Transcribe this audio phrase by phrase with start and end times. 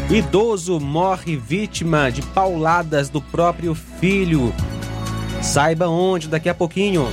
[0.09, 4.51] Idoso morre vítima de pauladas do próprio filho.
[5.43, 7.07] Saiba onde daqui a pouquinho.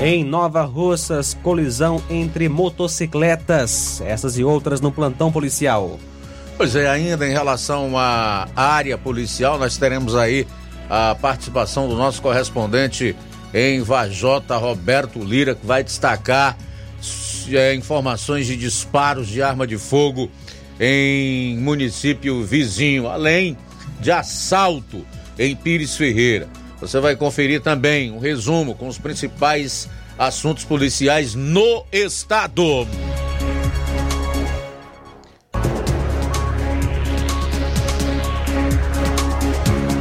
[0.00, 4.02] Em Nova Russas, colisão entre motocicletas.
[4.02, 5.98] Essas e outras no plantão policial.
[6.56, 10.46] Pois é, ainda em relação à área policial, nós teremos aí
[10.88, 13.16] a participação do nosso correspondente
[13.54, 16.56] em Vajota, Roberto Lira, que vai destacar
[17.50, 20.30] é, informações de disparos de arma de fogo
[20.78, 23.56] em município vizinho, além
[23.98, 25.06] de assalto
[25.38, 26.48] em Pires Ferreira.
[26.80, 29.88] Você vai conferir também um resumo com os principais
[30.18, 32.86] assuntos policiais no estado.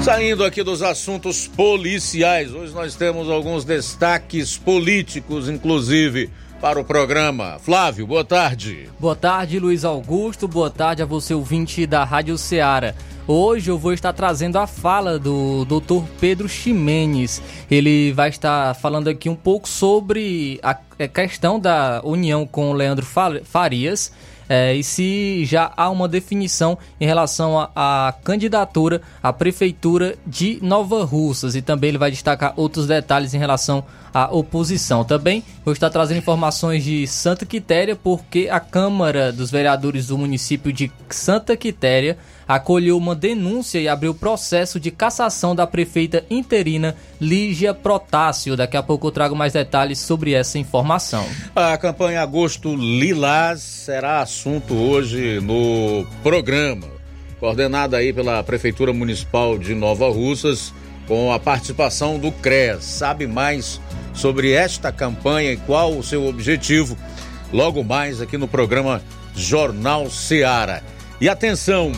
[0.03, 6.29] Saindo aqui dos assuntos policiais, hoje nós temos alguns destaques políticos, inclusive,
[6.59, 7.57] para o programa.
[7.59, 8.89] Flávio, boa tarde.
[8.99, 10.47] Boa tarde, Luiz Augusto.
[10.47, 12.93] Boa tarde a você, ouvinte da Rádio Ceará.
[13.27, 16.03] Hoje eu vou estar trazendo a fala do Dr.
[16.19, 17.41] Pedro Ximenes.
[17.69, 20.75] Ele vai estar falando aqui um pouco sobre a
[21.07, 23.05] questão da união com o Leandro
[23.43, 24.11] Farias
[24.47, 31.03] é, e se já há uma definição em relação à candidatura à prefeitura de Nova
[31.03, 33.83] Russas e também ele vai destacar outros detalhes em relação
[34.15, 35.03] à oposição.
[35.03, 40.71] Também vou estar trazendo informações de Santa Quitéria porque a Câmara dos Vereadores do município
[40.71, 42.17] de Santa Quitéria
[42.47, 48.55] acolheu uma denúncia e abriu processo de cassação da prefeita interina Lígia Protássio.
[48.55, 51.25] Daqui a pouco eu trago mais detalhes sobre essa informação.
[51.53, 56.87] A campanha Agosto Lilás será assunto hoje no programa,
[57.37, 60.73] coordenada aí pela Prefeitura Municipal de Nova Russas,
[61.07, 62.83] com a participação do CRES.
[62.83, 63.79] Sabe mais
[64.13, 66.97] sobre esta campanha e qual o seu objetivo?
[67.51, 69.01] Logo mais aqui no programa
[69.35, 70.83] Jornal Seara.
[71.19, 71.91] E atenção!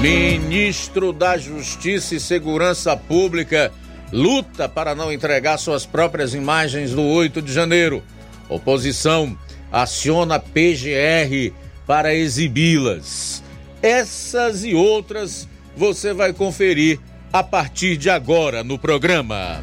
[0.00, 3.72] Ministro da Justiça e Segurança Pública
[4.12, 8.02] luta para não entregar suas próprias imagens do 8 de janeiro.
[8.48, 9.36] Oposição
[9.72, 11.52] aciona PGR
[11.86, 13.42] para exibi-las.
[13.82, 16.98] Essas e outras você vai conferir
[17.32, 19.62] a partir de agora no programa.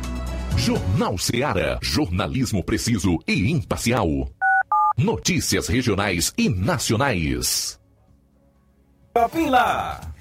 [0.56, 4.08] Jornal Ceará, jornalismo preciso e imparcial.
[4.98, 7.80] Notícias regionais e nacionais.
[9.50, 10.13] Lá.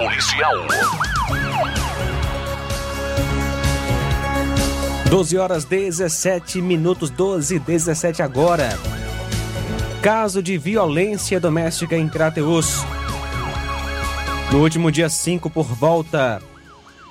[0.00, 0.54] policial.
[5.10, 8.70] 12 horas 17 minutos, 12 e 17 agora.
[10.00, 12.82] Caso de violência doméstica em Crateus.
[14.50, 16.40] No último dia 5, por volta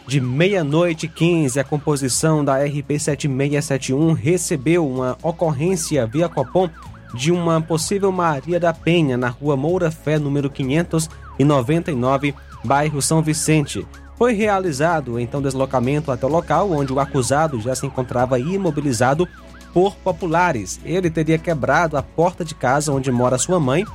[0.08, 6.68] de meia-noite 15, a composição da RP 7671 recebeu uma ocorrência via Copom
[7.14, 12.34] de uma possível Maria da Penha na rua Moura Fé, número 599,
[12.64, 13.86] bairro São Vicente.
[14.18, 19.28] Foi realizado então deslocamento até o local onde o acusado já se encontrava imobilizado
[19.74, 20.80] por populares.
[20.84, 23.86] Ele teria quebrado a porta de casa onde mora sua mãe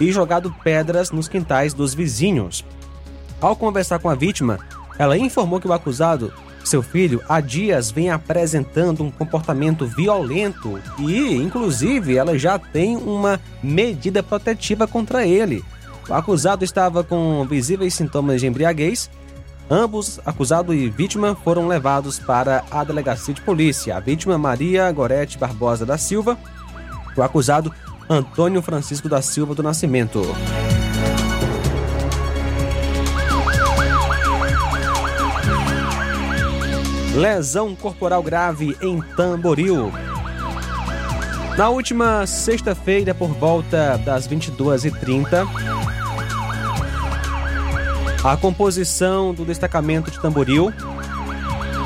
[0.00, 2.64] e jogado pedras nos quintais dos vizinhos.
[3.40, 4.58] Ao conversar com a vítima,
[4.98, 6.32] ela informou que o acusado,
[6.64, 13.40] seu filho, há dias vem apresentando um comportamento violento e, inclusive, ela já tem uma
[13.62, 15.62] medida protetiva contra ele.
[16.08, 19.10] O acusado estava com visíveis sintomas de embriaguez.
[19.70, 23.96] Ambos, acusado e vítima, foram levados para a delegacia de polícia.
[23.96, 26.36] A vítima, Maria Gorete Barbosa da Silva.
[27.16, 27.72] O acusado,
[28.08, 30.20] Antônio Francisco da Silva do Nascimento.
[37.14, 39.90] Lesão corporal grave em Tamboril.
[41.56, 45.46] Na última sexta-feira, por volta das 22h30,
[48.24, 50.72] a composição do destacamento de Tamboril,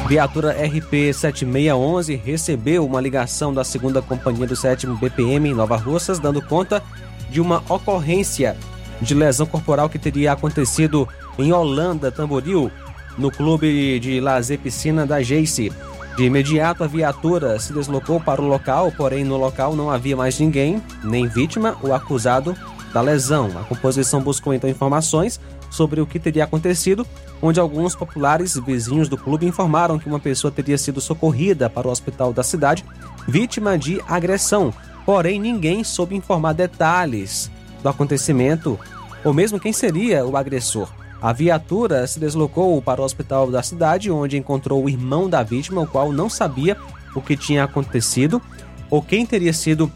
[0.06, 6.20] viatura RP 7611, recebeu uma ligação da segunda companhia do 7 BPM em Nova Russas,
[6.20, 6.80] dando conta
[7.28, 8.56] de uma ocorrência
[9.02, 12.70] de lesão corporal que teria acontecido em Holanda, Tamboril,
[13.18, 15.72] no clube de lazer piscina da Jace.
[16.16, 20.38] De imediato, a viatura se deslocou para o local, porém no local não havia mais
[20.38, 22.56] ninguém, nem vítima ou acusado
[22.94, 23.50] da lesão.
[23.58, 27.06] A composição buscou então informações sobre o que teria acontecido,
[27.40, 31.90] onde alguns populares vizinhos do clube informaram que uma pessoa teria sido socorrida para o
[31.90, 32.84] hospital da cidade,
[33.26, 34.72] vítima de agressão.
[35.04, 37.50] Porém, ninguém soube informar detalhes
[37.82, 38.78] do acontecimento
[39.24, 40.88] ou mesmo quem seria o agressor.
[41.20, 45.80] A viatura se deslocou para o hospital da cidade, onde encontrou o irmão da vítima,
[45.80, 46.76] o qual não sabia
[47.14, 48.40] o que tinha acontecido
[48.88, 49.90] ou quem teria sido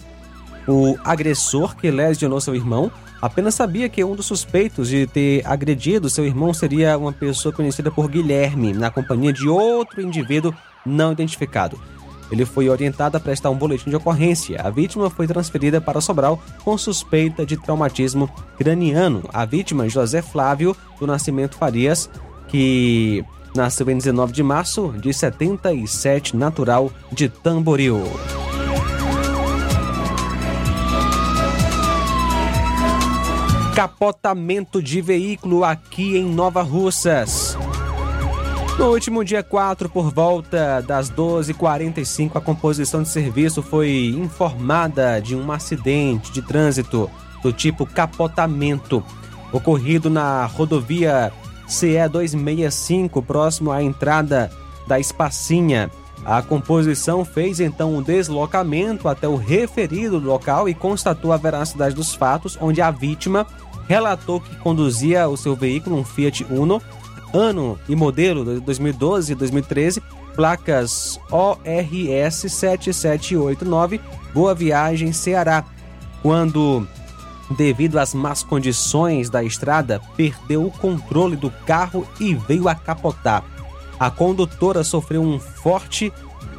[0.66, 2.90] o agressor que lesionou seu irmão.
[3.22, 7.88] Apenas sabia que um dos suspeitos de ter agredido seu irmão seria uma pessoa conhecida
[7.88, 10.52] por Guilherme, na companhia de outro indivíduo
[10.84, 11.80] não identificado.
[12.32, 14.60] Ele foi orientado a prestar um boletim de ocorrência.
[14.60, 19.22] A vítima foi transferida para Sobral com suspeita de traumatismo craniano.
[19.32, 22.10] A vítima, José Flávio do Nascimento Farias,
[22.48, 23.24] que
[23.54, 28.02] nasceu em 19 de março de 77, natural de Tamboril.
[33.74, 37.56] Capotamento de veículo aqui em Nova Russas.
[38.78, 45.34] No último dia 4, por volta das 12h45, a composição de serviço foi informada de
[45.34, 47.10] um acidente de trânsito
[47.42, 49.02] do tipo capotamento,
[49.50, 51.32] ocorrido na rodovia
[51.66, 54.50] CE 265, próximo à entrada
[54.86, 55.90] da Espacinha.
[56.24, 62.14] A composição fez então um deslocamento até o referido local e constatou a veracidade dos
[62.14, 63.46] fatos, onde a vítima
[63.92, 66.80] relatou que conduzia o seu veículo, um Fiat Uno,
[67.30, 70.02] ano e modelo de 2012 e 2013,
[70.34, 74.00] placas ORS 7789,
[74.32, 75.62] Boa Viagem, Ceará,
[76.22, 76.88] quando,
[77.54, 83.44] devido às más condições da estrada, perdeu o controle do carro e veio a capotar.
[84.00, 86.10] A condutora sofreu um forte,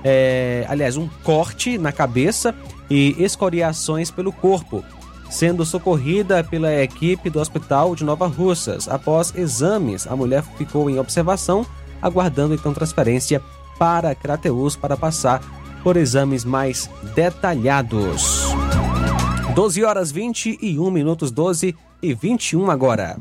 [0.03, 2.53] é, aliás, um corte na cabeça
[2.91, 4.85] e escoriações pelo corpo
[5.33, 8.87] sendo socorrida pela equipe do Hospital de Nova Russas.
[8.87, 11.65] Após exames, a mulher ficou em observação,
[11.99, 13.41] aguardando então transferência
[13.79, 15.41] para Crateus para passar
[15.81, 18.43] por exames mais detalhados.
[19.55, 23.17] 12 horas 21 minutos, 12 e 21 agora.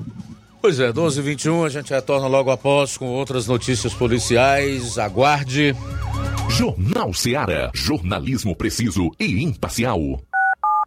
[0.61, 4.99] Pois é, 12 e 21 a gente retorna logo após com outras notícias policiais.
[4.99, 5.75] Aguarde.
[6.50, 7.71] Jornal Seara.
[7.75, 10.21] Jornalismo preciso e imparcial.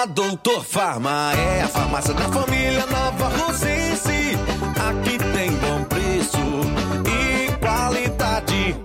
[0.00, 4.38] A Doutor Farma é a farmácia da família Nova Rosense.
[4.88, 6.38] Aqui tem bom preço
[7.04, 8.76] e qualidade.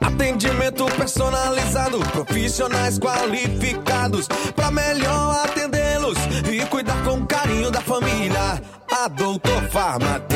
[0.00, 6.18] Atendimento personalizado, profissionais qualificados para melhor atendê-los
[6.50, 8.60] e cuidar com carinho da família.
[8.90, 10.35] A Doutor Farma tem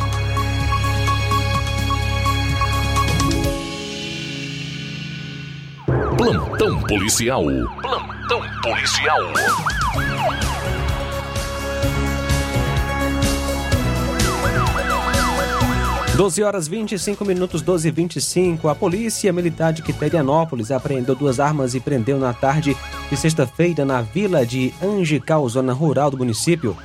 [6.21, 7.43] Plantão policial.
[7.81, 9.17] Plantão policial.
[16.15, 18.69] 12 horas 25 minutos, 12 e 25.
[18.69, 22.77] A Polícia Militar de Quiterianópolis apreendeu duas armas e prendeu na tarde
[23.09, 26.77] de sexta-feira na vila de Angical, zona rural do município.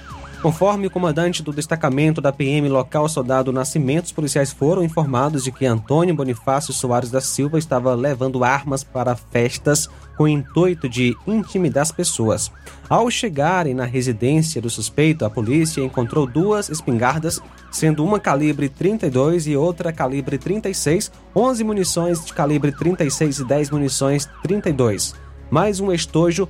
[0.46, 5.50] Conforme o comandante do destacamento da PM local, soldado Nascimento, os policiais foram informados de
[5.50, 11.16] que Antônio Bonifácio Soares da Silva estava levando armas para festas com o intuito de
[11.26, 12.52] intimidar as pessoas.
[12.88, 19.48] Ao chegarem na residência do suspeito, a polícia encontrou duas espingardas, sendo uma calibre 32
[19.48, 25.12] e outra calibre 36, 11 munições de calibre 36 e 10 munições 32,
[25.50, 26.48] mais um estojo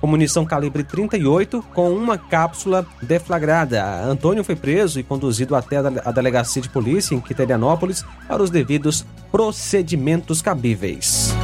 [0.00, 4.02] com munição calibre 38 com uma cápsula deflagrada.
[4.02, 9.04] Antônio foi preso e conduzido até a delegacia de polícia em Quiterianópolis para os devidos
[9.30, 11.34] procedimentos cabíveis.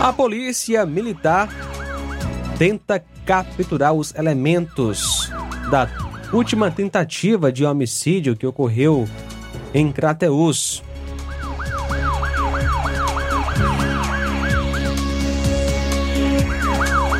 [0.00, 1.48] A polícia militar
[2.58, 5.30] tenta capturar os elementos
[5.70, 5.88] da
[6.32, 9.08] última tentativa de homicídio que ocorreu
[9.72, 10.82] em Crateús.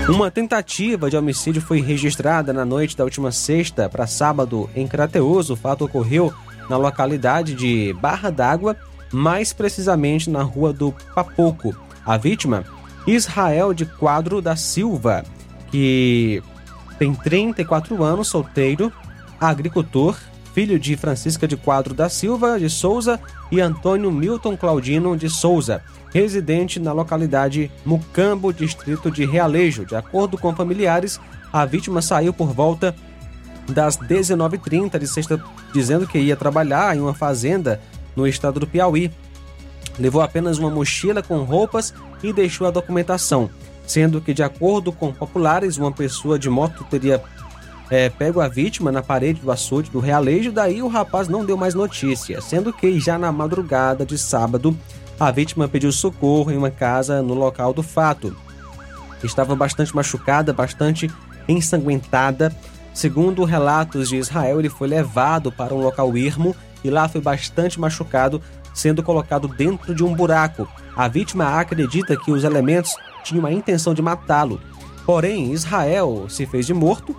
[0.08, 5.48] Uma tentativa de homicídio foi registrada na noite da última sexta para sábado em Crateus.
[5.48, 6.34] O fato ocorreu
[6.68, 8.76] na localidade de Barra d'Água,
[9.12, 11.74] mais precisamente na rua do Papoco.
[12.04, 12.64] A vítima,
[13.06, 15.24] Israel de Quadro da Silva,
[15.70, 16.42] que
[16.98, 18.92] tem 34 anos, solteiro,
[19.40, 20.18] agricultor,
[20.52, 23.20] filho de Francisca de Quadro da Silva de Souza
[23.52, 25.80] e Antônio Milton Claudino de Souza
[26.12, 29.86] residente na localidade Mucambo, distrito de Realejo.
[29.86, 31.20] De acordo com familiares,
[31.52, 32.94] a vítima saiu por volta
[33.68, 37.80] das 19h30 de sexta, dizendo que ia trabalhar em uma fazenda
[38.14, 39.10] no estado do Piauí.
[39.98, 43.50] Levou apenas uma mochila com roupas e deixou a documentação,
[43.86, 47.22] sendo que, de acordo com populares, uma pessoa de moto teria
[47.90, 51.58] é, pego a vítima na parede do açude do Realejo, daí o rapaz não deu
[51.58, 54.74] mais notícia, sendo que já na madrugada de sábado
[55.18, 58.36] a vítima pediu socorro em uma casa no local do fato.
[59.22, 61.10] Estava bastante machucada, bastante
[61.48, 62.54] ensanguentada.
[62.92, 67.80] Segundo relatos de Israel, ele foi levado para um local ermo e lá foi bastante
[67.80, 68.42] machucado,
[68.74, 70.68] sendo colocado dentro de um buraco.
[70.96, 74.60] A vítima acredita que os elementos tinham a intenção de matá-lo.
[75.06, 77.16] Porém, Israel se fez de morto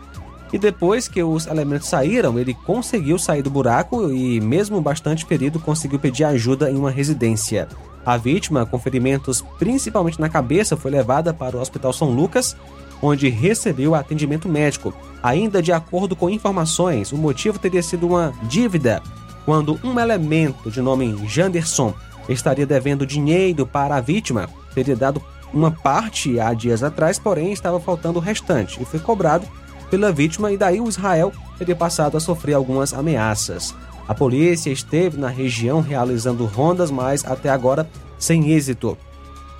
[0.54, 5.60] e depois que os elementos saíram, ele conseguiu sair do buraco e, mesmo bastante ferido,
[5.60, 7.68] conseguiu pedir ajuda em uma residência.
[8.06, 12.56] A vítima, com ferimentos principalmente na cabeça, foi levada para o Hospital São Lucas,
[13.02, 14.94] onde recebeu atendimento médico.
[15.24, 19.02] Ainda de acordo com informações, o motivo teria sido uma dívida,
[19.46, 21.96] quando um elemento de nome Janderson
[22.30, 27.80] estaria devendo dinheiro para a vítima, teria dado uma parte há dias atrás, porém estava
[27.80, 29.48] faltando o restante e foi cobrado
[29.94, 33.76] pela vítima e daí o Israel teria passado a sofrer algumas ameaças.
[34.08, 38.98] A polícia esteve na região realizando rondas, mas até agora sem êxito.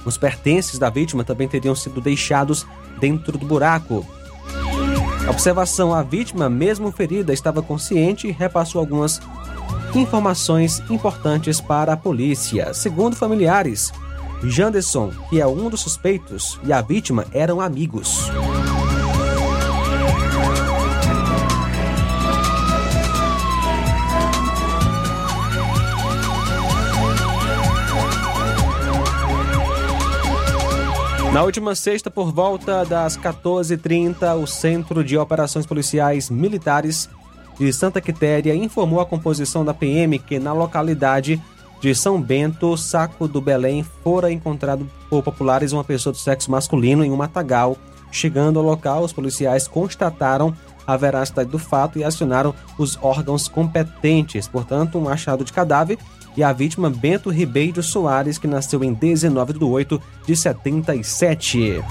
[0.04, 2.66] Os pertences da vítima também teriam sido deixados
[3.00, 4.04] dentro do buraco.
[5.30, 9.22] Observação: a vítima, mesmo ferida, estava consciente e repassou algumas
[9.94, 12.74] informações importantes para a polícia.
[12.74, 13.94] Segundo familiares,
[14.42, 18.32] Janderson, que é um dos suspeitos, e a vítima eram amigos.
[31.34, 37.10] Na última sexta, por volta das 14h30, o Centro de Operações Policiais Militares
[37.58, 41.42] de Santa Quitéria informou a composição da PM que na localidade
[41.82, 47.04] de São Bento, Saco do Belém, fora encontrado por populares uma pessoa do sexo masculino
[47.04, 47.78] em um matagal.
[48.12, 54.48] Chegando ao local, os policiais constataram a veracidade do fato e acionaram os órgãos competentes.
[54.48, 55.98] Portanto, um achado de cadáver
[56.36, 61.82] e a vítima Bento Ribeiro Soares, que nasceu em 19 de 8 de 77.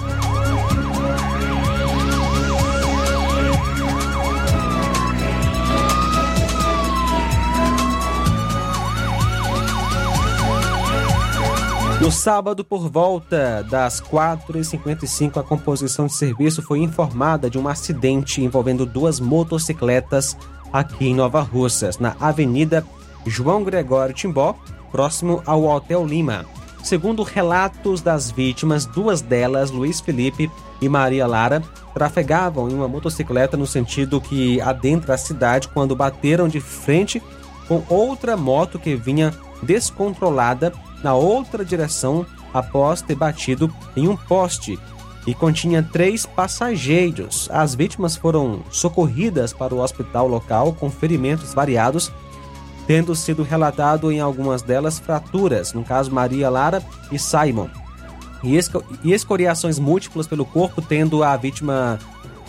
[12.03, 18.43] No sábado, por volta das 4h55, a composição de serviço foi informada de um acidente
[18.43, 20.37] envolvendo duas motocicletas
[20.73, 22.85] aqui em Nova Russas, na Avenida
[23.27, 24.55] João Gregório Timbó,
[24.91, 26.45] próximo ao Hotel Lima.
[26.83, 31.63] Segundo relatos das vítimas, duas delas, Luiz Felipe e Maria Lara,
[31.95, 37.23] trafegavam em uma motocicleta no sentido que adentra a cidade quando bateram de frente
[37.69, 39.33] com outra moto que vinha
[39.63, 40.73] descontrolada
[41.05, 44.79] na outra direção após ter batido em um poste
[45.27, 47.49] e continha três passageiros.
[47.53, 52.11] As vítimas foram socorridas para o hospital local com ferimentos variados
[52.87, 57.69] tendo sido relatado em algumas delas fraturas, no caso Maria Lara e Simon,
[58.43, 61.99] e, esco escoriações múltiplas pelo corpo, tendo a vítima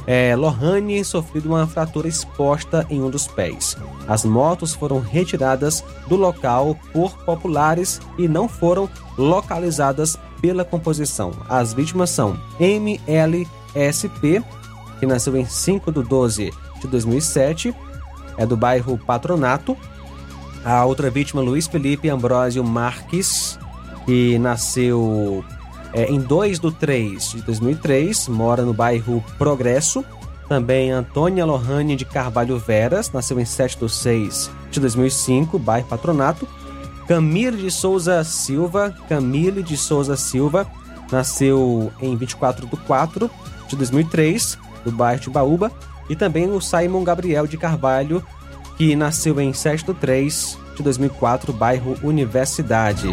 [0.05, 3.77] é, Lohane sofrido uma fratura exposta em um dos pés.
[4.07, 11.31] As motos foram retiradas do local por populares e não foram localizadas pela composição.
[11.47, 14.43] As vítimas são MLSP,
[14.99, 17.73] que nasceu em 5 de 12 de 2007,
[18.37, 19.77] é do bairro Patronato,
[20.63, 23.59] a outra vítima, Luiz Felipe Ambrósio Marques,
[24.05, 25.43] que nasceu
[25.93, 30.03] é, em 2 de 3 de 2003, mora no bairro Progresso.
[30.47, 36.47] Também Antônia Lohane de Carvalho Veras, nasceu em 7 de 6 de 2005, bairro Patronato.
[37.07, 40.65] Camille de Souza Silva, Camille de Souza Silva,
[41.11, 43.29] nasceu em 24 de 4
[43.67, 45.71] de 2003, do bairro de Baúba.
[46.09, 48.23] E também o Simon Gabriel de Carvalho,
[48.77, 53.07] que nasceu em 7 de 3 de 2004, bairro Universidade.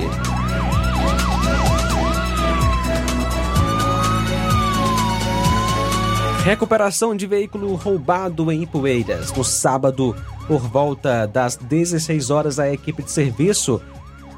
[6.45, 9.31] Recuperação de veículo roubado em Ipueiras.
[9.33, 10.17] No sábado,
[10.49, 13.81] por volta das 16 horas, a equipe de serviço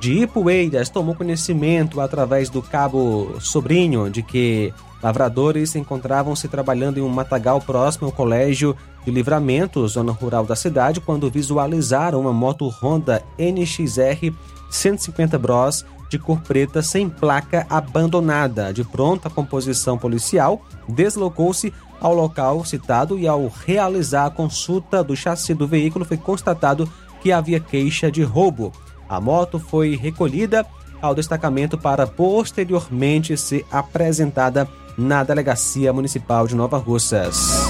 [0.02, 7.08] de Ipueiras tomou conhecimento através do cabo Sobrinho de que lavradores encontravam-se trabalhando em um
[7.08, 13.22] matagal próximo ao colégio de Livramento, zona rural da cidade, quando visualizaram uma moto Honda
[13.38, 14.34] NXR
[14.68, 18.72] 150 Bros de cor preta sem placa abandonada.
[18.72, 25.14] De pronto, a composição policial deslocou-se ao local citado e ao realizar a consulta do
[25.14, 28.72] chassi do veículo foi constatado que havia queixa de roubo.
[29.12, 30.64] A moto foi recolhida
[31.00, 37.62] ao destacamento para posteriormente ser apresentada na Delegacia Municipal de Nova Russas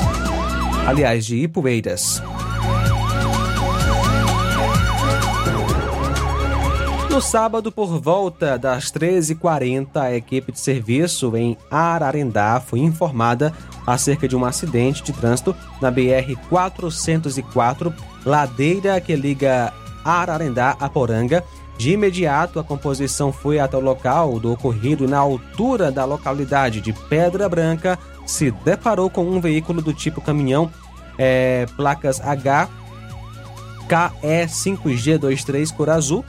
[0.87, 2.23] aliás, de Ipueiras.
[7.11, 13.53] No sábado, por volta das 13h40, a equipe de serviço em Ararendá foi informada
[13.87, 17.93] acerca de um acidente de trânsito na BR-404,
[18.25, 19.73] ladeira que liga
[20.05, 21.45] Ararendá a Poranga.
[21.79, 26.93] De imediato, a composição foi até o local do ocorrido na altura da localidade de
[26.93, 30.71] Pedra Branca, se deparou com um veículo do tipo caminhão,
[31.19, 32.69] é, placas H
[33.88, 36.25] KE5G23 cor azul,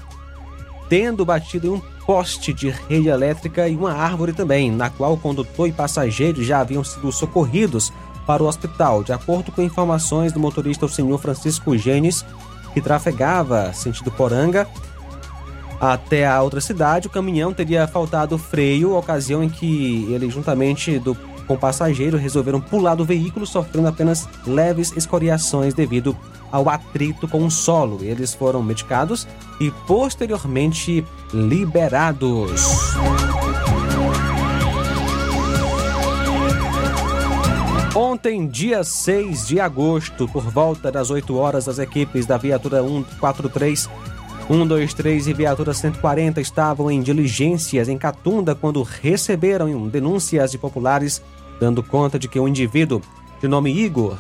[0.90, 5.18] tendo batido em um poste de rede elétrica e uma árvore também, na qual o
[5.18, 7.94] condutor e passageiros já haviam sido socorridos
[8.28, 9.04] para o hospital.
[9.04, 12.26] De acordo com informações do motorista, o senhor Francisco Gênesis,
[12.74, 14.68] que trafegava sentido Poranga
[15.80, 21.14] até a outra cidade, o caminhão teria faltado freio, ocasião em que ele, juntamente do
[21.46, 26.18] com passageiro resolveram pular do veículo, sofrendo apenas leves escoriações devido
[26.50, 28.00] ao atrito com o solo.
[28.02, 29.28] Eles foram medicados
[29.60, 32.96] e posteriormente liberados.
[37.96, 43.88] Ontem, dia 6 de agosto, por volta das 8 horas, as equipes da viatura 143
[44.48, 51.22] 123 e viatura 140 estavam em diligências em Catunda quando receberam denúncias de populares
[51.60, 53.00] dando conta de que um indivíduo
[53.40, 54.18] de nome Igor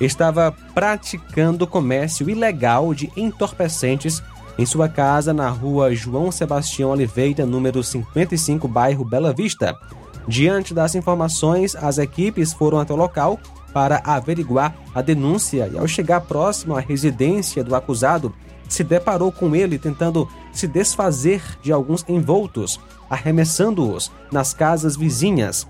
[0.00, 4.22] estava praticando comércio ilegal de entorpecentes
[4.58, 9.78] em sua casa na rua João Sebastião Oliveira, número 55, bairro Bela Vista.
[10.28, 13.40] Diante das informações, as equipes foram até o local
[13.72, 18.34] para averiguar a denúncia e, ao chegar próximo à residência do acusado,
[18.68, 25.66] se deparou com ele tentando se desfazer de alguns envoltos, arremessando-os nas casas vizinhas.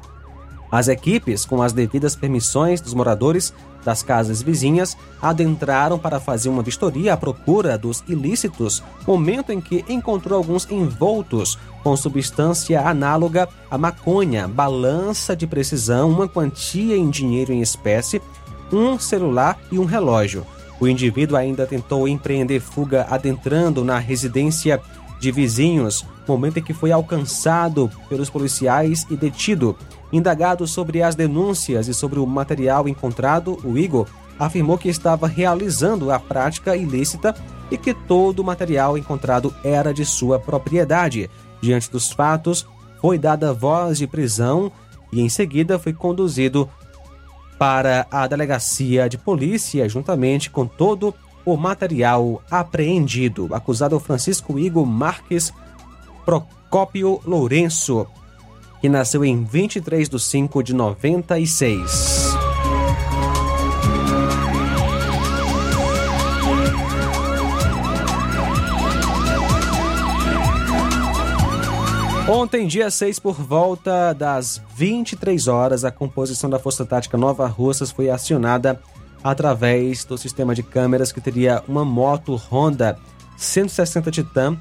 [0.71, 3.55] As equipes, com as devidas permissões dos moradores
[3.85, 9.85] das casas vizinhas, adentraram para fazer uma vistoria à procura dos ilícitos, momento em que
[9.89, 17.53] encontrou alguns envoltos com substância análoga à maconha, balança de precisão, uma quantia em dinheiro
[17.53, 18.21] em espécie,
[18.71, 20.47] um celular e um relógio.
[20.81, 24.81] O indivíduo ainda tentou empreender fuga adentrando na residência
[25.19, 29.77] de vizinhos, momento em que foi alcançado pelos policiais e detido.
[30.13, 34.07] Indagado sobre as denúncias e sobre o material encontrado, o Igor
[34.39, 37.35] afirmou que estava realizando a prática ilícita
[37.71, 41.29] e que todo o material encontrado era de sua propriedade.
[41.61, 42.67] Diante dos fatos,
[43.01, 44.73] foi dada voz de prisão
[45.13, 46.69] e em seguida foi conduzido
[47.59, 53.49] para a delegacia de polícia juntamente com todo o material apreendido.
[53.55, 55.53] Acusado é o Francisco Igor Marques
[56.25, 58.07] Procópio Lourenço,
[58.81, 62.29] que nasceu em 23 de 5 de 96.
[72.31, 77.91] Ontem, dia 6, por volta das 23 horas, a composição da Força Tática Nova Russas
[77.91, 78.79] foi acionada
[79.23, 82.99] através do sistema de câmeras que teria uma moto Honda
[83.37, 84.57] 160 Titan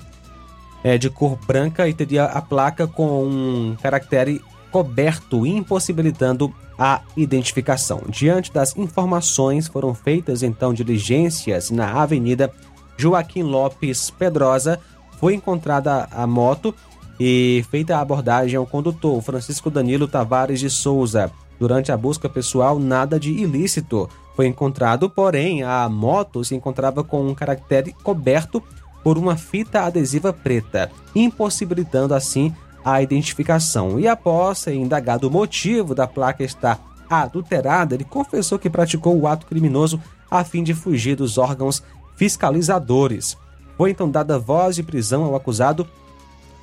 [0.84, 4.42] é, de cor branca e teria a placa com um caractere
[4.72, 8.04] coberto, impossibilitando a identificação.
[8.08, 12.52] Diante das informações, foram feitas então diligências na Avenida
[12.98, 14.80] Joaquim Lopes Pedrosa.
[15.20, 16.76] Foi encontrada a moto
[17.20, 21.32] e feita a abordagem ao condutor, Francisco Danilo Tavares de Souza.
[21.60, 27.28] Durante a busca pessoal, nada de ilícito foi encontrado, porém a moto se encontrava com
[27.28, 28.62] um caractere coberto
[29.04, 32.54] por uma fita adesiva preta, impossibilitando assim
[32.86, 34.00] a identificação.
[34.00, 39.26] E após ser indagado o motivo da placa estar adulterada, ele confessou que praticou o
[39.26, 41.82] ato criminoso a fim de fugir dos órgãos
[42.16, 43.36] fiscalizadores.
[43.76, 45.88] Foi então dada voz de prisão ao acusado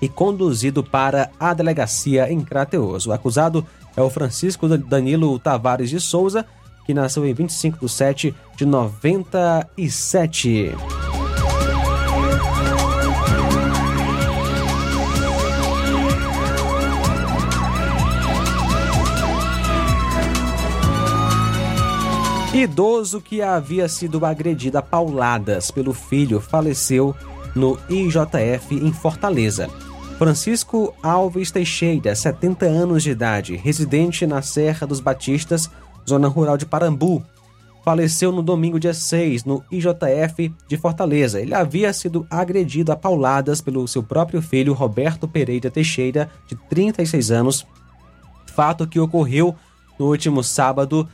[0.01, 3.05] e conduzido para a delegacia em Crateus.
[3.05, 6.47] O acusado é o Francisco Danilo Tavares de Souza,
[6.85, 10.75] que nasceu em 25 de 7 de 97.
[22.55, 27.13] Idoso que havia sido agredido a pauladas pelo filho faleceu
[27.53, 29.69] no IJF em Fortaleza.
[30.19, 35.69] Francisco Alves Teixeira, 70 anos de idade, residente na Serra dos Batistas,
[36.09, 37.23] zona rural de Parambu,
[37.85, 41.41] faleceu no domingo dia 6 no IJF de Fortaleza.
[41.41, 47.31] Ele havia sido agredido a pauladas pelo seu próprio filho Roberto Pereira Teixeira, de 36
[47.31, 47.67] anos,
[48.47, 49.55] fato que ocorreu
[49.99, 51.09] no último sábado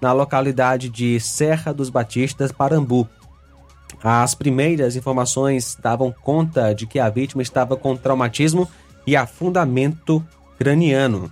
[0.00, 3.08] na localidade de Serra dos Batistas, Parambu.
[4.02, 8.68] As primeiras informações davam conta de que a vítima estava com traumatismo
[9.06, 10.24] e afundamento
[10.58, 11.30] craniano.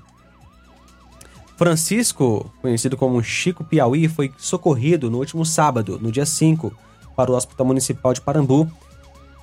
[1.61, 6.73] Francisco, conhecido como Chico Piauí, foi socorrido no último sábado, no dia 5,
[7.15, 8.67] para o Hospital Municipal de Parambu,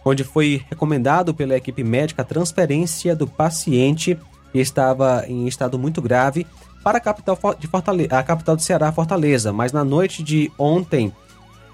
[0.04, 4.18] onde foi recomendado pela equipe médica a transferência do paciente
[4.52, 6.48] que estava em estado muito grave
[6.84, 11.14] para a capital, de Fortaleza, a capital do Ceará, Fortaleza, mas na noite de ontem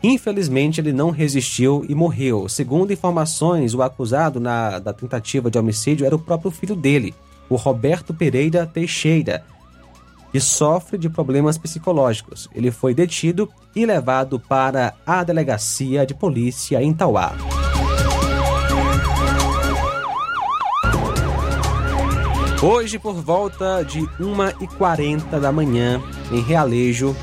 [0.05, 2.49] Infelizmente, ele não resistiu e morreu.
[2.49, 7.15] Segundo informações, o acusado na, da tentativa de homicídio era o próprio filho dele,
[7.47, 9.45] o Roberto Pereira Teixeira,
[10.33, 12.49] que sofre de problemas psicológicos.
[12.55, 17.33] Ele foi detido e levado para a delegacia de polícia em Tauá.
[22.63, 27.15] Hoje, por volta de 1h40 da manhã, em Realejo,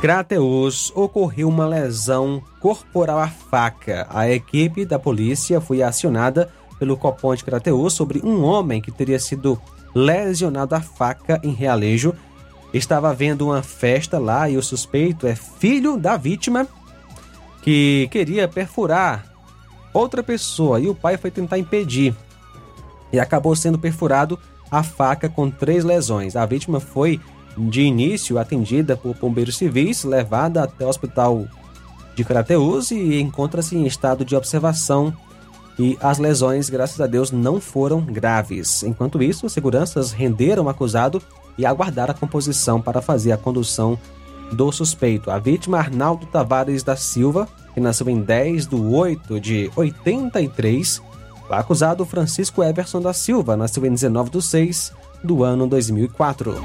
[0.00, 4.08] Crateus ocorreu uma lesão corporal à faca.
[4.10, 9.20] A equipe da polícia foi acionada pelo Copom de Crateus sobre um homem que teria
[9.20, 9.60] sido
[9.94, 12.14] lesionado à faca em Realejo.
[12.72, 16.68] Estava havendo uma festa lá e o suspeito é filho da vítima
[17.62, 19.26] que queria perfurar
[19.92, 22.14] outra pessoa e o pai foi tentar impedir.
[23.12, 24.38] E acabou sendo perfurado
[24.70, 26.36] a faca com três lesões.
[26.36, 27.20] A vítima foi
[27.56, 31.46] de início atendida por bombeiros civis, levada até o hospital
[32.14, 35.12] de Crateus e encontra-se em estado de observação
[35.78, 38.82] e as lesões, graças a Deus, não foram graves.
[38.82, 41.22] Enquanto isso, seguranças renderam o acusado
[41.56, 43.98] e aguardaram a composição para fazer a condução
[44.52, 45.30] do suspeito.
[45.30, 51.02] A vítima, Arnaldo Tavares da Silva, que nasceu em 10 de 8 de 83.
[51.48, 56.62] O acusado, Francisco Everson da Silva, nasceu em 19 de 6 do ano 2004.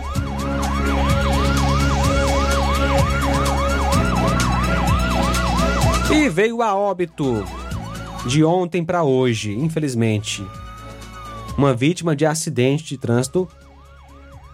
[6.11, 7.43] E veio a óbito
[8.25, 10.45] de ontem para hoje, infelizmente.
[11.57, 13.47] Uma vítima de acidente de trânsito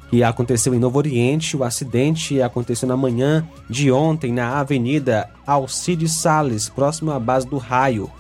[0.10, 1.56] que aconteceu em Novo Oriente.
[1.56, 7.58] O acidente aconteceu na manhã de ontem na Avenida Alcides Sales, próximo à base do
[7.58, 8.12] Raio,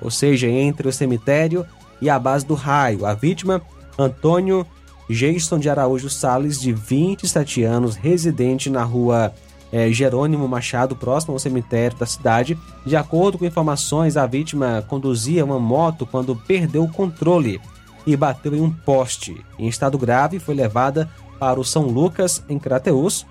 [0.00, 1.66] ou seja, entre o cemitério
[2.00, 3.04] e a base do Raio.
[3.04, 3.60] A vítima,
[3.98, 4.64] Antônio
[5.10, 9.34] Jason de Araújo Sales, de 27 anos, residente na rua
[9.72, 12.58] é, Jerônimo Machado, próximo ao cemitério da cidade.
[12.84, 17.60] De acordo com informações, a vítima conduzia uma moto quando perdeu o controle
[18.06, 19.44] e bateu em um poste.
[19.58, 23.26] Em estado grave, foi levada para o São Lucas, em Crateus,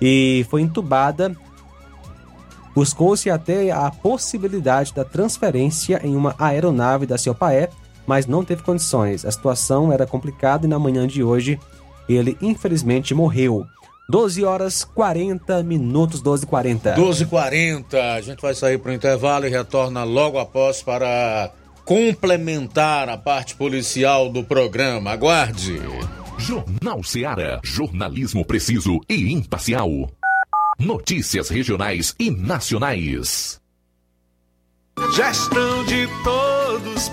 [0.00, 1.36] e foi entubada.
[2.74, 7.68] Buscou-se até a possibilidade da transferência em uma aeronave da Ciopaé,
[8.06, 9.24] mas não teve condições.
[9.24, 11.58] A situação era complicada e na manhã de hoje
[12.08, 13.66] ele infelizmente morreu.
[14.10, 19.46] 12 horas 40 minutos, 12 40 12 40 A gente vai sair para o intervalo
[19.46, 21.52] e retorna logo após para
[21.84, 25.12] complementar a parte policial do programa.
[25.12, 25.80] Aguarde.
[26.38, 27.60] Jornal Seara.
[27.62, 29.88] Jornalismo preciso e imparcial.
[30.76, 33.60] Notícias regionais e nacionais.
[35.14, 36.59] Gestão de todos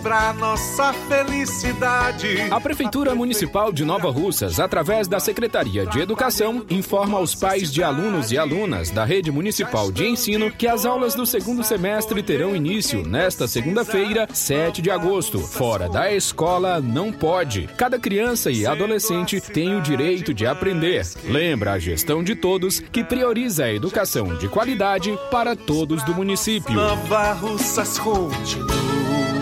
[0.04, 2.42] para nossa felicidade.
[2.52, 7.82] A Prefeitura Municipal de Nova Russas, através da Secretaria de Educação, informa aos pais de
[7.82, 12.56] alunos e alunas da Rede Municipal de Ensino que as aulas do segundo semestre terão
[12.56, 15.40] início nesta segunda-feira, 7 de agosto.
[15.40, 17.68] Fora da escola não pode.
[17.78, 21.04] Cada criança e adolescente tem o direito de aprender.
[21.26, 26.74] Lembra a gestão de todos que prioriza a educação de qualidade para todos do município.
[26.74, 28.97] Nova Russas continua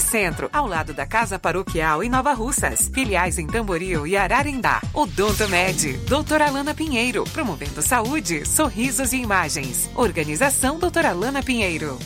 [0.00, 2.90] Centro, ao lado da Casa Paroquial em Nova Russas.
[2.92, 4.80] Filiais em Tamboril e Ararindá.
[4.94, 9.90] Odonto Med, doutora Alana Pinheiro, promovendo saúde, sorrisos e imagens.
[9.94, 11.98] Organização doutora Alana Pinheiro.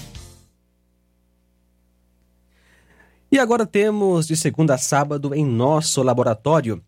[3.31, 6.83] E agora temos de segunda a sábado em nosso laboratório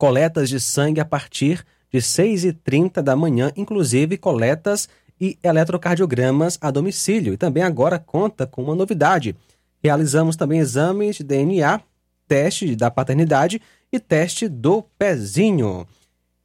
[0.00, 1.62] coletas de sangue a partir
[1.92, 4.88] de 6h30 da manhã, inclusive coletas
[5.20, 7.34] e eletrocardiogramas a domicílio.
[7.34, 9.36] E também agora conta com uma novidade.
[9.82, 11.80] Realizamos também exames de DNA,
[12.28, 13.60] teste da paternidade
[13.92, 15.86] e teste do pezinho.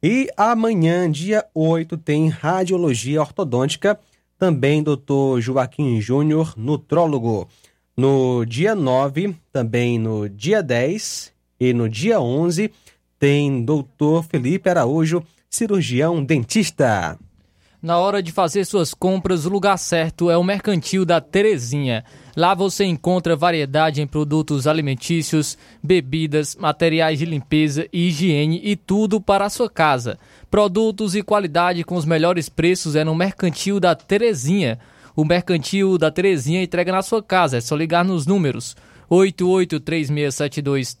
[0.02, 3.98] E amanhã, dia 8, tem radiologia ortodôntica,
[4.38, 5.40] também Dr.
[5.40, 7.48] Joaquim Júnior, nutrólogo.
[7.96, 12.70] No dia 9, também no dia 10 e no dia 11,
[13.18, 14.22] tem Dr.
[14.28, 17.18] Felipe Araújo, cirurgião dentista.
[17.86, 22.04] Na hora de fazer suas compras, o lugar certo é o Mercantil da Terezinha.
[22.36, 29.20] Lá você encontra variedade em produtos alimentícios, bebidas, materiais de limpeza e higiene e tudo
[29.20, 30.18] para a sua casa.
[30.50, 34.80] Produtos e qualidade com os melhores preços é no Mercantil da Terezinha.
[35.14, 38.74] O Mercantil da Terezinha entrega na sua casa, é só ligar nos números
[39.08, 40.98] 883672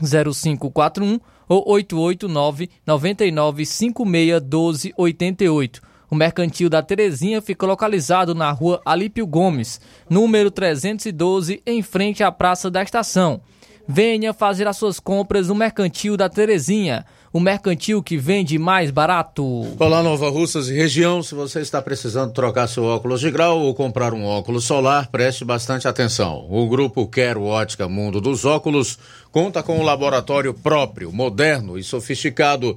[0.00, 3.92] 0541 ou 889 9956
[4.40, 5.90] 1288.
[6.12, 12.30] O mercantil da Terezinha fica localizado na rua Alípio Gomes, número 312, em frente à
[12.30, 13.40] Praça da Estação.
[13.88, 19.42] Venha fazer as suas compras no Mercantil da Terezinha, o mercantil que vende mais barato.
[19.80, 21.22] Olá, Nova Russas e região.
[21.22, 25.46] Se você está precisando trocar seu óculos de grau ou comprar um óculos solar, preste
[25.46, 26.46] bastante atenção.
[26.50, 28.98] O grupo Quero Ótica Mundo dos Óculos
[29.30, 32.76] conta com um laboratório próprio, moderno e sofisticado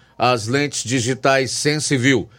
[0.21, 2.29] as lentes digitais Sensiview,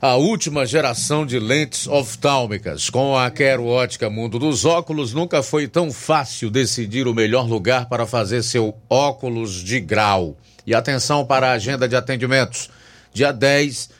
[0.00, 2.88] a última geração de lentes oftálmicas.
[2.88, 7.90] Com a Quero Ótica Mundo dos Óculos, nunca foi tão fácil decidir o melhor lugar
[7.90, 10.34] para fazer seu óculos de grau.
[10.66, 12.70] E atenção para a agenda de atendimentos.
[13.12, 13.90] Dia 10,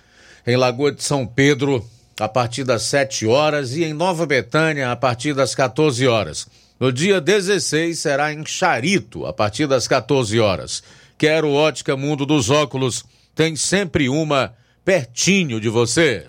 [0.47, 1.87] em Lagoa de São Pedro,
[2.19, 6.47] a partir das 7 horas, e em Nova Betânia, a partir das 14 horas.
[6.81, 10.83] No dia 16, será em Charito, a partir das 14 horas.
[11.19, 13.05] Quero Ótica Mundo dos Óculos
[13.37, 16.27] tem sempre uma pertinho de você.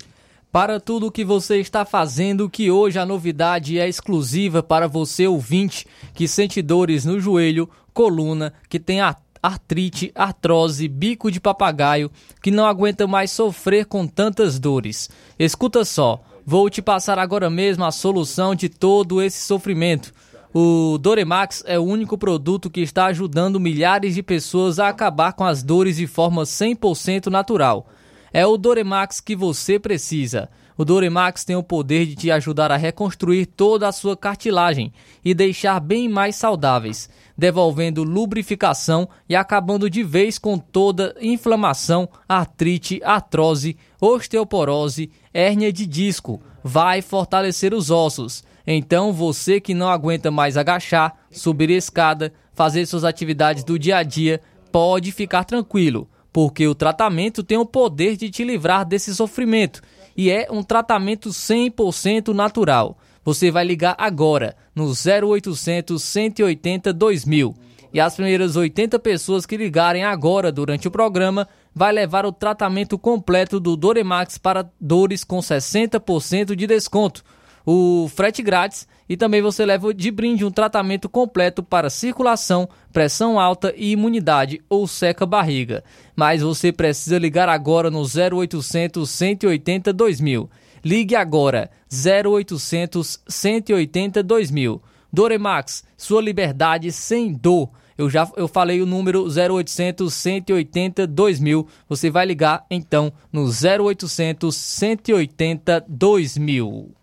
[0.52, 5.26] para tudo o que você está fazendo, que hoje a novidade é exclusiva para você
[5.28, 9.00] ouvinte que sente dores no joelho, coluna, que tem
[9.42, 15.10] artrite, artrose, bico de papagaio, que não aguenta mais sofrer com tantas dores.
[15.38, 20.12] Escuta só, vou te passar agora mesmo a solução de todo esse sofrimento.
[20.54, 25.44] O Doremax é o único produto que está ajudando milhares de pessoas a acabar com
[25.44, 27.88] as dores de forma 100% natural.
[28.32, 30.50] É o Doremax que você precisa.
[30.78, 34.94] O Doremax tem o poder de te ajudar a reconstruir toda a sua cartilagem
[35.26, 43.02] e deixar bem mais saudáveis, devolvendo lubrificação e acabando de vez com toda inflamação, artrite,
[43.04, 46.40] artrose, osteoporose, hérnia de disco.
[46.64, 48.44] Vai fortalecer os ossos.
[48.68, 54.04] Então, você que não aguenta mais agachar, subir escada, fazer suas atividades do dia a
[54.04, 54.42] dia,
[54.72, 59.82] pode ficar tranquilo porque o tratamento tem o poder de te livrar desse sofrimento
[60.16, 62.96] e é um tratamento 100% natural.
[63.26, 67.56] Você vai ligar agora no 0800 180 2000
[67.92, 73.00] e as primeiras 80 pessoas que ligarem agora durante o programa vai levar o tratamento
[73.00, 77.24] completo do Doremax para dores com 60% de desconto
[77.70, 83.38] o frete grátis e também você leva de brinde um tratamento completo para circulação, pressão
[83.38, 85.84] alta e imunidade ou seca barriga.
[86.16, 90.50] Mas você precisa ligar agora no 0800 180 2000.
[90.82, 94.82] Ligue agora 0800 180 2000.
[95.12, 97.70] Doremax, sua liberdade sem dor.
[97.98, 101.68] Eu já eu falei o número 0800 180 2000.
[101.90, 106.97] Você vai ligar então no 0800 180 2000.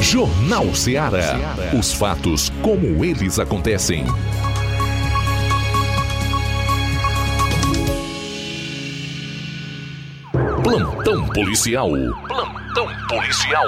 [0.00, 1.54] Jornal Ceará.
[1.78, 4.04] Os fatos como eles acontecem.
[10.62, 11.90] Plantão policial.
[12.28, 13.66] Plantão policial.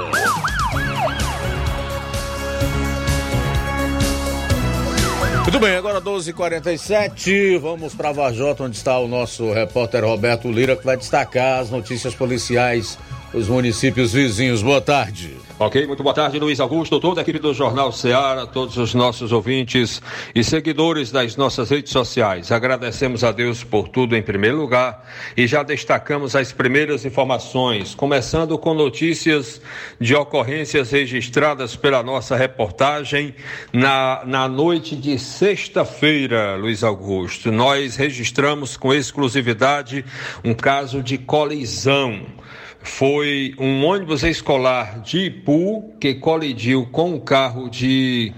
[5.43, 10.85] Muito bem, agora 12h47, vamos para Vajota, onde está o nosso repórter Roberto Lira, que
[10.85, 12.99] vai destacar as notícias policiais
[13.33, 14.63] dos municípios vizinhos.
[14.63, 15.37] Boa tarde.
[15.57, 19.31] Ok, muito boa tarde, Luiz Augusto, toda a equipe do Jornal Ceará, todos os nossos
[19.31, 20.03] ouvintes
[20.35, 22.51] e seguidores das nossas redes sociais.
[22.51, 28.59] Agradecemos a Deus por tudo em primeiro lugar e já destacamos as primeiras informações, começando
[28.59, 29.63] com notícias
[30.01, 33.33] de ocorrências registradas pela nossa reportagem
[33.73, 37.53] na, na noite de sexta-feira, Luiz Augusto.
[37.53, 40.05] Nós registramos com exclusividade
[40.43, 42.27] um caso de colisão
[42.85, 48.33] foi um ônibus escolar de Ipu que colidiu com o carro de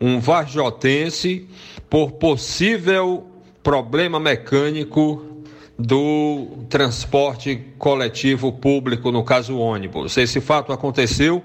[0.00, 1.48] um varjotense
[1.88, 3.24] por possível
[3.62, 5.24] problema mecânico
[5.78, 10.16] do transporte coletivo público, no caso ônibus.
[10.16, 11.42] Esse fato aconteceu,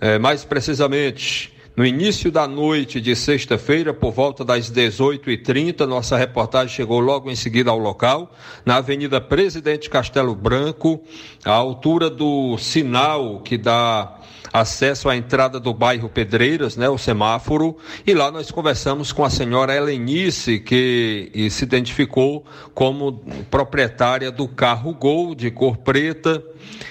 [0.00, 6.74] é, mais precisamente, no início da noite de sexta-feira, por volta das 18h30, nossa reportagem
[6.74, 8.34] chegou logo em seguida ao local,
[8.66, 11.00] na Avenida Presidente Castelo Branco,
[11.44, 14.17] à altura do sinal que dá
[14.60, 19.30] acesso à entrada do bairro Pedreiras, né, o semáforo, e lá nós conversamos com a
[19.30, 22.44] senhora Helenice, que se identificou
[22.74, 26.42] como proprietária do carro Gol de cor preta,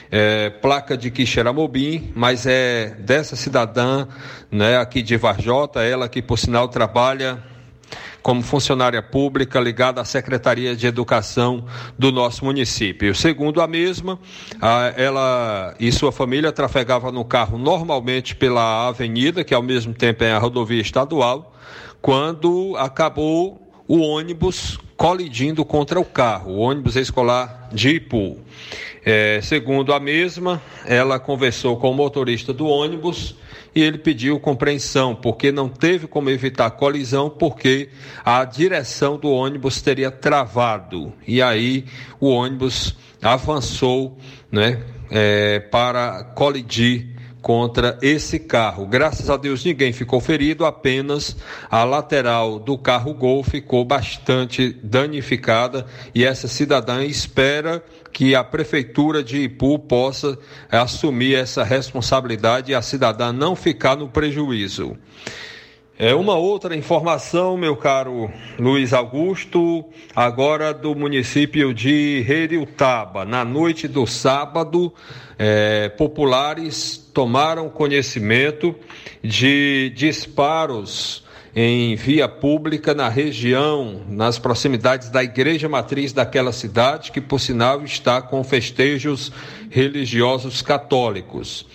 [0.10, 4.08] é, placa de Quixeramobim, mas é dessa cidadã,
[4.52, 7.44] né, aqui de Varjota, ela que por sinal trabalha
[8.28, 11.64] como funcionária pública ligada à Secretaria de Educação
[11.98, 13.16] do nosso município.
[13.16, 14.20] Segundo a mesma,
[14.98, 20.34] ela e sua família trafegavam no carro normalmente pela avenida, que ao mesmo tempo é
[20.34, 21.56] a rodovia estadual,
[22.02, 28.40] quando acabou o ônibus colidindo contra o carro, o ônibus escolar de Ipu.
[29.06, 33.38] É, segundo a mesma, ela conversou com o motorista do ônibus
[33.78, 37.90] e ele pediu compreensão, porque não teve como evitar colisão, porque
[38.26, 41.14] a direção do ônibus teria travado.
[41.28, 41.86] E aí
[42.20, 44.18] o ônibus avançou
[44.52, 48.88] né, é, para colidir contra esse carro.
[48.88, 51.38] Graças a Deus ninguém ficou ferido, apenas
[51.70, 59.24] a lateral do carro Gol ficou bastante danificada e essa cidadã espera que a prefeitura
[59.24, 60.38] de Ipu possa
[60.72, 64.98] assumir essa responsabilidade e a cidadã não ficar no prejuízo.
[66.00, 69.84] É uma outra informação, meu caro Luiz Augusto,
[70.16, 73.26] agora do município de Reriutaba.
[73.26, 74.94] Na noite do sábado,
[75.40, 78.76] é, populares tomaram conhecimento
[79.24, 81.26] de disparos
[81.60, 87.84] em via pública na região, nas proximidades da igreja matriz daquela cidade, que por sinal
[87.84, 89.32] está com festejos
[89.68, 91.66] religiosos católicos.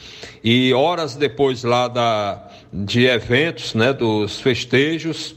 [0.45, 5.35] E horas depois lá da, de eventos, né, dos festejos,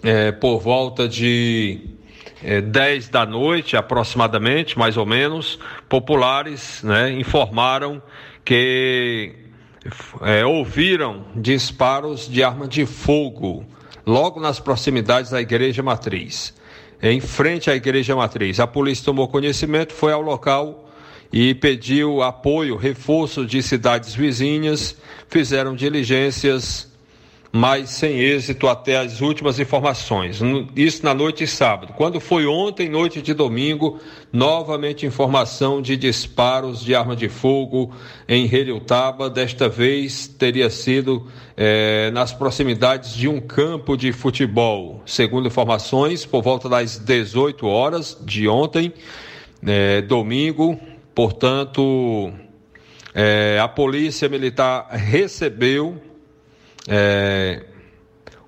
[0.00, 1.80] é, por volta de
[2.40, 5.58] é, 10 da noite, aproximadamente, mais ou menos,
[5.88, 8.00] populares né, informaram
[8.44, 9.43] que
[10.22, 13.64] é, ouviram disparos de arma de fogo
[14.06, 16.54] logo nas proximidades da igreja matriz.
[17.02, 20.88] Em frente à igreja matriz, a polícia tomou conhecimento, foi ao local
[21.32, 24.96] e pediu apoio, reforço de cidades vizinhas,
[25.28, 26.93] fizeram diligências
[27.56, 30.40] mas sem êxito até as últimas informações.
[30.74, 31.92] Isso na noite de sábado.
[31.92, 34.00] Quando foi ontem, noite de domingo,
[34.32, 37.94] novamente informação de disparos de arma de fogo
[38.26, 39.30] em Relutaba.
[39.30, 45.00] Desta vez teria sido é, nas proximidades de um campo de futebol.
[45.06, 48.92] Segundo informações, por volta das 18 horas de ontem,
[49.64, 50.76] é, domingo,
[51.14, 52.32] portanto,
[53.14, 56.02] é, a Polícia Militar recebeu
[56.88, 57.62] é,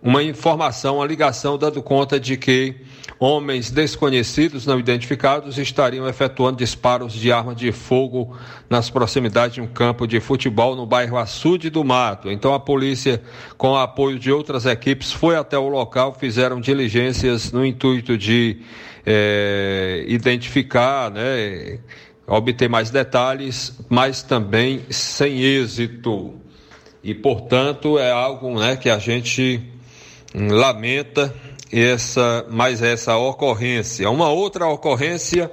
[0.03, 2.77] uma informação, uma ligação dando conta de que
[3.19, 8.37] homens desconhecidos não identificados estariam efetuando disparos de arma de fogo
[8.69, 12.31] nas proximidades de um campo de futebol no bairro Açude do Mato.
[12.31, 13.23] Então a polícia,
[13.57, 18.61] com o apoio de outras equipes, foi até o local, fizeram diligências no intuito de
[19.05, 21.79] é, identificar, né,
[22.27, 26.46] obter mais detalhes, mas também sem êxito
[27.07, 29.63] e, portanto, é algo né, que a gente
[30.35, 31.33] hum, lamenta
[31.73, 34.11] essa, mais essa ocorrência.
[34.11, 35.49] Uma outra ocorrência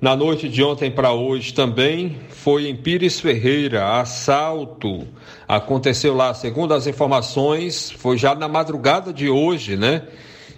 [0.00, 5.06] na noite de ontem para hoje também foi em Pires Ferreira, assalto.
[5.46, 10.04] Aconteceu lá, segundo as informações, foi já na madrugada de hoje, né?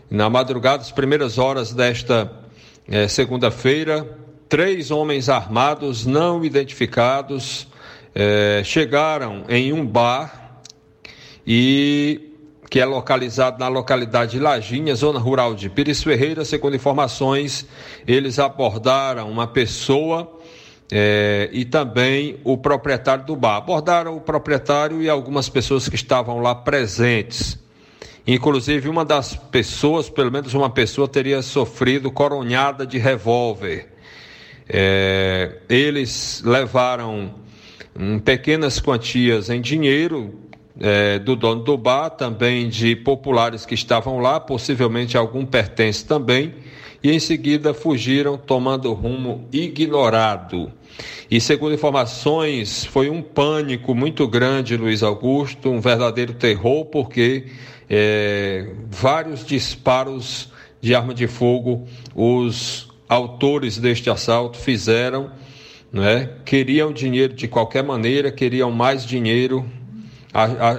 [0.09, 2.31] Na madrugada, as primeiras horas desta
[2.89, 4.09] é, segunda-feira,
[4.49, 7.67] três homens armados não identificados
[8.19, 10.62] é, chegaram em um bar
[11.47, 12.33] e
[12.71, 16.43] que é localizado na localidade de Lajinha, zona rural de Pires Ferreira.
[16.43, 17.67] Segundo informações,
[18.07, 20.33] eles abordaram uma pessoa
[20.91, 23.57] é, e também o proprietário do bar.
[23.59, 27.59] Abordaram o proprietário e algumas pessoas que estavam lá presentes.
[28.27, 33.93] Inclusive, uma das pessoas, pelo menos uma pessoa, teria sofrido coronhada de revólver.
[34.69, 37.46] É, eles levaram
[38.25, 40.35] pequenas quantias em dinheiro
[40.81, 46.55] é, do dono do bar, também de populares que estavam lá, possivelmente algum pertence também,
[47.03, 50.71] e em seguida fugiram tomando rumo ignorado.
[51.31, 57.47] E segundo informações, foi um pânico muito grande, Luiz Augusto, um verdadeiro terror, porque
[57.89, 65.31] é, vários disparos de arma de fogo os autores deste assalto fizeram
[65.93, 66.30] né?
[66.45, 69.64] queriam dinheiro de qualquer maneira, queriam mais dinheiro,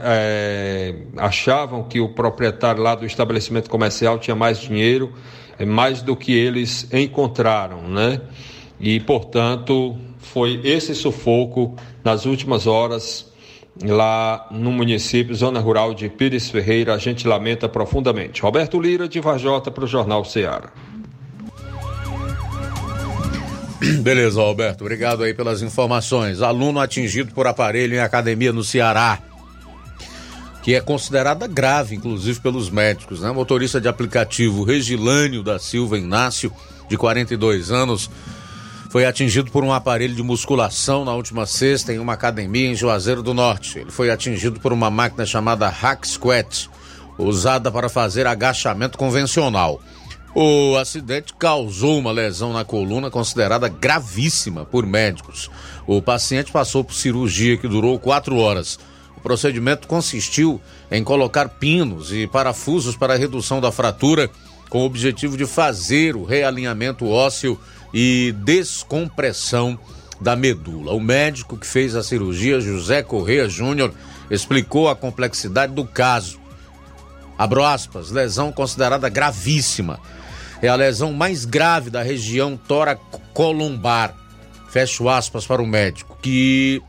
[0.04, 5.12] é, achavam que o proprietário lá do estabelecimento comercial tinha mais dinheiro,
[5.58, 8.22] é, mais do que eles encontraram, né?
[8.80, 13.32] E, portanto, foi esse sufoco nas últimas horas
[13.84, 18.42] lá no município, zona rural de Pires Ferreira, a gente lamenta profundamente.
[18.42, 20.72] Roberto Lira, de Vajota, para o Jornal Ceará.
[24.02, 24.84] Beleza, Alberto.
[24.84, 26.42] Obrigado aí pelas informações.
[26.42, 29.20] Aluno atingido por aparelho em academia no Ceará.
[30.64, 33.32] Que é considerada grave, inclusive, pelos médicos, né?
[33.32, 36.52] Motorista de aplicativo Regilânio da Silva Inácio,
[36.90, 38.10] de 42 anos,
[38.90, 43.22] foi atingido por um aparelho de musculação na última sexta em uma academia em Juazeiro
[43.22, 43.80] do Norte.
[43.80, 46.70] Ele foi atingido por uma máquina chamada Hack Squat,
[47.18, 49.82] usada para fazer agachamento convencional.
[50.40, 55.50] O acidente causou uma lesão na coluna considerada gravíssima por médicos.
[55.88, 58.78] O paciente passou por cirurgia que durou quatro horas.
[59.16, 60.62] O procedimento consistiu
[60.92, 64.30] em colocar pinos e parafusos para a redução da fratura,
[64.70, 67.60] com o objetivo de fazer o realinhamento ósseo
[67.92, 69.80] e descompressão
[70.22, 70.94] da medula.
[70.94, 73.92] O médico que fez a cirurgia, José Correia Júnior,
[74.30, 76.40] explicou a complexidade do caso.
[77.40, 80.00] Abro aspas, lesão considerada gravíssima
[80.62, 84.16] é a lesão mais grave da região toracolombar.
[84.70, 86.82] Fecho aspas para o médico, que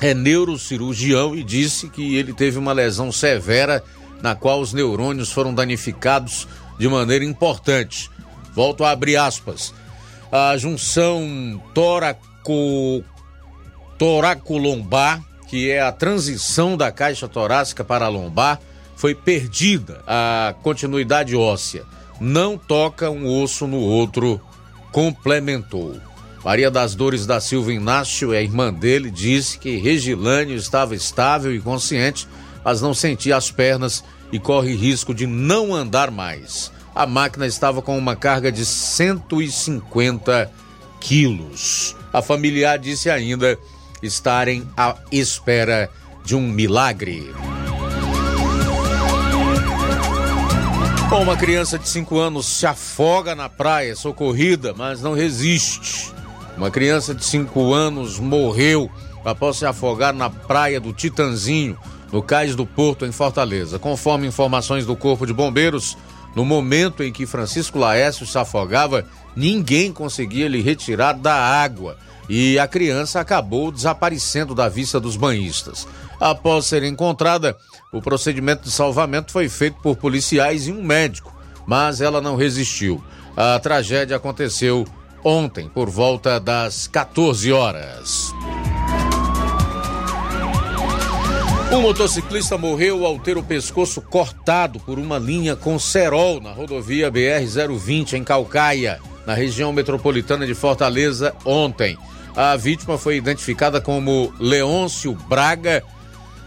[0.00, 3.82] é neurocirurgião e disse que ele teve uma lesão severa
[4.22, 6.46] na qual os neurônios foram danificados
[6.78, 8.10] de maneira importante.
[8.54, 9.72] Volto a abrir aspas.
[10.30, 13.04] A junção toraco,
[13.98, 18.60] toracolombar, que é a transição da caixa torácica para a lombar,
[18.96, 21.84] foi perdida a continuidade óssea.
[22.20, 24.40] Não toca um osso no outro,
[24.92, 25.96] complementou.
[26.44, 31.60] Maria das Dores da Silva Inácio, a irmã dele, disse que Regilânio estava estável e
[31.60, 32.28] consciente,
[32.62, 36.70] mas não sentia as pernas e corre risco de não andar mais.
[36.94, 40.50] A máquina estava com uma carga de 150
[41.00, 41.96] quilos.
[42.12, 43.58] A familiar disse ainda
[44.02, 45.90] estarem à espera
[46.24, 47.32] de um milagre.
[51.14, 56.12] Bom, uma criança de 5 anos se afoga na praia, socorrida, mas não resiste.
[56.56, 58.90] Uma criança de 5 anos morreu
[59.24, 61.78] após se afogar na praia do Titanzinho,
[62.10, 63.78] no cais do Porto, em Fortaleza.
[63.78, 65.96] Conforme informações do Corpo de Bombeiros,
[66.34, 69.06] no momento em que Francisco Laércio se afogava,
[69.36, 71.96] ninguém conseguia lhe retirar da água
[72.28, 75.86] e a criança acabou desaparecendo da vista dos banhistas.
[76.18, 77.56] Após ser encontrada,
[77.94, 81.32] o procedimento de salvamento foi feito por policiais e um médico,
[81.64, 83.02] mas ela não resistiu.
[83.36, 84.84] A tragédia aconteceu
[85.22, 88.32] ontem, por volta das 14 horas.
[91.72, 97.10] Um motociclista morreu ao ter o pescoço cortado por uma linha com cerol na rodovia
[97.10, 101.96] BR-020 em Calcaia, na região metropolitana de Fortaleza, ontem.
[102.36, 105.84] A vítima foi identificada como Leôncio Braga,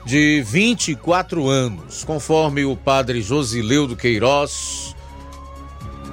[0.08, 2.06] de 24 anos.
[2.06, 4.96] Conforme o padre Josileudo Queiroz,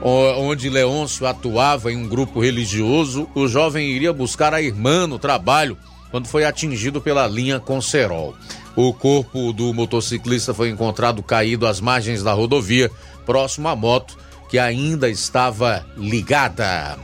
[0.03, 5.78] onde Leôncio atuava em um grupo religioso, o jovem iria buscar a irmã no trabalho
[6.11, 8.34] quando foi atingido pela linha com cerol.
[8.74, 12.90] O corpo do motociclista foi encontrado caído às margens da rodovia,
[13.24, 14.18] próximo à moto
[14.49, 16.99] que ainda estava ligada.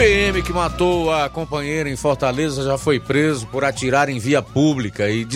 [0.00, 5.10] PM que matou a companheira em Fortaleza já foi preso por atirar em via pública
[5.10, 5.26] e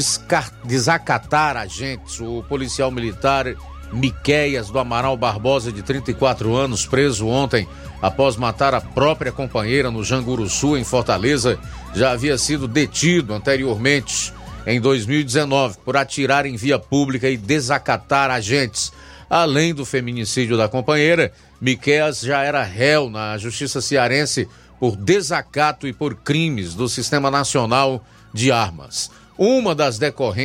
[0.64, 2.18] desacatar agentes.
[2.18, 3.54] O policial militar
[3.92, 7.68] Miqueias do Amaral Barbosa, de 34 anos, preso ontem
[8.00, 11.58] após matar a própria companheira no Janguruçu, em Fortaleza,
[11.94, 14.32] já havia sido detido anteriormente,
[14.66, 18.90] em 2019, por atirar em via pública e desacatar agentes.
[19.28, 21.32] Além do feminicídio da companheira,
[21.64, 24.46] Miqueias já era réu na Justiça Cearense
[24.78, 28.04] por desacato e por crimes do Sistema Nacional
[28.34, 29.10] de Armas.
[29.38, 29.98] Uma das,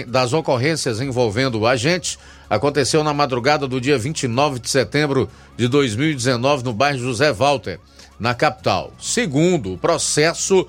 [0.08, 2.18] das ocorrências envolvendo o agente
[2.50, 7.82] aconteceu na madrugada do dia 29 de setembro de 2019 no bairro José Walter,
[8.18, 8.94] na capital.
[8.98, 10.66] Segundo o processo,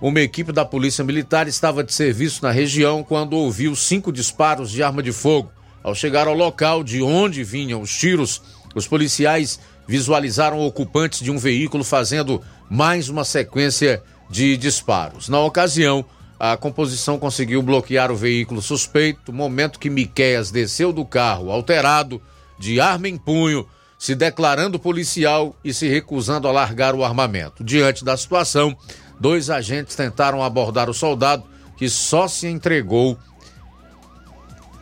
[0.00, 4.84] uma equipe da Polícia Militar estava de serviço na região quando ouviu cinco disparos de
[4.84, 5.50] arma de fogo.
[5.82, 8.40] Ao chegar ao local de onde vinham os tiros,
[8.74, 9.58] os policiais
[9.90, 15.28] visualizaram ocupantes de um veículo fazendo mais uma sequência de disparos.
[15.28, 16.04] Na ocasião,
[16.38, 22.22] a composição conseguiu bloquear o veículo suspeito, momento que Miqueias desceu do carro alterado,
[22.56, 23.66] de arma em punho,
[23.98, 27.64] se declarando policial e se recusando a largar o armamento.
[27.64, 28.76] Diante da situação,
[29.18, 31.42] dois agentes tentaram abordar o soldado,
[31.76, 33.18] que só se entregou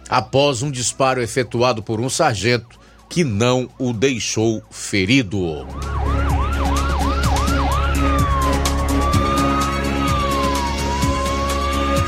[0.06, 2.77] após um disparo efetuado por um sargento
[3.08, 5.66] que não o deixou ferido.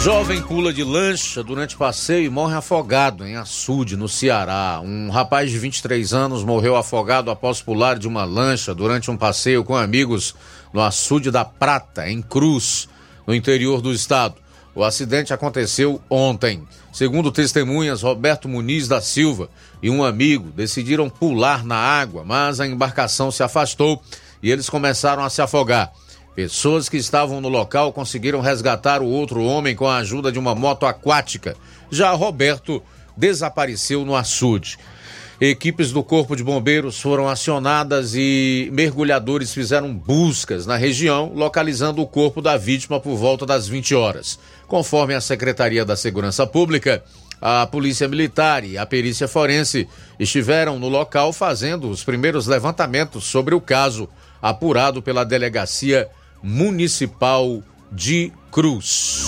[0.01, 4.81] Jovem pula de lancha durante passeio e morre afogado em Açude, no Ceará.
[4.83, 9.63] Um rapaz de 23 anos morreu afogado após pular de uma lancha durante um passeio
[9.63, 10.35] com amigos
[10.73, 12.89] no Açude da Prata, em Cruz,
[13.27, 14.37] no interior do estado.
[14.75, 16.63] O acidente aconteceu ontem.
[16.91, 19.51] Segundo testemunhas, Roberto Muniz da Silva
[19.83, 24.03] e um amigo decidiram pular na água, mas a embarcação se afastou
[24.43, 25.93] e eles começaram a se afogar.
[26.35, 30.55] Pessoas que estavam no local conseguiram resgatar o outro homem com a ajuda de uma
[30.55, 31.57] moto aquática.
[31.91, 32.83] Já Roberto
[33.17, 34.79] desapareceu no açude.
[35.41, 42.07] Equipes do Corpo de Bombeiros foram acionadas e mergulhadores fizeram buscas na região, localizando o
[42.07, 44.39] corpo da vítima por volta das 20 horas.
[44.69, 47.03] Conforme a Secretaria da Segurança Pública,
[47.41, 49.89] a Polícia Militar e a Perícia Forense
[50.19, 54.09] estiveram no local fazendo os primeiros levantamentos sobre o caso,
[54.43, 56.09] apurado pela Delegacia
[56.43, 59.25] Municipal de Cruz.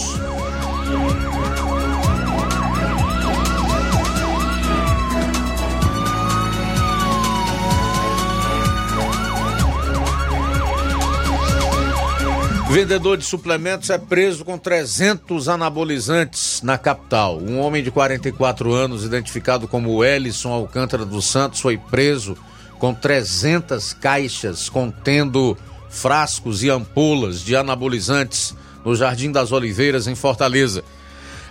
[12.73, 17.39] Vendedor de suplementos é preso com 300 anabolizantes na capital.
[17.39, 22.35] Um homem de 44 anos, identificado como Ellison Alcântara dos Santos, foi preso
[22.79, 25.55] com 300 caixas contendo
[25.91, 30.83] frascos e ampolas de anabolizantes no Jardim das Oliveiras, em Fortaleza.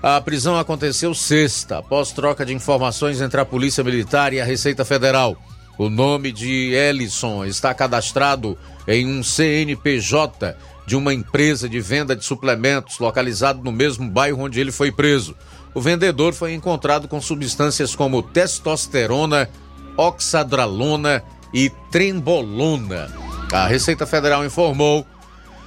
[0.01, 4.84] A prisão aconteceu sexta, após troca de informações entre a Polícia Militar e a Receita
[4.84, 5.38] Federal.
[5.78, 8.57] O nome de Ellison está cadastrado
[8.88, 10.55] em um CNPJ
[10.92, 15.34] de uma empresa de venda de suplementos localizado no mesmo bairro onde ele foi preso.
[15.74, 19.50] O vendedor foi encontrado com substâncias como testosterona,
[19.96, 21.24] oxadralona
[21.54, 23.10] e trembolona.
[23.54, 25.08] A Receita Federal informou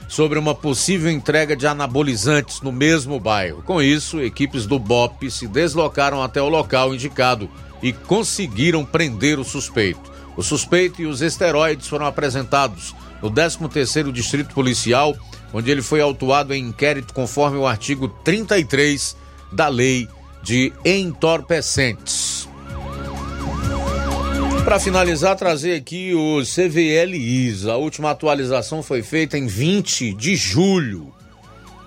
[0.08, 3.62] sobre uma possível entrega de anabolizantes no mesmo bairro.
[3.62, 7.48] Com isso, equipes do BOP se deslocaram até o local indicado
[7.82, 10.12] e conseguiram prender o suspeito.
[10.36, 12.94] O suspeito e os esteroides foram apresentados
[13.24, 15.16] no 13º Distrito Policial,
[15.52, 19.16] onde ele foi autuado em inquérito conforme o artigo 33
[19.52, 20.08] da Lei
[20.42, 22.48] de Entorpecentes.
[24.64, 27.66] Para finalizar, trazer aqui o CVLIs.
[27.66, 31.12] A última atualização foi feita em 20 de julho.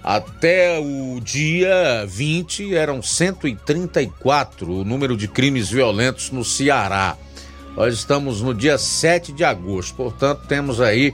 [0.03, 7.17] Até o dia 20 eram 134 o número de crimes violentos no Ceará.
[7.75, 11.13] Nós estamos no dia 7 de agosto, portanto, temos aí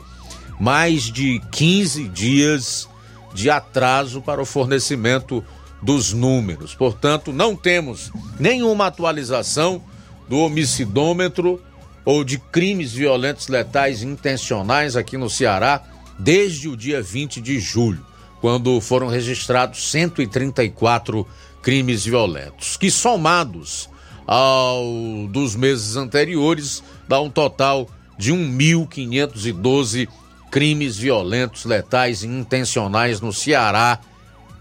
[0.60, 2.88] mais de 15 dias
[3.34, 5.44] de atraso para o fornecimento
[5.82, 6.74] dos números.
[6.74, 9.84] Portanto, não temos nenhuma atualização
[10.30, 11.62] do homicidômetro
[12.06, 15.84] ou de crimes violentos letais intencionais aqui no Ceará
[16.18, 18.06] desde o dia 20 de julho,
[18.40, 21.28] quando foram registrados 134
[21.62, 23.90] crimes violentos, que somados
[24.28, 30.08] ao dos meses anteriores dá um total de 1.512
[30.54, 33.98] crimes violentos letais e intencionais no Ceará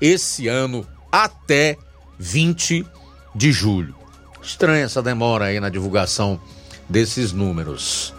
[0.01, 1.76] esse ano até
[2.18, 2.86] 20
[3.34, 3.95] de julho.
[4.43, 6.40] Estranha essa demora aí na divulgação
[6.88, 8.14] desses números.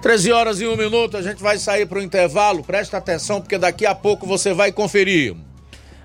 [0.00, 2.62] 13 horas e um minuto, a gente vai sair para o intervalo.
[2.62, 5.34] Presta atenção, porque daqui a pouco você vai conferir.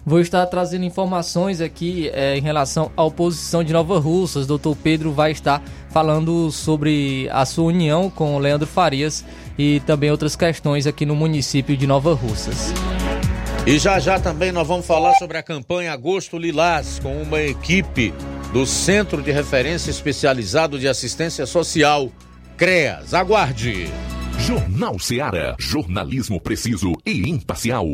[0.04, 4.48] Vou estar trazendo informações aqui é, em relação à oposição de Nova Russas.
[4.48, 5.62] Doutor Pedro vai estar
[5.92, 9.24] falando sobre a sua união com o Leandro Farias
[9.62, 12.74] e também outras questões aqui no município de Nova Russas.
[13.68, 18.12] E já já também nós vamos falar sobre a campanha Agosto Lilás com uma equipe
[18.52, 22.12] do Centro de Referência Especializado de Assistência Social,
[22.58, 23.14] CREAS.
[23.14, 23.88] Aguarde!
[24.40, 25.56] Jornal Seara.
[25.60, 27.86] Jornalismo preciso e imparcial.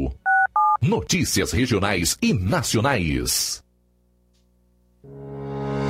[0.81, 3.61] Notícias regionais e nacionais.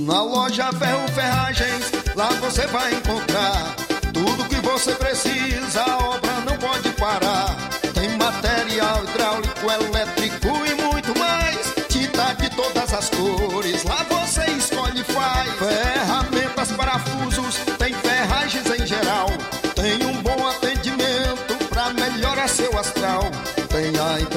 [0.00, 3.74] Na loja Ferro Ferragens, lá você vai encontrar
[4.12, 7.54] tudo que você precisa, a obra não pode parar.
[7.92, 11.74] Tem material hidráulico, elétrico e muito mais.
[11.88, 15.52] Tinta de todas as cores, lá você escolhe e faz.
[15.58, 19.28] Ferramentas, parafusos, tem ferragens em geral.
[19.74, 23.30] Tem um bom atendimento pra melhorar seu astral.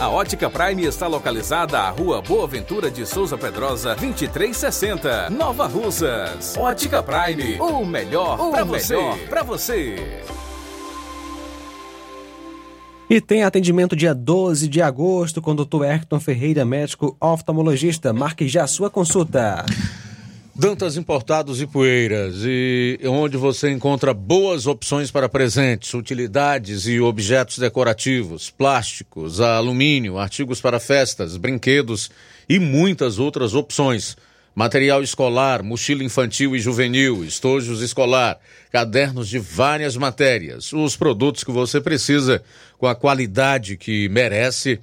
[0.00, 6.56] A Ótica Prime está localizada à Rua Boa Ventura de Souza Pedrosa, 2360, Nova Russas.
[6.56, 8.96] Ótica Prime, o melhor para você.
[9.28, 10.24] Pra você.
[13.08, 15.84] E tem atendimento dia 12 de agosto com o Dr.
[15.84, 18.12] Erton Ferreira, médico oftalmologista.
[18.12, 19.64] Marque já sua consulta.
[20.60, 27.58] Dantas Importados e Poeiras, e onde você encontra boas opções para presentes, utilidades e objetos
[27.58, 32.10] decorativos, plásticos, alumínio, artigos para festas, brinquedos
[32.48, 34.16] e muitas outras opções.
[34.52, 38.40] Material escolar, mochila infantil e juvenil, estojos escolar,
[38.72, 42.42] cadernos de várias matérias, os produtos que você precisa
[42.76, 44.80] com a qualidade que merece,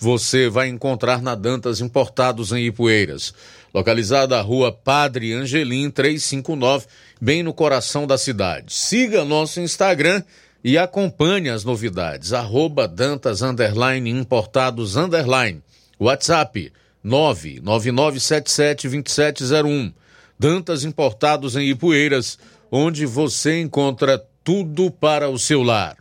[0.00, 3.34] você vai encontrar na Dantas Importados em Ipueiras
[3.72, 6.86] localizada na rua Padre Angelim 359,
[7.20, 8.72] bem no coração da cidade.
[8.72, 10.22] Siga nosso Instagram
[10.62, 12.32] e acompanhe as novidades.
[12.32, 15.60] Arroba Dantas Underline Importados Underline.
[15.98, 16.72] WhatsApp
[17.04, 19.92] 999772701.
[20.38, 22.38] Dantas Importados em Ipueiras,
[22.70, 25.96] onde você encontra tudo para o seu lar.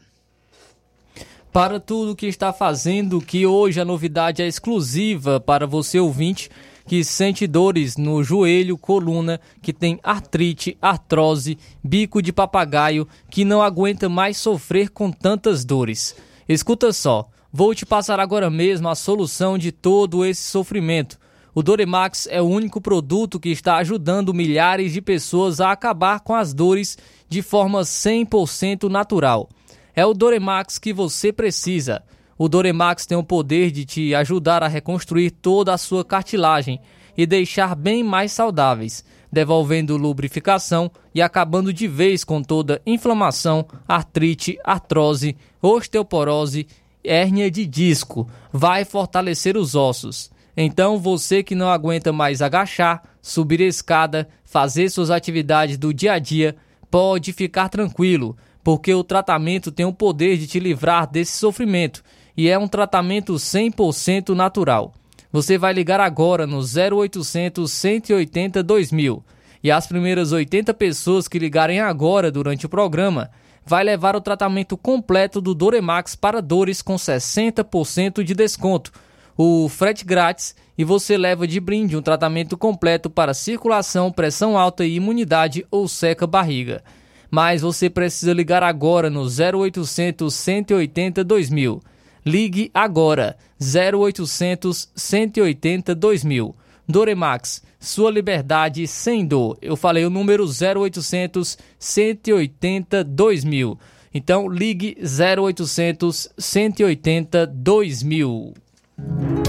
[1.52, 6.52] Para tudo que está fazendo, que hoje a novidade é exclusiva para você ouvinte
[6.88, 13.62] que sente dores no joelho, coluna, que tem artrite, artrose, bico de papagaio, que não
[13.62, 16.16] aguenta mais sofrer com tantas dores.
[16.48, 21.20] Escuta só, vou te passar agora mesmo a solução de todo esse sofrimento.
[21.54, 26.36] O Doremax é o único produto que está ajudando milhares de pessoas a acabar com
[26.36, 29.50] as dores de forma 100% natural.
[29.94, 32.04] É o Doremax que você precisa.
[32.38, 36.80] O Doremax tem o poder de te ajudar a reconstruir toda a sua cartilagem
[37.18, 44.60] e deixar bem mais saudáveis, devolvendo lubrificação e acabando de vez com toda inflamação, artrite,
[44.64, 46.68] artrose, osteoporose,
[47.04, 48.30] hérnia de disco.
[48.54, 50.30] Vai fortalecer os ossos.
[50.56, 56.14] Então, você que não aguenta mais agachar, subir a escada, fazer suas atividades do dia
[56.14, 56.56] a dia,
[56.90, 62.04] pode ficar tranquilo, porque o tratamento tem o poder de te livrar desse sofrimento
[62.38, 64.94] e é um tratamento 100% natural.
[65.32, 69.24] Você vai ligar agora no 0800 180 2000
[69.64, 73.30] e as primeiras 80 pessoas que ligarem agora durante o programa
[73.66, 78.94] vai levar o tratamento completo do Doremax para dores com 60% de desconto,
[79.38, 84.86] o frete grátis e você leva de brinde um tratamento completo para circulação, pressão alta
[84.86, 86.84] e imunidade ou seca barriga.
[87.30, 91.82] Mas você precisa ligar agora no 0800 180 2000.
[92.28, 96.54] Ligue agora 0800 180 2000.
[96.86, 99.58] Doremax, sua liberdade sem dor.
[99.62, 103.80] Eu falei o número 0800 180 2000.
[104.14, 108.54] Então ligue 0800 180 2000.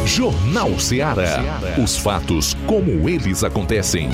[0.07, 1.43] Jornal Ceará.
[1.83, 4.09] Os fatos como eles acontecem.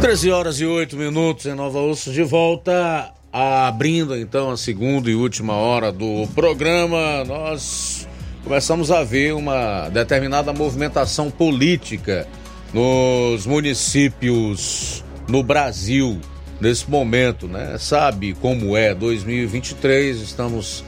[0.00, 5.14] 13 horas e 8 minutos em Nova Osso de volta, abrindo então a segunda e
[5.16, 7.24] última hora do programa.
[7.24, 8.06] Nós
[8.44, 12.28] começamos a ver uma determinada movimentação política
[12.72, 16.20] nos municípios no Brasil
[16.60, 17.76] nesse momento, né?
[17.76, 20.84] Sabe como é 2023, estamos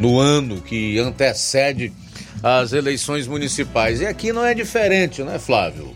[0.00, 1.92] no ano que antecede
[2.42, 4.00] as eleições municipais.
[4.00, 5.94] E aqui não é diferente, né, Flávio?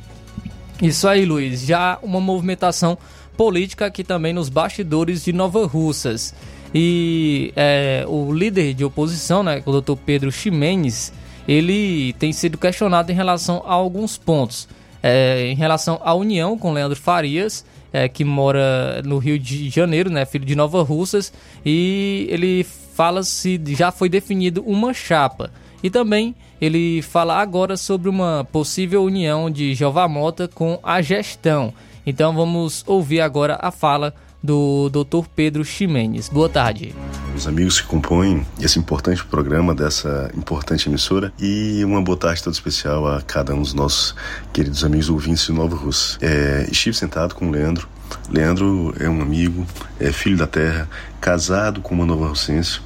[0.80, 1.62] Isso aí, Luiz.
[1.62, 2.96] Já uma movimentação
[3.36, 6.34] política aqui também nos bastidores de Nova Russas.
[6.74, 11.12] E é, o líder de oposição, né, o doutor Pedro Ximenes,
[11.46, 14.68] ele tem sido questionado em relação a alguns pontos.
[15.02, 20.10] É, em relação à união com Leandro Farias, é, que mora no Rio de Janeiro,
[20.10, 21.32] né, filho de Nova Russas,
[21.64, 25.50] e ele fala se já foi definido uma chapa.
[25.82, 31.72] E também ele fala agora sobre uma possível união de Jeová Mota com a gestão.
[32.06, 35.28] Então vamos ouvir agora a fala do Dr.
[35.34, 36.28] Pedro Ximenes.
[36.28, 36.94] Boa tarde.
[37.36, 42.54] Os amigos que compõem esse importante programa dessa importante emissora e uma boa tarde toda
[42.54, 44.14] especial a cada um dos nossos
[44.52, 46.18] queridos amigos ouvintes de Nova Rússia.
[46.20, 47.88] É, estive sentado com o Leandro.
[48.30, 49.66] Leandro é um amigo,
[50.00, 50.88] é filho da terra,
[51.20, 52.80] casado com uma nova russense,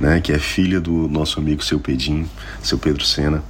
[0.00, 2.28] né, que é filha do nosso amigo seu Pedinho,
[2.62, 3.42] seu Pedro Sena.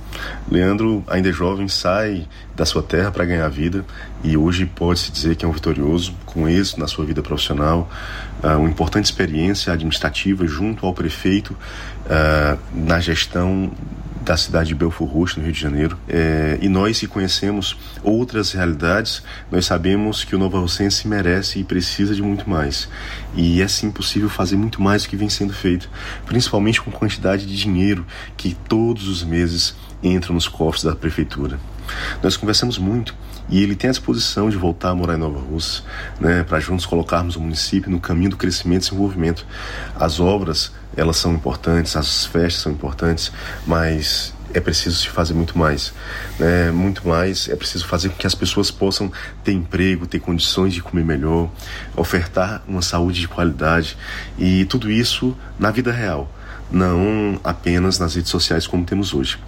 [0.50, 2.26] Leandro, ainda é jovem, sai
[2.56, 3.84] da sua terra para ganhar vida
[4.24, 7.88] e hoje pode-se dizer que é um vitorioso, com êxito na sua vida profissional,
[8.42, 11.50] uh, uma importante experiência administrativa junto ao prefeito
[12.06, 13.70] uh, na gestão
[14.28, 15.98] da cidade de Belfort Roxo, no Rio de Janeiro.
[16.06, 21.64] É, e nós, que conhecemos outras realidades, nós sabemos que o Nova Rocense merece e
[21.64, 22.90] precisa de muito mais.
[23.34, 25.88] E é sim possível fazer muito mais do que vem sendo feito,
[26.26, 28.06] principalmente com a quantidade de dinheiro
[28.36, 31.58] que todos os meses entra nos cofres da prefeitura.
[32.22, 33.14] Nós conversamos muito
[33.48, 35.82] e ele tem a disposição de voltar a morar em Nova Rússia,
[36.20, 39.46] né, para juntos colocarmos o município no caminho do crescimento e desenvolvimento.
[39.94, 43.32] As obras elas são importantes, as festas são importantes,
[43.66, 45.92] mas é preciso se fazer muito mais,
[46.38, 46.70] né?
[46.70, 47.48] Muito mais.
[47.48, 49.12] É preciso fazer com que as pessoas possam
[49.44, 51.50] ter emprego, ter condições de comer melhor,
[51.96, 53.96] ofertar uma saúde de qualidade
[54.38, 56.32] e tudo isso na vida real,
[56.70, 59.38] não apenas nas redes sociais como temos hoje.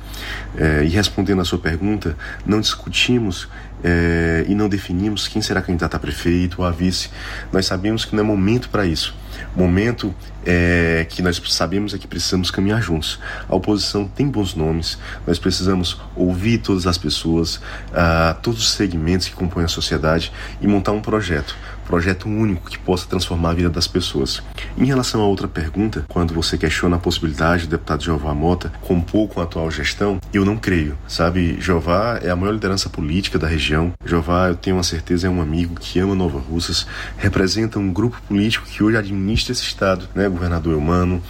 [0.56, 3.48] É, e respondendo à sua pergunta, não discutimos
[3.82, 7.10] é, e não definimos quem será candidato a prefeito ou a vice.
[7.52, 9.14] Nós sabemos que não é momento para isso
[9.54, 10.14] momento
[10.44, 13.18] é, que nós sabemos é que precisamos caminhar juntos.
[13.48, 19.28] A oposição tem bons nomes, nós precisamos ouvir todas as pessoas, uh, todos os segmentos
[19.28, 21.56] que compõem a sociedade e montar um projeto
[21.90, 24.40] projeto único que possa transformar a vida das pessoas.
[24.78, 29.28] Em relação a outra pergunta, quando você questiona a possibilidade do deputado Jeová Mota compor
[29.28, 31.60] com a atual gestão, eu não creio, sabe?
[31.60, 33.92] Jeová é a maior liderança política da região.
[34.06, 36.86] Jeová, eu tenho uma certeza, é um amigo que ama Nova Russas,
[37.18, 40.28] representa um grupo político que hoje administra esse estado, né?
[40.28, 41.20] Governador Eumano,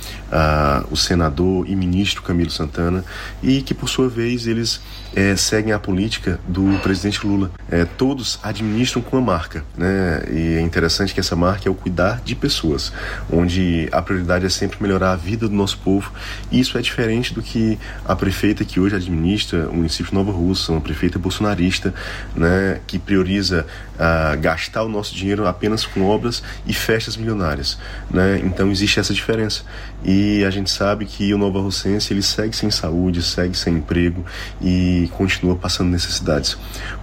[0.90, 3.02] o senador e ministro Camilo Santana,
[3.42, 4.82] e que por sua vez eles
[5.14, 7.50] é, seguem a política do presidente Lula.
[7.70, 10.22] É, todos administram com a marca, né?
[10.30, 12.92] E é interessante que essa marca é o cuidar de pessoas,
[13.30, 16.12] onde a prioridade é sempre melhorar a vida do nosso povo.
[16.51, 20.32] E isso é diferente do que a prefeita que hoje administra o município de Nova
[20.32, 21.94] Russa, uma prefeita bolsonarista,
[22.34, 22.80] né?
[22.86, 27.78] Que prioriza uh, gastar o nosso dinheiro apenas com obras e festas milionárias,
[28.11, 28.40] né?
[28.44, 29.62] Então existe essa diferença.
[30.05, 34.24] E a gente sabe que o Nova Russense ele segue sem saúde, segue sem emprego
[34.61, 36.57] e continua passando necessidades.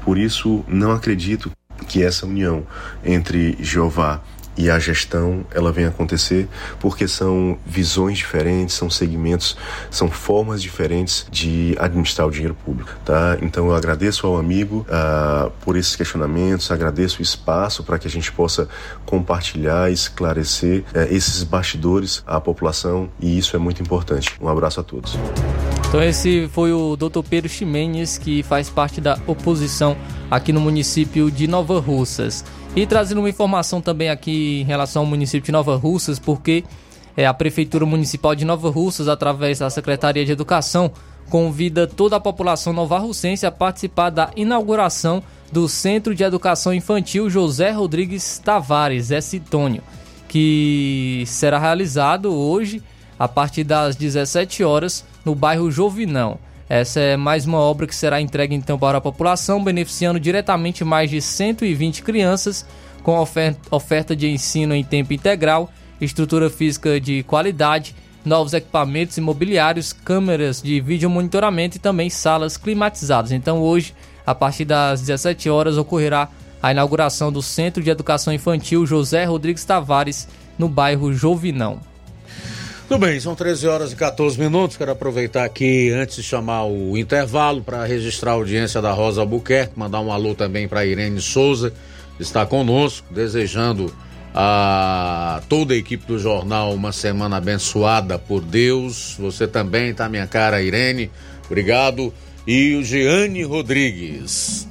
[0.04, 1.52] Por isso, não acredito
[1.88, 2.66] que essa união
[3.04, 4.22] entre Jeová
[4.58, 6.50] e a gestão ela vem acontecer
[6.80, 9.56] porque são visões diferentes, são segmentos,
[9.92, 13.38] são formas diferentes de administrar o dinheiro público, tá?
[13.42, 18.12] Então eu agradeço ao amigo uh, por esses questionamentos, agradeço o espaço para que a
[18.12, 18.68] gente possa
[19.06, 24.36] compartilhar, esclarecer uh, esses bastidores à população e isso é muito importante.
[24.42, 25.18] Um abraço a todos.
[25.88, 27.22] Então esse foi o Dr.
[27.28, 29.96] Pedro Ximenes, que faz parte da oposição
[30.30, 32.44] aqui no município de Nova Russas.
[32.76, 36.66] E trazendo uma informação também aqui em relação ao município de Nova Russas, porque
[37.16, 40.92] é, a Prefeitura Municipal de Nova Russas, através da Secretaria de Educação,
[41.30, 47.72] convida toda a população novarrucense a participar da inauguração do Centro de Educação Infantil José
[47.72, 49.40] Rodrigues Tavares, S.
[49.40, 49.82] Tônio,
[50.28, 52.84] que será realizado hoje
[53.18, 56.40] a partir das 17 horas no bairro Jovinão.
[56.70, 61.10] Essa é mais uma obra que será entregue então para a população, beneficiando diretamente mais
[61.10, 62.66] de 120 crianças
[63.04, 63.20] com
[63.70, 65.70] oferta de ensino em tempo integral,
[66.00, 73.34] estrutura física de qualidade, novos equipamentos imobiliários, câmeras de vídeo monitoramento e também salas climatizadas.
[73.34, 73.94] Então hoje,
[74.26, 76.30] a partir das 17 horas, ocorrerá
[76.64, 80.26] a inauguração do Centro de Educação Infantil José Rodrigues Tavares,
[80.58, 81.82] no bairro Jovinão.
[82.88, 84.78] Tudo bem, são 13 horas e 14 minutos.
[84.78, 89.78] Quero aproveitar aqui, antes de chamar o intervalo, para registrar a audiência da Rosa Albuquerque,
[89.78, 91.74] mandar um alô também para Irene Souza,
[92.16, 93.94] que está conosco, desejando
[94.34, 99.18] a toda a equipe do jornal uma semana abençoada por Deus.
[99.20, 101.12] Você também, tá, minha cara Irene?
[101.46, 102.14] Obrigado.
[102.48, 104.67] E o Giane Rodrigues.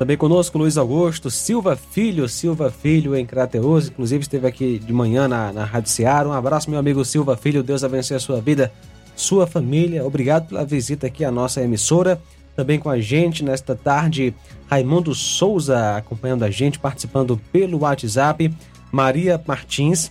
[0.00, 5.28] Também conosco Luiz Augusto, Silva Filho, Silva Filho em Crateus, inclusive esteve aqui de manhã
[5.28, 6.26] na, na Rádio Seara.
[6.26, 8.72] Um abraço, meu amigo Silva Filho, Deus abençoe a sua vida,
[9.14, 10.02] sua família.
[10.02, 12.18] Obrigado pela visita aqui à nossa emissora.
[12.56, 14.34] Também com a gente nesta tarde,
[14.70, 18.50] Raimundo Souza acompanhando a gente, participando pelo WhatsApp.
[18.90, 20.10] Maria Martins,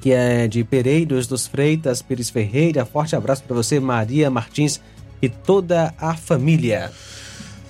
[0.00, 2.84] que é de Pereiros dos Freitas, Pires Ferreira.
[2.84, 4.80] Forte abraço para você, Maria Martins
[5.22, 6.90] e toda a família.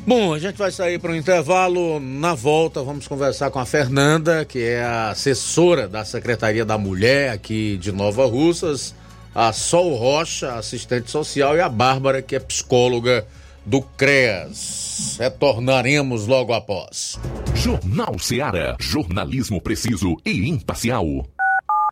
[0.06, 1.98] Bom, a gente vai sair para um intervalo.
[1.98, 7.30] Na volta, vamos conversar com a Fernanda, que é a assessora da Secretaria da Mulher
[7.30, 8.94] aqui de Nova Russas,
[9.34, 13.26] a Sol Rocha, assistente social, e a Bárbara, que é psicóloga
[13.64, 15.16] do CREAS.
[15.18, 17.18] Retornaremos logo após.
[17.54, 18.76] Jornal Seara.
[18.78, 21.06] Jornalismo preciso e imparcial.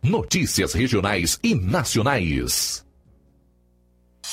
[0.03, 2.85] Notícias regionais e nacionais.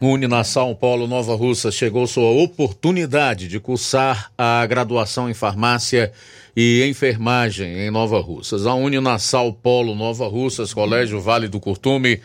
[0.00, 0.06] certo.
[0.06, 6.12] Uninassal Polo Nova Russa chegou sua oportunidade de cursar a graduação em farmácia
[6.56, 8.66] e enfermagem em Nova Russas.
[8.66, 12.20] A Uninassal Polo Nova Russas, Colégio Vale do Curtume,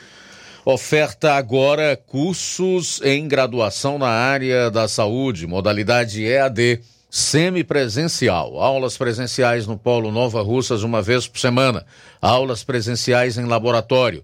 [0.64, 8.60] oferta agora cursos em graduação na área da saúde, modalidade EAD, semipresencial.
[8.60, 11.86] Aulas presenciais no Polo Nova Russas uma vez por semana.
[12.22, 14.24] Aulas presenciais em laboratório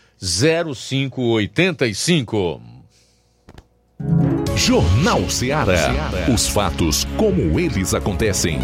[0.21, 2.61] 0585.
[4.55, 6.11] Jornal Ceará.
[6.31, 8.59] Os fatos como eles acontecem.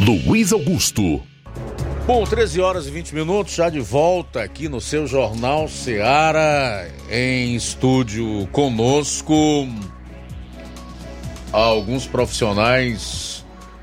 [0.00, 1.22] Luiz Augusto.
[2.04, 7.54] Bom, 13 horas e 20 minutos, já de volta aqui no seu Jornal Ceará, em
[7.54, 9.68] estúdio conosco.
[11.52, 13.31] Alguns profissionais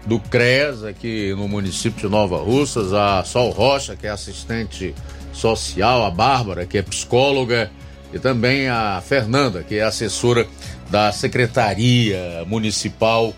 [0.10, 4.96] do CRES aqui no município de Nova Russas, a Sol Rocha, que é assistente
[5.32, 7.70] social, a Bárbara, que é psicóloga,
[8.12, 10.48] e também a Fernanda, que é assessora
[10.90, 13.36] da Secretaria Municipal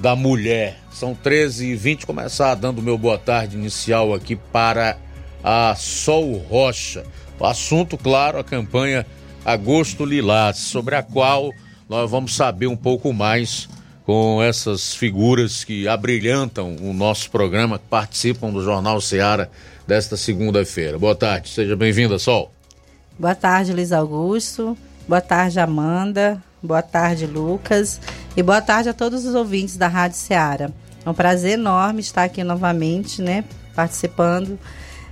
[0.00, 0.80] da Mulher.
[0.90, 4.98] São 13h20, começar dando meu boa tarde inicial aqui para
[5.44, 7.04] a Sol Rocha.
[7.38, 9.06] O assunto, claro, a campanha
[9.44, 11.52] Agosto Lilás, sobre a qual
[11.88, 13.68] nós vamos saber um pouco mais
[14.10, 19.48] com essas figuras que abrilhantam o nosso programa, que participam do Jornal Seara
[19.86, 20.98] desta segunda-feira.
[20.98, 22.50] Boa tarde, seja bem-vinda, Sol.
[23.16, 24.76] Boa tarde, Luiz Augusto.
[25.06, 26.42] Boa tarde, Amanda.
[26.60, 28.00] Boa tarde, Lucas.
[28.36, 30.72] E boa tarde a todos os ouvintes da Rádio Seara.
[31.06, 33.44] É um prazer enorme estar aqui novamente, né,
[33.76, 34.58] participando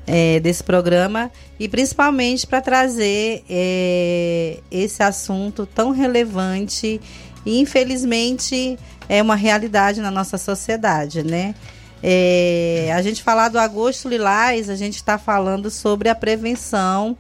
[0.09, 1.31] é, desse programa
[1.61, 7.01] e principalmente para trazer é, esse assunto tão relevante
[7.45, 8.79] e infelizmente
[9.09, 11.55] é uma realidade na nossa sociedade, né?
[12.03, 17.17] É, a gente falar do agosto lilás, a gente está falando sobre a prevenção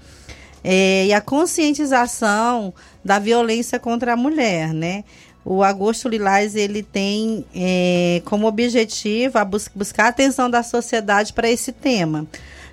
[0.63, 2.73] é, e a conscientização
[3.05, 5.05] da violência contra a mulher, né?
[5.45, 11.33] O Agosto Lilás ele tem é, como objetivo a bus buscar a atenção da sociedade
[11.33, 12.27] para esse tema.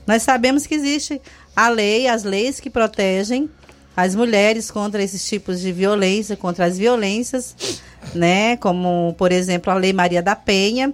[0.06, 1.22] Nós sabemos que existe
[1.56, 3.50] a lei, as leis que protegem
[3.96, 7.82] as mulheres contra esses tipos de violência, contra as violências,
[8.14, 8.58] né?
[8.58, 10.94] Como, por exemplo, a Lei Maria da Penha,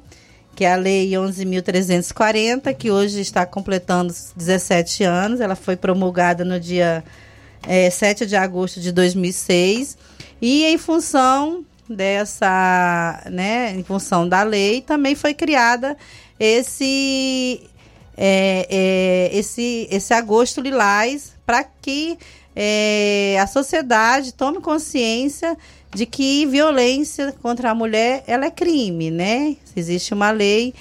[0.56, 5.40] que é a Lei 11.340, que hoje está completando 17 anos.
[5.40, 7.04] Ela foi promulgada no dia
[7.68, 9.98] é, 7 de agosto de 2006.
[10.42, 15.98] E em função dessa, né, em função da lei, também foi criada
[16.40, 17.62] esse
[18.18, 22.18] é, é, esse, esse agosto lilás para que
[22.56, 25.58] é, a sociedade tome consciência
[25.94, 29.56] de que violência contra a mulher ela é crime, né?
[29.76, 30.74] Existe uma lei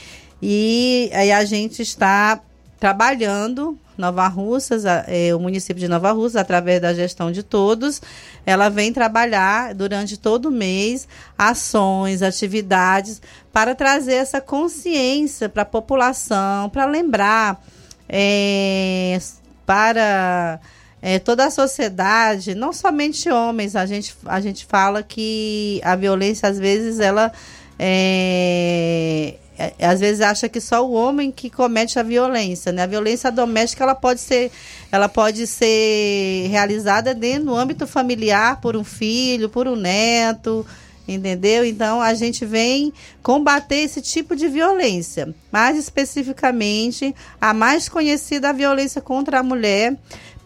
[0.43, 2.41] e aí a gente está
[2.79, 8.01] trabalhando Nova Russas, é, o município de Nova Russas, através da gestão de todos,
[8.47, 11.07] ela vem trabalhar durante todo o mês
[11.37, 13.21] ações, atividades
[13.53, 17.63] para trazer essa consciência para a população, para lembrar
[18.09, 19.19] é,
[19.67, 20.59] para
[21.03, 26.49] é, toda a sociedade, não somente homens, a gente, a gente fala que a violência,
[26.49, 27.33] às vezes, ela.
[27.79, 32.83] É, é, às vezes acha que só o homem que comete a violência, né?
[32.83, 34.51] A violência doméstica ela pode ser,
[34.91, 40.67] ela pode ser realizada dentro do âmbito familiar por um filho, por um neto,
[41.07, 41.65] entendeu?
[41.65, 48.53] Então a gente vem combater esse tipo de violência, mais especificamente a mais conhecida a
[48.53, 49.95] violência contra a mulher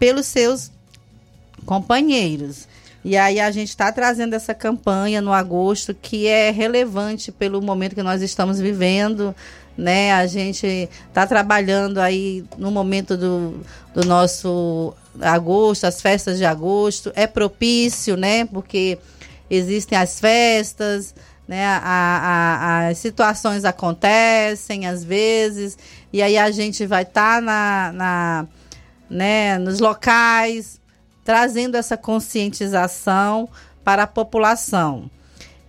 [0.04, 0.70] pelos seus
[1.64, 2.68] companheiros.
[3.02, 7.94] E aí a gente está trazendo essa campanha no agosto que é relevante pelo momento
[7.94, 9.34] que nós estamos vivendo,
[9.74, 10.12] né?
[10.12, 13.64] A gente está trabalhando aí no momento do,
[13.94, 18.44] do nosso agosto, as festas de agosto, é propício, né?
[18.44, 18.98] Porque
[19.48, 21.14] existem as festas,
[21.48, 21.64] né?
[21.64, 25.78] A, a, as situações acontecem às vezes,
[26.12, 28.46] e aí a gente vai estar tá na, na
[29.14, 30.80] né, nos locais,
[31.24, 33.48] trazendo essa conscientização
[33.84, 35.08] para a população.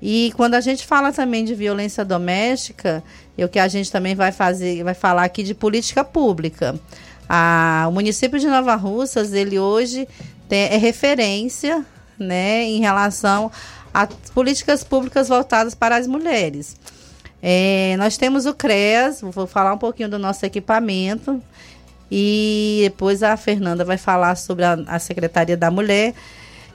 [0.02, 3.04] E quando a gente fala também de violência doméstica,
[3.38, 6.76] é o que a gente também vai fazer, vai falar aqui de política pública.
[7.30, 10.08] A, o município de Nova Russas, ele hoje
[10.50, 11.86] tem, é referência
[12.18, 13.52] né, em relação
[13.94, 16.76] a políticas públicas voltadas para as mulheres.
[17.42, 21.42] É, nós temos o CREAS, vou falar um pouquinho do nosso equipamento.
[22.18, 26.14] E depois a Fernanda vai falar sobre a, a Secretaria da Mulher.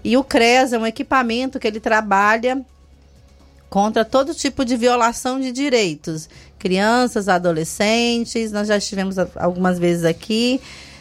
[0.05, 2.61] E o CRES é um equipamento que ele trabalha
[3.71, 6.29] contra todo tipo de violação de direitos.
[6.59, 10.61] Crianças, adolescentes, nós já estivemos algumas vezes aqui,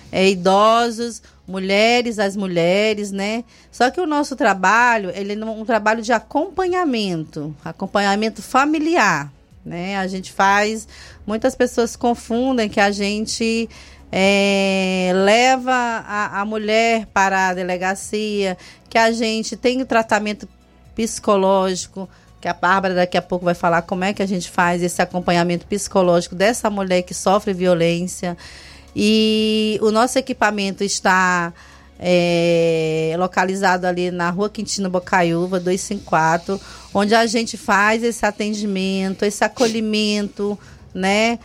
[0.10, 3.44] é, idosos, mulheres, as mulheres, né?
[3.70, 9.30] Só que o nosso trabalho, ele é um trabalho de acompanhamento, acompanhamento familiar,
[9.66, 9.98] né?
[9.98, 10.88] A gente faz,
[11.28, 13.68] muitas pessoas confundem que a gente
[14.12, 18.58] é, leva a, a mulher para a delegacia,
[18.90, 20.48] que a gente tem o tratamento
[20.96, 22.10] psicológico,
[22.42, 25.02] que a Bárbara daqui a pouco vai falar como é que a gente faz esse
[25.02, 28.38] acompanhamento psicológico dessa mulher que sofre violência.
[28.96, 31.54] E o nosso equipamento está
[32.00, 36.60] é, localizado ali na rua Quintino Bocaiúva, 254,
[36.94, 40.58] onde a gente faz esse atendimento, esse acolhimento,
[40.94, 41.38] né?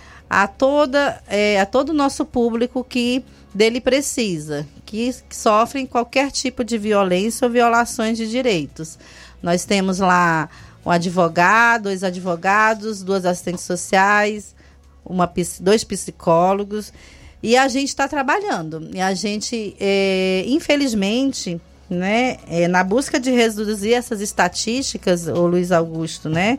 [0.43, 3.25] A toda é, a todo o nosso público que
[3.55, 8.99] dele precisa, que, sofrem qualquer tipo de violência ou violações de direitos.
[9.41, 10.49] Nós temos lá
[10.85, 14.57] um advogado, dois advogados, duas assistentes sociais,
[15.05, 16.93] uma, dois psicólogos.
[17.41, 18.91] E a gente está trabalhando.
[18.93, 25.71] E a gente, é, infelizmente, né, é, na busca de reduzir essas estatísticas, o Luiz
[25.71, 26.59] Augusto, né,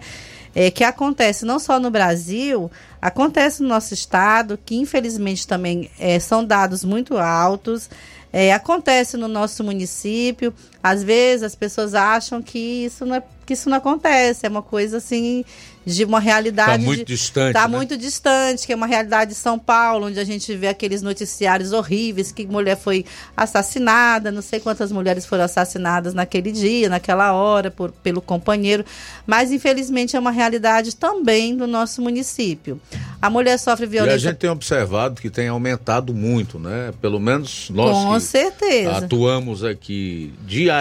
[0.56, 2.72] é, que acontece não só no Brasil,
[3.08, 7.88] acontece no nosso estado, que infelizmente também é, são dados muito altos.
[8.34, 10.52] É, acontece no nosso município.
[10.88, 14.46] Às vezes as pessoas acham que isso não, é, que isso não acontece.
[14.46, 15.44] É uma coisa assim
[15.84, 16.72] de uma realidade.
[16.72, 17.76] Tá muito de- distante, Tá né?
[17.78, 21.72] muito distante, que é uma realidade de São Paulo, onde a gente vê aqueles noticiários
[21.72, 23.06] horríveis que mulher foi
[23.36, 28.84] assassinada, não sei quantas mulheres foram assassinadas naquele dia, naquela hora, por, pelo companheiro.
[29.28, 32.80] Mas infelizmente é uma realidade também do nosso município.
[33.22, 34.20] A mulher sofre E a violência.
[34.20, 36.94] gente tem observado que tem aumentado muito, né?
[37.02, 38.98] Pelo menos nós Com certeza.
[38.98, 40.75] atuamos aqui diariamente,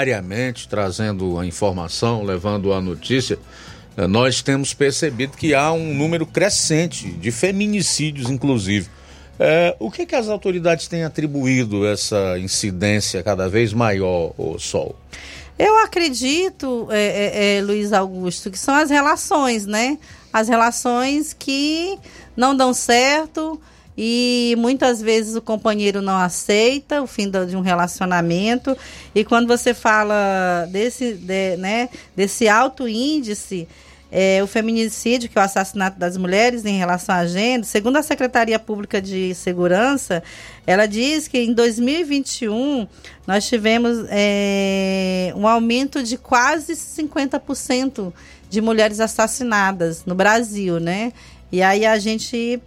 [0.69, 3.39] trazendo a informação, levando a notícia,
[3.97, 8.89] eh, nós temos percebido que há um número crescente de feminicídios, inclusive.
[9.39, 14.97] Eh, o que, que as autoridades têm atribuído essa incidência cada vez maior, o Sol?
[15.59, 19.99] Eu acredito, é, é, é, Luiz Augusto, que são as relações, né?
[20.33, 21.97] As relações que
[22.37, 23.61] não dão certo
[23.97, 28.77] e muitas vezes o companheiro não aceita o fim de um relacionamento.
[29.15, 33.69] E quando você fala desse, de- né, desse alto índice,
[34.11, 38.03] é, o feminicídio, que é o assassinato das mulheres em relação à gênero, segundo a
[38.03, 40.23] Secretaria Pública de Segurança,
[40.67, 42.87] ela diz que em 2021
[43.27, 48.13] nós tivemos é, um aumento de quase 50%
[48.49, 51.13] de mulheres assassinadas no Brasil, né?
[51.51, 52.61] E aí a gente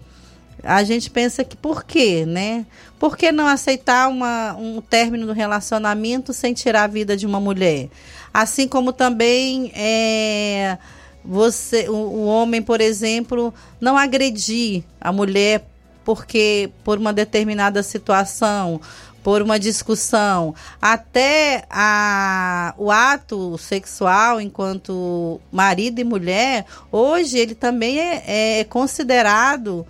[0.63, 2.65] a gente pensa que por quê, né?
[2.99, 7.39] Por que não aceitar uma, um término do relacionamento sem tirar a vida de uma
[7.39, 7.89] mulher?
[8.33, 10.77] Assim como também é,
[11.23, 15.65] você, o, o homem, por exemplo, não agredir a mulher
[16.03, 18.79] porque por uma determinada situação,
[19.21, 27.99] por uma discussão, até a, o ato sexual enquanto marido e mulher, hoje ele também
[27.99, 29.85] é, é considerado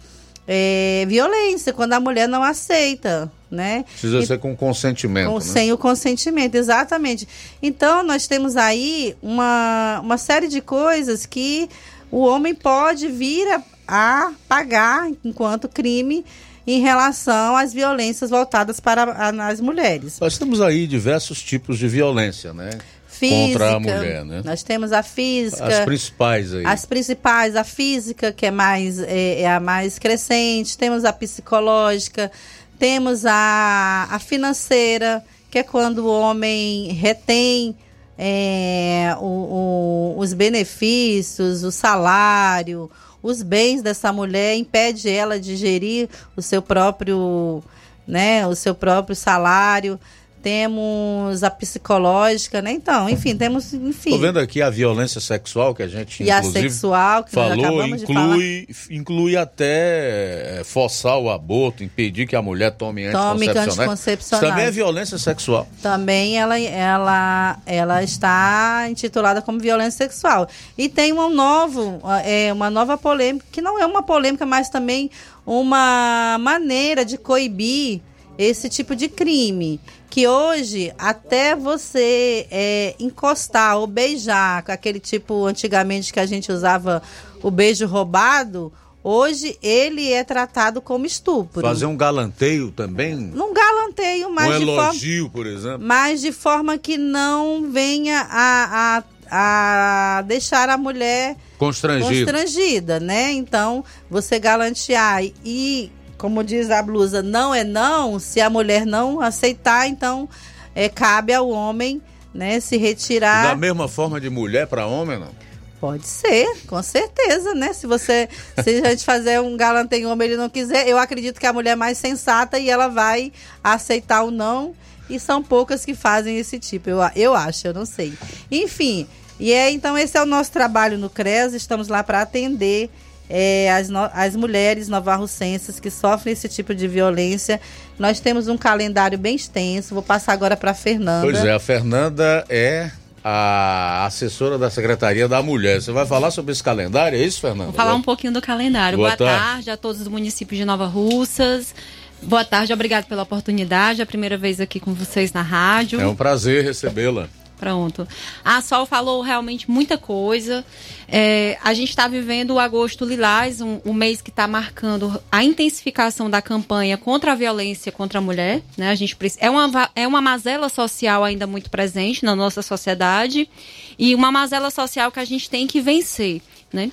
[0.47, 3.83] é, violência quando a mulher não aceita, né?
[3.91, 5.41] Precisa E- ser com consentimento, com- né?
[5.45, 7.27] Sem o consentimento, exatamente.
[7.61, 11.67] Então, nós temos aí uma, uma série de coisas que
[12.09, 16.23] o homem pode vir a, a pagar enquanto crime
[16.65, 19.03] em relação às violências voltadas para
[19.47, 20.19] as mulheres.
[20.19, 22.71] Nós temos aí diversos tipos de violência, né?
[23.19, 24.41] Física, Contra a mulher, né?
[24.45, 25.65] Nós temos a física.
[25.65, 26.65] As principais aí.
[26.65, 32.31] As principais, a física, que é, mais, é, é a mais crescente, temos a psicológica,
[32.77, 37.75] temos a, a financeira, que é quando o homem retém
[38.19, 42.89] é, o- o- os benefícios, o salário,
[43.21, 47.63] os bens dessa mulher, impede ela de gerir o seu próprio,
[48.07, 49.99] né, o seu próprio salário.
[50.47, 52.71] Temos a psicológica, né?
[52.71, 54.11] Então, enfim, temos, enfim.
[54.11, 58.65] Estou vendo aqui a violência sexual que a gente E a sexual, que falou, inclui,
[58.89, 64.47] inclui até eh, forçar o aborto, impedir que a mulher tome Tome anticoncepcionais.
[64.47, 65.67] também é violência sexual.
[65.81, 70.47] também ela, ela, ela está intitulada como violência sexual.
[70.77, 75.11] E tem um novo, é, uma nova polêmica, que não é uma polêmica, mas também
[75.45, 77.99] uma maneira de coibir
[78.37, 79.79] esse tipo de crime.
[80.09, 86.51] Que hoje, até você é, encostar ou beijar, com aquele tipo antigamente que a gente
[86.51, 87.01] usava
[87.43, 88.71] o beijo roubado,
[89.03, 91.61] hoje ele é tratado como estupro.
[91.61, 93.15] Fazer um galanteio também.
[93.15, 95.79] Num galanteio, mas um de forma elogio, por exemplo.
[95.85, 102.31] mas de forma que não venha a, a, a deixar a mulher Constrangido.
[102.31, 103.31] constrangida, né?
[103.31, 109.21] Então, você galantear e, como diz a blusa, não é não, se a mulher não
[109.21, 110.27] aceitar, então
[110.73, 112.01] é, cabe ao homem
[112.33, 113.47] né, se retirar.
[113.47, 115.47] Da mesma forma de mulher para homem, não?
[115.79, 117.71] Pode ser, com certeza, né?
[117.71, 118.27] Se você,
[118.63, 121.53] se a gente fazer um galanteio homem e ele não quiser, eu acredito que a
[121.53, 123.31] mulher é mais sensata e ela vai
[123.63, 124.73] aceitar o não.
[125.07, 128.13] E são poucas que fazem esse tipo, eu, eu acho, eu não sei.
[128.51, 129.07] Enfim,
[129.39, 132.89] e é então esse é o nosso trabalho no CRES, estamos lá para atender
[133.29, 137.59] é, as, no- as mulheres novarrocenses que sofrem esse tipo de violência.
[137.99, 141.21] Nós temos um calendário bem extenso, vou passar agora para a Fernanda.
[141.25, 142.91] Pois é, a Fernanda é
[143.23, 145.81] a assessora da Secretaria da Mulher.
[145.81, 147.65] Você vai falar sobre esse calendário, é isso, Fernanda?
[147.65, 148.97] Vou falar um pouquinho do calendário.
[148.97, 149.43] Boa Boa, tarde.
[149.45, 149.69] tarde.
[149.71, 151.73] a todos os municípios de Nova Russas.
[152.21, 153.99] Boa tarde, obrigado pela oportunidade.
[153.99, 155.99] É a primeira vez aqui com vocês na rádio.
[155.99, 157.27] É um prazer recebê-la.
[157.57, 158.07] Pronto.
[158.45, 160.63] A Sol falou realmente muita coisa.
[161.07, 165.43] É, a gente está vivendo o agosto lilás, um, um mês que está marcando a
[165.43, 168.61] intensificação da campanha contra a violência contra a mulher.
[168.77, 168.89] Né?
[168.89, 173.49] A gente é, uma, é uma mazela social ainda muito presente na nossa sociedade
[173.97, 176.41] e uma mazela social que a gente tem que vencer.
[176.71, 176.91] Né?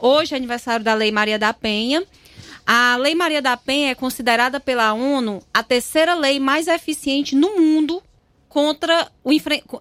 [0.00, 2.04] Hoje é aniversário da Lei Maria da Penha.
[2.64, 7.56] A Lei Maria da Penha é considerada pela ONU a terceira lei mais eficiente no
[7.58, 8.00] mundo
[8.50, 9.30] contra o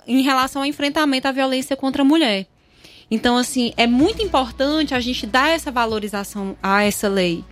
[0.08, 2.48] em relação ao enfrentamento à violência contra a mulher.
[3.12, 7.44] Então, assim, é muito importante a gente dar essa valorização a essa lei.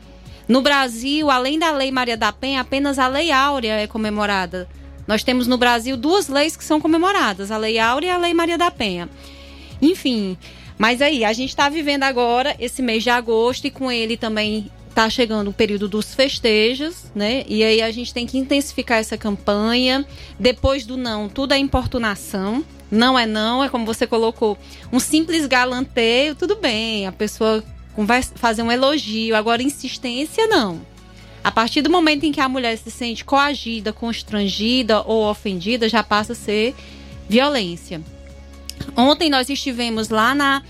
[0.47, 4.69] No Brasil, além da Lei Maria da Penha, apenas a Lei Áurea é comemorada.
[5.07, 8.33] Nós temos no Brasil duas leis que são comemoradas, a Lei Áurea e a Lei
[8.33, 9.09] Maria da Penha.
[9.81, 10.37] Enfim,
[10.77, 14.71] mas aí, a gente está vivendo agora esse mês de agosto e com ele também
[14.97, 17.45] está chegando o período dos festejos, né?
[17.47, 20.03] E aí a gente tem que intensificar essa campanha.
[20.39, 22.65] Depois do não, tudo é importunação.
[22.89, 24.57] Não é não, é como você colocou,
[24.91, 27.05] um simples galanteio, tudo bem.
[27.05, 27.63] A pessoa
[27.95, 29.35] vai fazer um elogio.
[29.35, 30.81] Agora, insistência, não.
[31.43, 36.01] A partir do momento em que a mulher se sente coagida, constrangida ou ofendida, já
[36.01, 36.73] passa a ser
[37.29, 38.01] violência.
[38.95, 40.63] Ontem nós estivemos lá na,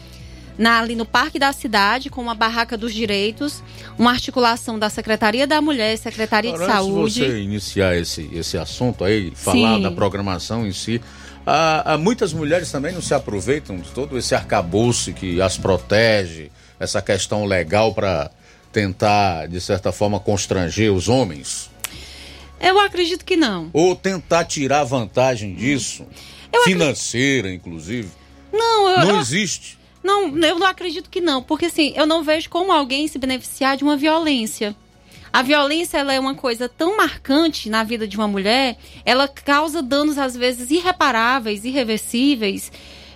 [0.58, 3.64] na- ali no Parque da Cidade com uma barraca dos direitos,
[3.98, 7.14] uma articulação da Secretaria da Mulher, Secretaria Agora, de antes Saúde.
[7.14, 9.82] de você iniciar esse, esse assunto aí, falar Sim.
[9.84, 11.02] da programação em si,
[11.46, 16.50] há, há muitas mulheres também não se aproveitam de todo esse arcabouço que as protege,
[16.80, 18.30] essa questão legal para
[18.72, 21.70] tentar, de certa forma, constranger os homens?
[22.60, 23.70] Eu acredito que não.
[23.74, 26.06] Ou tentar tirar vantagem disso,
[26.64, 28.10] financeira, inclusive?
[28.52, 29.77] Não, eu, Não eu- existe.
[30.08, 33.76] Não, eu não acredito que não, porque assim, eu não vejo como alguém se beneficiar
[33.76, 34.74] de uma violência.
[35.34, 39.82] A violência ela é uma coisa tão marcante na vida de uma mulher, ela causa
[39.82, 42.72] danos às vezes irreparáveis, irreversíveis,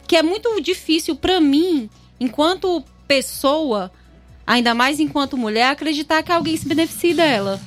[0.05, 1.89] que é muito difícil para mim,
[2.19, 3.89] enquanto pessoa,
[4.45, 7.57] ainda mais enquanto mulher, acreditar que alguém se beneficie dela.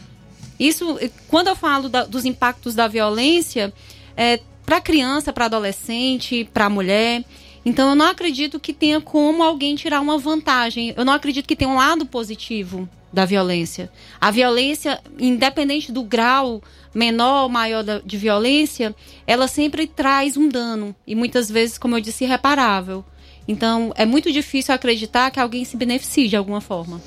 [0.61, 0.99] Isso,
[1.29, 3.73] quando eu falo da- dos impactos da violência,
[4.15, 7.25] é para criança, para adolescente, para mulher.
[7.65, 10.93] Então eu não acredito que tenha como alguém tirar uma vantagem.
[10.97, 13.91] Eu não acredito que tenha um lado positivo da violência.
[14.21, 16.63] A violência, independente do grau
[16.93, 18.95] menor ou maior de violência,
[19.27, 23.05] ela sempre traz um dano e muitas vezes, como eu disse, irreparável.
[23.47, 27.01] Então é muito difícil acreditar que alguém se beneficie de alguma forma.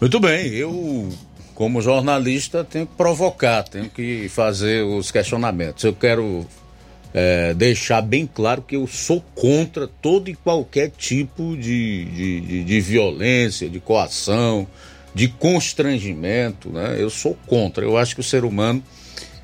[0.00, 1.08] Muito bem, eu,
[1.54, 5.84] como jornalista, tenho que provocar, tenho que fazer os questionamentos.
[5.84, 6.46] Eu quero
[7.14, 12.64] é, deixar bem claro que eu sou contra todo e qualquer tipo de, de, de-
[12.64, 14.66] de violência, de coação,
[15.14, 16.96] de constrangimento, né?
[16.98, 17.84] Eu sou contra.
[17.84, 18.82] Eu acho que o ser humano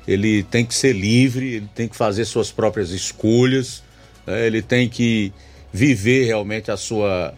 [0.07, 3.83] ele tem que ser livre, ele tem que fazer suas próprias escolhas,
[4.25, 4.47] né?
[4.47, 5.31] ele tem que
[5.71, 7.35] viver realmente a sua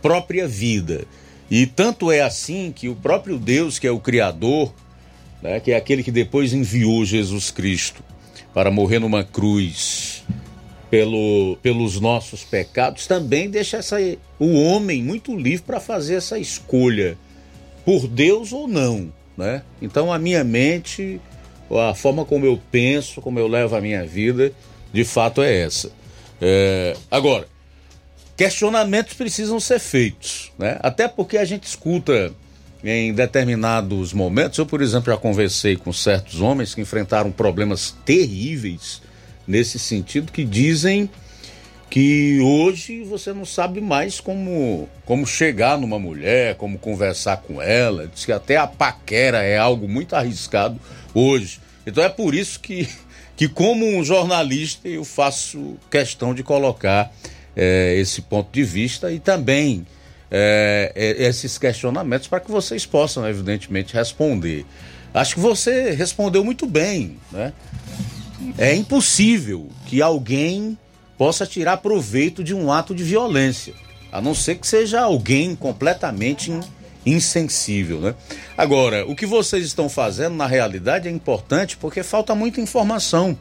[0.00, 1.04] própria vida.
[1.50, 4.72] E tanto é assim que o próprio Deus, que é o Criador,
[5.42, 8.02] né, que é aquele que depois enviou Jesus Cristo
[8.54, 10.24] para morrer numa cruz
[10.90, 13.96] pelo, pelos nossos pecados, também deixa essa,
[14.38, 17.16] o homem muito livre para fazer essa escolha
[17.84, 19.12] por Deus ou não.
[19.36, 19.62] Né?
[19.80, 21.20] Então a minha mente,
[21.70, 24.52] a forma como eu penso, como eu levo a minha vida,
[24.92, 25.90] de fato é essa.
[26.40, 27.46] É, agora,
[28.36, 30.78] questionamentos precisam ser feitos, né?
[30.82, 32.34] Até porque a gente escuta
[32.84, 39.00] em determinados momentos, eu, por exemplo, já conversei com certos homens que enfrentaram problemas terríveis
[39.46, 41.08] nesse sentido, que dizem
[41.88, 48.08] que hoje você não sabe mais como, como chegar numa mulher, como conversar com ela.
[48.08, 50.80] Diz que até a paquera é algo muito arriscado
[51.12, 51.60] hoje.
[51.86, 52.88] Então é por isso que,
[53.36, 57.12] que como um jornalista, eu faço questão de colocar
[57.54, 59.86] eh, esse ponto de vista e também
[60.34, 64.64] eh, eh, esses questionamentos para que vocês possam, evidentemente, responder.
[65.12, 67.52] Acho que você respondeu muito bem, né?
[68.56, 70.76] É impossível que alguém
[71.18, 73.74] possa tirar proveito de um ato de violência,
[74.10, 76.62] a não ser que seja alguém completamente in-
[77.04, 78.14] insensível, né?
[78.56, 83.36] Agora, o que vocês estão fazendo na realidade é importante porque falta muita informação.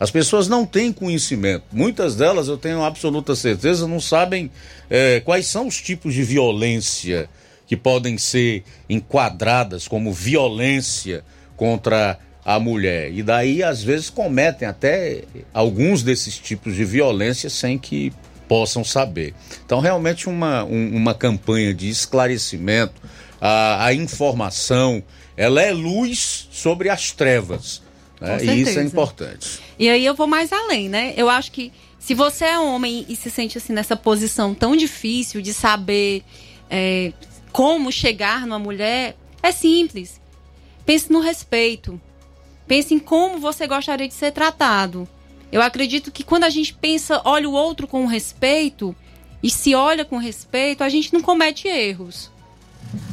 [0.00, 1.64] As pessoas não têm conhecimento.
[1.72, 4.50] Muitas delas, eu tenho absoluta certeza, não sabem
[4.90, 7.28] eh, quais são os tipos de violência
[7.66, 11.24] que podem ser enquadradas como violência
[11.56, 13.10] contra a mulher.
[13.12, 15.22] E daí, às vezes, cometem até
[15.54, 18.12] alguns desses tipos de violência sem que
[18.48, 19.32] possam saber.
[19.64, 23.00] Então, realmente, uma, um- uma campanha de esclarecimento,
[23.40, 25.02] a, a informação,
[25.36, 27.80] ela é luz sobre as trevas.
[28.24, 28.44] Né?
[28.44, 29.60] E isso é importante.
[29.78, 31.14] E aí eu vou mais além, né?
[31.16, 31.72] Eu acho que
[32.04, 36.22] Se você é homem e se sente assim nessa posição tão difícil de saber
[36.68, 37.14] é,
[37.50, 40.20] como chegar numa mulher, é simples.
[40.84, 41.98] Pense no respeito.
[42.66, 45.08] Pense em como você gostaria de ser tratado.
[45.50, 48.94] Eu acredito que quando a gente pensa, olha o outro com respeito
[49.42, 52.30] e se olha com respeito, a gente não comete erros.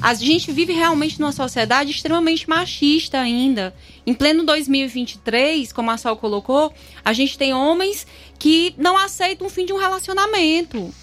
[0.02, 3.74] A gente vive realmente numa sociedade extremamente machista ainda.
[4.06, 8.06] Em pleno 2023, como a Sol colocou, a gente tem homens
[8.40, 10.94] que não aceitam o fim de um relacionamento.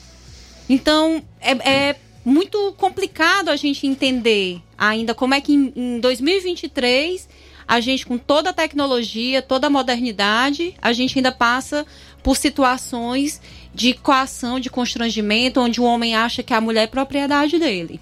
[0.68, 1.52] Então, é,
[1.88, 7.28] é muito complicado a gente entender ainda como é que em, em 2023
[7.66, 11.86] a gente, com toda a tecnologia, toda a modernidade, a gente ainda passa
[12.22, 13.42] por situações
[13.74, 18.00] de coação, de constrangimento, onde o homem acha que a mulher é propriedade dele.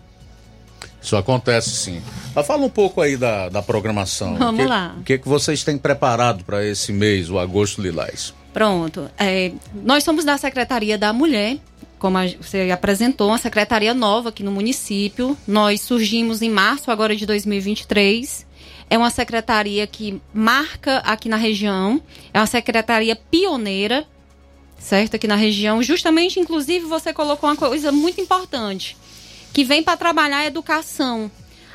[1.06, 2.02] Isso acontece sim.
[2.34, 4.34] Mas fala um pouco aí da, da programação.
[4.34, 4.96] Vamos que, lá.
[4.98, 8.34] O que, que vocês têm preparado para esse mês, o Agosto Lilás?
[8.52, 9.08] Pronto.
[9.16, 11.58] É, nós somos da Secretaria da Mulher,
[11.96, 15.38] como você apresentou, uma secretaria nova aqui no município.
[15.46, 18.44] Nós surgimos em março agora de 2023.
[18.90, 22.02] É uma secretaria que marca aqui na região.
[22.34, 24.04] É uma secretaria pioneira,
[24.76, 25.14] certo?
[25.14, 25.80] Aqui na região.
[25.84, 28.96] Justamente, inclusive, você colocou uma coisa muito importante,
[29.56, 31.30] que vem para trabalhar a educação.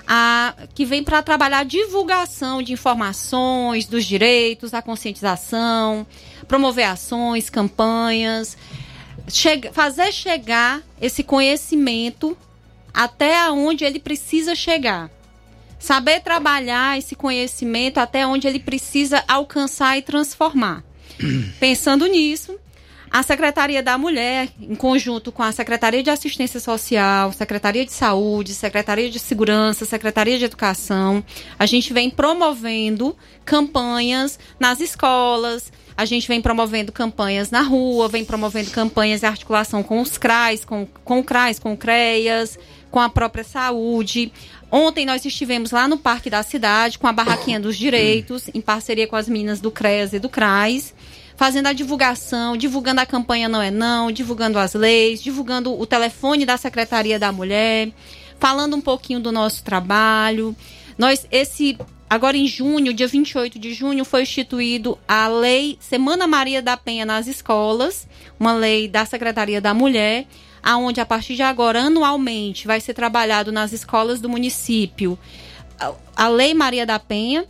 [0.07, 6.05] A, que vem para trabalhar a divulgação de informações, dos direitos, a conscientização,
[6.47, 8.55] promover ações, campanhas,
[9.73, 12.37] fazer chegar esse conhecimento
[12.93, 15.09] até onde ele precisa chegar.
[15.79, 20.83] Saber trabalhar esse conhecimento até onde ele precisa alcançar e transformar.
[21.59, 22.59] Pensando nisso,
[23.11, 28.53] a Secretaria da Mulher, em conjunto com a Secretaria de Assistência Social, Secretaria de Saúde,
[28.53, 31.21] Secretaria de Segurança, Secretaria de Educação,
[31.59, 33.13] a gente vem promovendo
[33.43, 39.83] campanhas nas escolas, a gente vem promovendo campanhas na rua, vem promovendo campanhas de articulação
[39.83, 42.57] com os CRAs, com, com o CRAs, com o CREAS,
[42.89, 44.31] com a própria saúde.
[44.71, 49.05] Ontem nós estivemos lá no Parque da Cidade com a Barraquinha dos Direitos, em parceria
[49.05, 50.93] com as meninas do CREAS e do CRAS
[51.41, 56.45] fazendo a divulgação, divulgando a campanha Não é Não, divulgando as leis, divulgando o telefone
[56.45, 57.91] da Secretaria da Mulher,
[58.39, 60.55] falando um pouquinho do nosso trabalho.
[60.99, 61.79] Nós, esse.
[62.07, 67.07] Agora em junho, dia 28 de junho, foi instituído a lei Semana Maria da Penha
[67.07, 68.07] nas escolas,
[68.39, 70.27] uma lei da Secretaria da Mulher,
[70.61, 75.17] aonde a partir de agora, anualmente, vai ser trabalhado nas escolas do município
[76.15, 77.45] a- Lei Maria da Penha,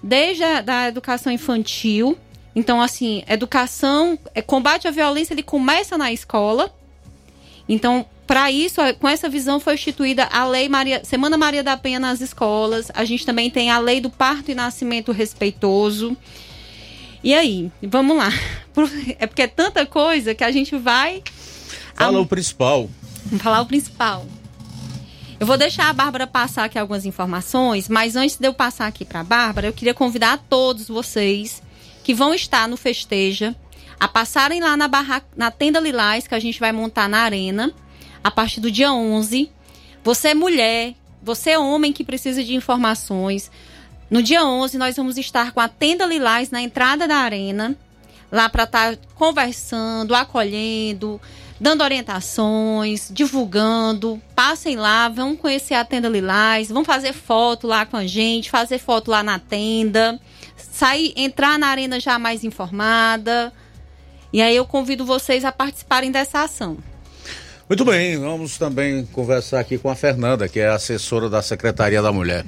[0.00, 2.16] desde a da educação infantil.
[2.54, 6.70] Então, assim, educação, é, combate à violência, ele começa na escola.
[7.68, 11.76] Então, para isso, a- com essa visão foi instituída a Lei Maria, Semana Maria da
[11.76, 12.90] Penha nas escolas.
[12.94, 16.16] A gente também tem a Lei do Parto e Nascimento Respeitoso.
[17.24, 18.28] E aí, vamos lá.
[19.18, 21.22] É porque é tanta coisa que a gente vai
[21.94, 22.88] Fala o principal.
[23.26, 24.26] Vamos falar o principal.
[25.38, 29.04] Eu vou deixar a Bárbara passar aqui algumas informações, mas antes de eu passar aqui
[29.04, 31.61] para a Bárbara, eu queria convidar a todos vocês
[32.02, 33.54] que vão estar no Festeja
[33.98, 37.72] a passarem lá na, barra, na tenda Lilás, que a gente vai montar na arena,
[38.22, 39.48] a partir do dia 11.
[40.02, 43.48] Você é mulher, você é homem que precisa de informações.
[44.10, 47.76] No dia 11, nós vamos estar com a tenda Lilás na entrada da arena,
[48.30, 51.20] lá para estar conversando, acolhendo,
[51.60, 54.20] dando orientações, divulgando.
[54.34, 58.78] Passem lá, vão conhecer a tenda Lilás, vão fazer foto lá com a gente, fazer
[58.78, 60.20] foto lá na tenda,
[60.56, 63.52] sair, entrar na arena já mais informada.
[64.32, 66.78] E aí eu convido vocês a participarem dessa ação.
[67.68, 72.12] Muito bem, vamos também conversar aqui com a Fernanda, que é assessora da Secretaria da
[72.12, 72.44] Mulher.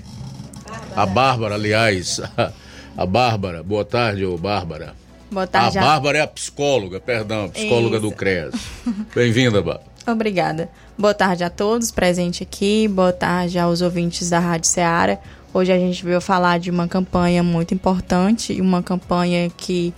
[0.95, 2.21] A Bárbara, aliás.
[2.97, 4.95] A Bárbara, boa tarde, ô Bárbara.
[5.29, 5.79] Boa tarde.
[5.79, 8.09] A Bárbara é a psicóloga, perdão, psicóloga Isso.
[8.09, 8.55] do CREAS.
[9.13, 9.87] Bem-vinda, Bárbara.
[10.07, 10.71] Obrigada.
[10.97, 15.19] Boa tarde a todos presentes aqui, boa tarde aos ouvintes da Rádio Ceará.
[15.55, 19.95] Hoje a gente veio falar de uma campanha muito importante uma campanha que,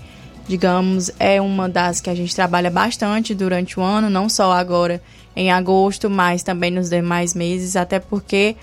[0.46, 5.00] digamos, é uma das que a gente trabalha bastante durante o ano, não só agora
[5.34, 8.54] em agosto, mas também nos demais meses, até porque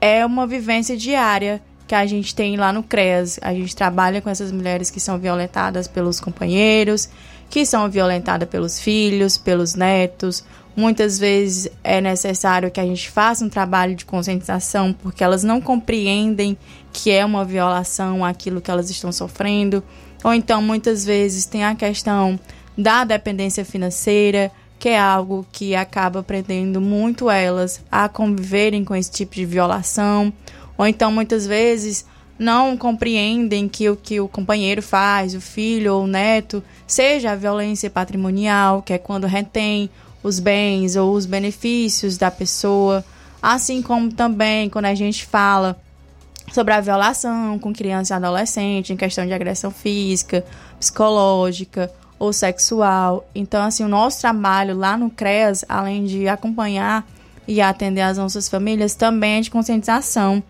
[0.00, 3.38] é uma vivência diária que a gente tem lá no CREAS.
[3.42, 7.08] A gente trabalha com essas mulheres que são violentadas pelos companheiros,
[7.48, 10.42] que são violentadas pelos filhos, pelos netos.
[10.80, 15.60] Muitas vezes é necessário que a gente faça um trabalho de conscientização porque elas não
[15.60, 16.56] compreendem
[16.90, 19.84] que é uma violação aquilo que elas estão sofrendo.
[20.24, 22.40] Ou então, muitas vezes, tem a questão
[22.78, 29.10] da dependência financeira, que é algo que acaba prendendo muito elas a conviverem com esse
[29.10, 30.32] tipo de violação.
[30.78, 32.06] Ou então, muitas vezes,
[32.38, 37.36] não compreendem que o que o companheiro faz, o filho ou o neto, seja a
[37.36, 39.90] violência patrimonial, que é quando retém
[40.22, 43.04] os bens ou os benefícios da pessoa,
[43.42, 45.80] assim como também quando a gente fala
[46.52, 50.44] sobre a violação com criança e adolescente, em questão de agressão física,
[50.78, 53.28] psicológica ou sexual.
[53.34, 57.06] Então, assim, o nosso trabalho lá no CREAS, além de acompanhar
[57.46, 60.42] e atender as nossas famílias, também é de conscientização.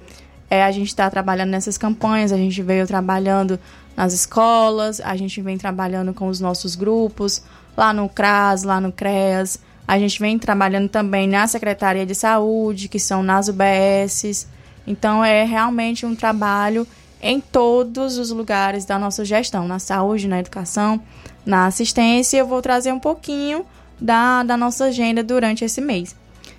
[0.51, 3.59] É, a gente está trabalhando nessas campanhas, a gente veio trabalhando
[3.97, 7.43] nas escolas, a gente vem trabalhando com os nossos grupos,
[7.81, 9.59] lá no CRAS, lá no CREAS.
[9.89, 14.47] A gente vem trabalhando também na Secretaria de Saúde, que são nas UBSs.
[14.87, 16.87] Então, é realmente um trabalho
[17.23, 21.01] em todos os lugares da nossa gestão, na saúde, na educação,
[21.45, 22.37] na assistência.
[22.37, 23.65] Eu vou trazer um pouquinho
[23.99, 26.15] da, da nossa agenda durante esse mês.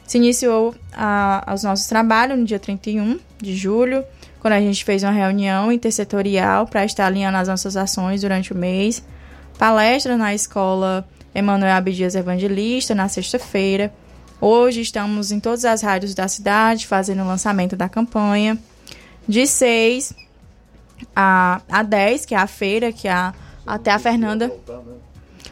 [0.07, 4.03] Se iniciou a, os nossos trabalhos no dia 31 de julho,
[4.39, 8.57] quando a gente fez uma reunião intersetorial para estar alinhando as nossas ações durante o
[8.57, 9.03] mês.
[9.61, 13.93] Palestra na escola Emanuel Abdias Evangelista, na sexta-feira.
[14.41, 18.57] Hoje estamos em todas as rádios da cidade fazendo o lançamento da campanha.
[19.27, 20.15] De 6
[21.15, 24.51] a, a 10, que é a feira, que a, até a Fernanda.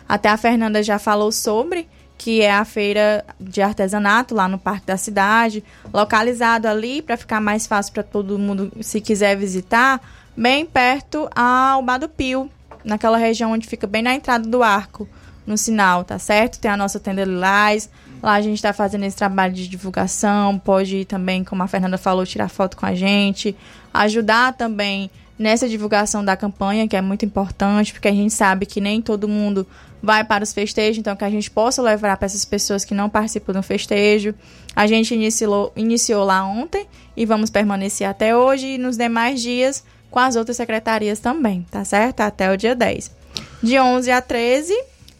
[0.07, 1.87] Até a Fernanda já falou sobre,
[2.17, 5.63] que é a feira de artesanato lá no Parque da Cidade,
[5.93, 10.01] localizado ali para ficar mais fácil para todo mundo, se quiser visitar,
[10.35, 12.49] bem perto ao Bar do Pio,
[12.83, 15.07] naquela região onde fica bem na entrada do arco
[15.45, 16.59] no sinal, tá certo?
[16.59, 17.89] Tem a nossa tenda Lilás.
[18.21, 20.59] Lá a gente está fazendo esse trabalho de divulgação.
[20.59, 23.55] Pode ir também, como a Fernanda falou, tirar foto com a gente.
[23.91, 28.79] Ajudar também nessa divulgação da campanha, que é muito importante, porque a gente sabe que
[28.79, 29.65] nem todo mundo
[30.03, 33.09] vai para os festejos, então que a gente possa levar para essas pessoas que não
[33.09, 34.35] participam do festejo.
[34.75, 36.85] A gente iniciou, iniciou lá ontem
[37.15, 41.83] e vamos permanecer até hoje e nos demais dias com as outras secretarias também, tá
[41.83, 42.21] certo?
[42.21, 43.11] Até o dia 10.
[43.61, 44.73] De 11 a 13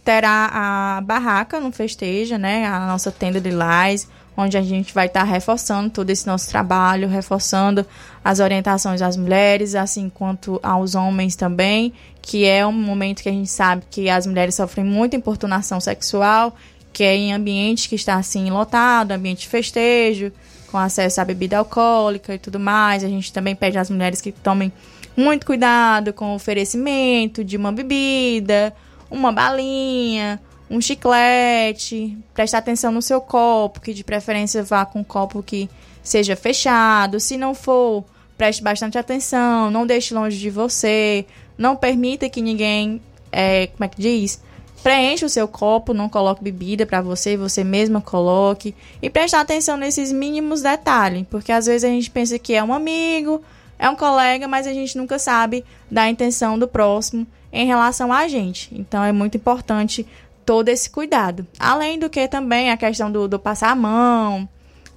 [0.04, 2.66] terá a barraca no festeja, né?
[2.66, 6.50] A nossa tenda de lais, onde a gente vai estar tá reforçando todo esse nosso
[6.50, 7.86] trabalho, reforçando
[8.24, 13.34] as orientações às mulheres, assim quanto aos homens também, que é um momento que a
[13.34, 16.56] gente sabe que as mulheres sofrem muita importunação sexual,
[16.92, 20.32] que é em ambiente que está assim lotado, ambiente de festejo,
[20.72, 23.04] com acesso à bebida alcoólica e tudo mais.
[23.04, 24.72] A gente também pede às mulheres que tomem
[25.16, 28.74] muito cuidado com o oferecimento de uma bebida,
[29.10, 30.40] uma balinha,
[30.70, 35.70] um chiclete, prestar atenção no seu copo, que de preferência vá com um copo que
[36.04, 37.20] seja fechado.
[37.20, 38.06] Se não for,
[38.38, 41.26] preste bastante atenção, não deixe longe de você,
[41.58, 43.02] não permita que ninguém,
[43.32, 44.42] é, como é que diz?
[44.82, 48.74] Preencha o seu copo, não coloque bebida para você, você mesma coloque.
[49.02, 52.74] E prestar atenção nesses mínimos detalhes, porque às vezes a gente pensa que é um
[52.74, 53.42] amigo,
[53.78, 58.28] é um colega, mas a gente nunca sabe da intenção do próximo em relação a
[58.28, 58.70] gente.
[58.74, 60.06] Então é muito importante
[60.46, 61.46] todo esse cuidado.
[61.60, 64.48] Além do que também a questão do, do passar a mão,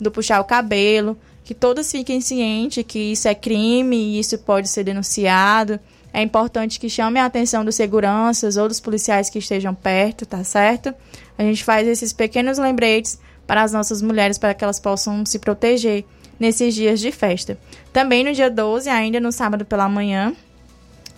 [0.01, 4.69] do puxar o cabelo, que todos fiquem cientes que isso é crime e isso pode
[4.69, 5.79] ser denunciado.
[6.13, 10.45] É importante que chame a atenção dos seguranças ou dos policiais que estejam perto, tá
[10.45, 10.95] certo?
[11.39, 15.39] A gente faz esses pequenos lembretes para as nossas mulheres para que elas possam se
[15.39, 16.05] proteger
[16.39, 17.57] nesses dias de festa.
[17.93, 20.35] Também no dia 12, ainda no sábado pela manhã,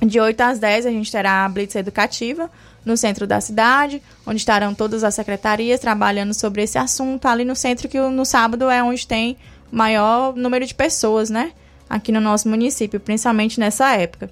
[0.00, 2.50] de 8 às 10 a gente terá a blitz educativa
[2.84, 7.56] no centro da cidade, onde estarão todas as secretarias trabalhando sobre esse assunto ali no
[7.56, 9.36] centro que no sábado é onde tem
[9.72, 11.52] maior número de pessoas, né?
[11.88, 14.30] Aqui no nosso município, principalmente nessa época.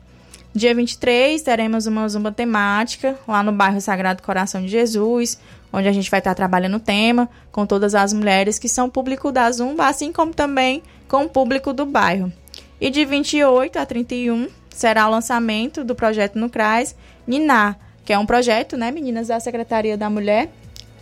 [0.54, 5.38] Dia 23 teremos uma zumba temática lá no bairro Sagrado Coração de Jesus,
[5.72, 9.32] onde a gente vai estar trabalhando o tema com todas as mulheres que são público
[9.32, 12.30] da zumba, assim como também com o público do bairro.
[12.78, 16.94] E de 28 a 31 será o lançamento do projeto no CRAS
[17.26, 20.50] Niná, que é um projeto, né, meninas, da Secretaria da Mulher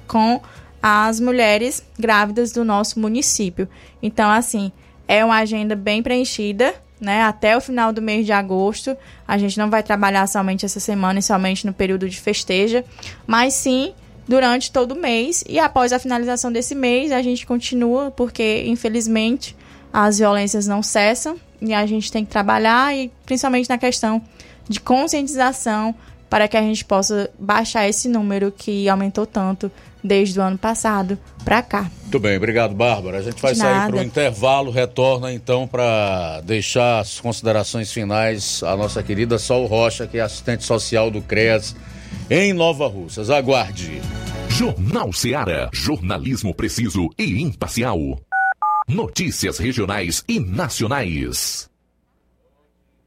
[0.07, 0.41] com
[0.81, 3.69] as mulheres grávidas do nosso município.
[4.01, 4.71] Então, assim,
[5.09, 7.23] é uma agenda bem preenchida, né?
[7.23, 8.97] Até o final do mês de agosto.
[9.27, 12.85] A gente não vai trabalhar somente essa semana e somente no período de festeja,
[13.27, 13.95] mas sim
[14.29, 15.43] durante todo o mês.
[15.49, 19.57] E após a finalização desse mês, a gente continua, porque infelizmente
[19.93, 24.23] as violências não cessam e a gente tem que trabalhar e principalmente na questão
[24.69, 25.95] de conscientização
[26.29, 29.71] para que a gente possa baixar esse número que aumentou tanto
[30.03, 31.91] desde o ano passado para cá.
[32.03, 33.19] Muito bem, obrigado, Bárbara.
[33.19, 38.77] A gente vai sair para o intervalo, retorna então para deixar as considerações finais a
[38.77, 41.77] nossa querida Sol Rocha, que é assistente social do CREAS
[42.29, 43.31] em Nova Russas.
[43.31, 44.01] Aguarde.
[44.49, 45.71] Jornal Seara.
[45.73, 47.99] Jornalismo preciso e imparcial.
[48.89, 51.70] Notícias regionais e nacionais.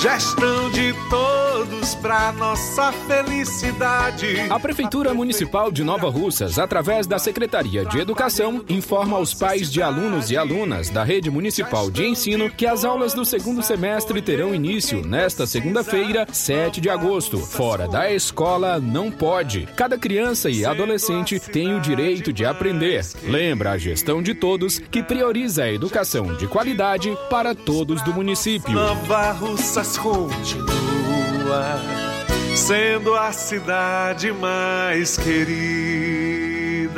[0.00, 4.40] Gestão de todos pra nossa felicidade.
[4.50, 9.80] A Prefeitura Municipal de Nova Russas, através da Secretaria de Educação, informa aos pais de
[9.80, 14.52] alunos e alunas da Rede Municipal de Ensino que as aulas do segundo semestre terão
[14.52, 17.38] início nesta segunda-feira, 7 de agosto.
[17.38, 19.68] Fora da escola, não pode.
[19.76, 23.06] Cada criança e adolescente tem o direito de aprender.
[23.22, 28.72] Lembra a gestão de todos que prioriza a educação de qualidade para todos do município.
[28.72, 29.51] Nova Russas
[29.98, 31.76] continua
[32.56, 36.92] sendo a cidade mais querida.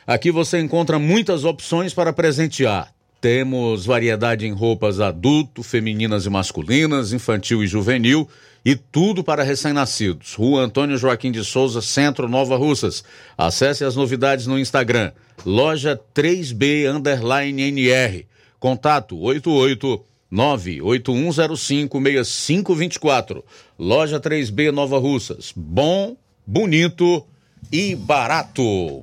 [0.06, 2.94] Aqui você encontra muitas opções para presentear.
[3.20, 8.28] Temos variedade em roupas adulto, femininas e masculinas, infantil e juvenil
[8.64, 10.34] e tudo para recém-nascidos.
[10.34, 13.02] Rua Antônio Joaquim de Souza, Centro Nova Russas.
[13.36, 15.10] Acesse as novidades no Instagram.
[15.44, 18.24] Loja 3B underline NR.
[18.60, 23.44] Contato 88 98105 6524.
[23.78, 25.52] Loja 3B Nova Russas.
[25.56, 26.16] Bom,
[26.46, 27.26] bonito
[27.72, 29.02] e barato.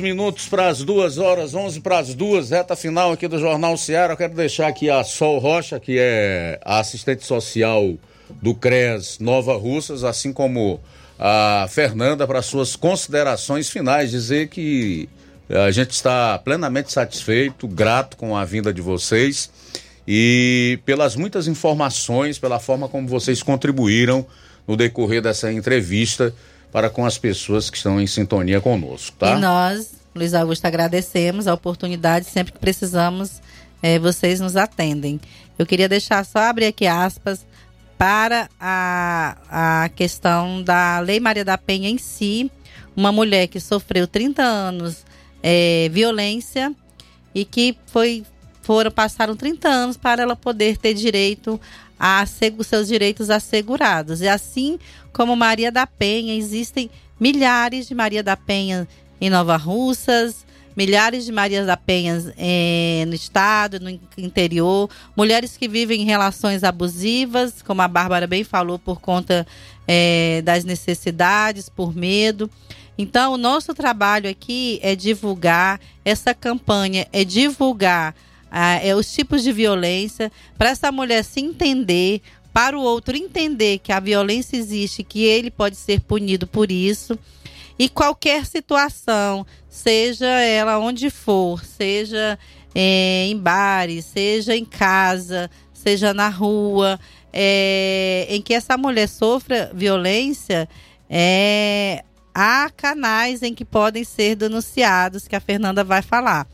[0.00, 3.76] 11 minutos para as duas horas, 11 para as duas, reta final aqui do Jornal
[3.76, 4.14] Ceará.
[4.14, 7.94] Eu quero deixar aqui a Sol Rocha, que é a assistente social
[8.40, 10.80] do CRES Nova Russas, assim como
[11.18, 14.10] a Fernanda, para suas considerações finais.
[14.10, 15.06] Dizer que
[15.50, 19.50] a gente está plenamente satisfeito, grato com a vinda de vocês
[20.08, 24.24] e pelas muitas informações, pela forma como vocês contribuíram
[24.66, 26.34] no decorrer dessa entrevista
[26.72, 29.36] para com as pessoas que estão em sintonia conosco, tá?
[29.36, 33.40] E nós, Luiz Augusto, agradecemos a oportunidade sempre que precisamos
[33.82, 35.20] é, vocês nos atendem.
[35.58, 37.46] Eu queria deixar só abrir aqui aspas
[37.98, 39.36] para a,
[39.84, 42.50] a questão da Lei Maria da Penha em si.
[42.96, 45.04] Uma mulher que sofreu 30 anos
[45.42, 46.74] é, violência
[47.34, 48.24] e que foi
[48.62, 51.60] foram passaram 30 anos para ela poder ter direito
[51.98, 54.22] a seus direitos assegurados.
[54.22, 54.78] E assim
[55.12, 58.88] como Maria da Penha, existem milhares de Maria da Penha
[59.20, 60.46] em Nova Russas,
[60.76, 66.64] milhares de Marias da Penha eh, no estado, no interior, mulheres que vivem em relações
[66.64, 69.46] abusivas, como a Bárbara bem falou, por conta
[69.86, 72.50] eh, das necessidades, por medo.
[72.96, 78.14] Então, o nosso trabalho aqui é divulgar essa campanha, é divulgar
[78.50, 82.20] ah, é, os tipos de violência, para essa mulher se entender,
[82.60, 87.18] para o outro entender que a violência existe, que ele pode ser punido por isso.
[87.78, 92.38] E qualquer situação, seja ela onde for, seja
[92.74, 97.00] é, em bares, seja em casa, seja na rua,
[97.32, 100.68] é, em que essa mulher sofra violência,
[101.08, 102.04] é,
[102.34, 106.46] há canais em que podem ser denunciados, que a Fernanda vai falar.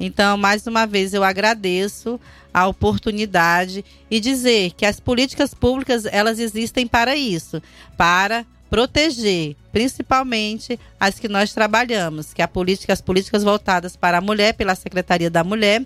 [0.00, 2.18] Então, mais uma vez, eu agradeço
[2.52, 7.62] a oportunidade e dizer que as políticas públicas elas existem para isso,
[7.96, 14.18] para proteger, principalmente as que nós trabalhamos, que é a política, as políticas voltadas para
[14.18, 15.84] a mulher pela Secretaria da Mulher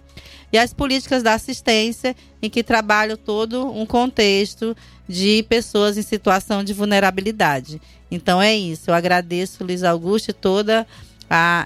[0.53, 4.77] e as políticas da assistência, em que trabalham todo um contexto
[5.09, 7.81] de pessoas em situação de vulnerabilidade.
[8.11, 8.91] Então é isso.
[8.91, 10.87] Eu agradeço Luiz Augusto e toda a,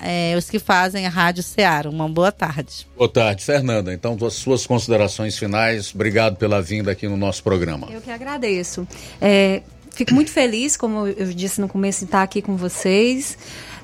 [0.02, 1.89] é, os que fazem a Rádio Ceará.
[1.89, 2.86] Uma boa tarde.
[2.97, 3.93] Boa tarde, Fernanda.
[3.93, 5.93] Então, as suas considerações finais.
[5.94, 7.89] Obrigado pela vinda aqui no nosso programa.
[7.90, 8.86] Eu que agradeço.
[9.20, 9.62] É,
[9.93, 13.36] fico muito feliz, como eu disse no começo, de estar aqui com vocês.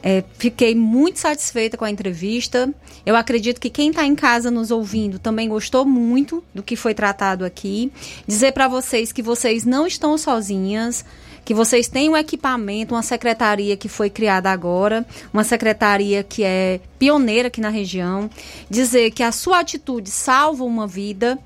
[0.07, 2.71] É, fiquei muito satisfeita com a entrevista.
[3.07, 6.93] Eu acredito que quem está em casa nos ouvindo também gostou muito do que foi
[6.93, 7.91] tratado aqui.
[8.27, 11.03] Dizer para vocês que vocês não estão sozinhas
[11.45, 16.81] que vocês têm um equipamento, uma secretaria que foi criada agora, uma secretaria que é
[16.99, 18.31] pioneira aqui na região,
[18.71, 21.39] dizer que a sua atitude salva uma vida,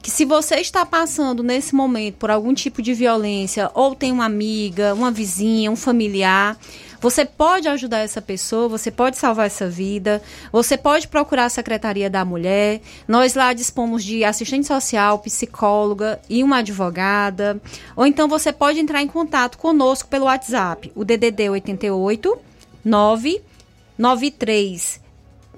[0.00, 4.24] que se você está passando nesse momento por algum tipo de violência, ou tem uma
[4.24, 6.56] amiga, uma vizinha, um familiar,
[7.00, 10.20] você pode ajudar essa pessoa, você pode salvar essa vida,
[10.52, 12.80] você pode procurar a Secretaria da Mulher.
[13.08, 17.60] Nós lá dispomos de assistente social, psicóloga e uma advogada.
[17.96, 22.38] Ou então você pode entrar em contato conosco pelo WhatsApp, o DDD 88
[22.84, 24.99] 993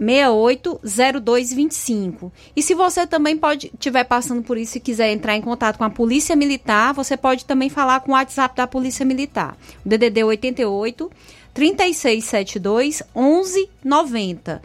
[0.00, 2.32] 680225.
[2.56, 5.84] E se você também pode estiver passando por isso e quiser entrar em contato com
[5.84, 9.56] a Polícia Militar, você pode também falar com o WhatsApp da Polícia Militar.
[9.84, 11.10] O DDD 88
[11.54, 14.62] 3672 1190.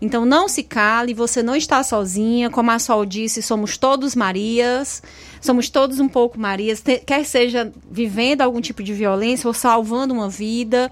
[0.00, 2.50] Então não se cale, você não está sozinha.
[2.50, 5.02] Como a Sol disse, somos todos Marias,
[5.40, 10.28] somos todos um pouco Marias, quer seja vivendo algum tipo de violência ou salvando uma
[10.28, 10.90] vida.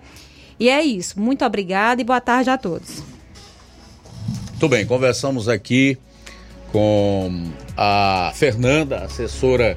[0.59, 1.21] E é isso.
[1.21, 3.16] Muito obrigada e boa tarde a todos.
[4.57, 5.99] Muito bem, conversamos aqui
[6.73, 9.77] com a Fernanda, assessora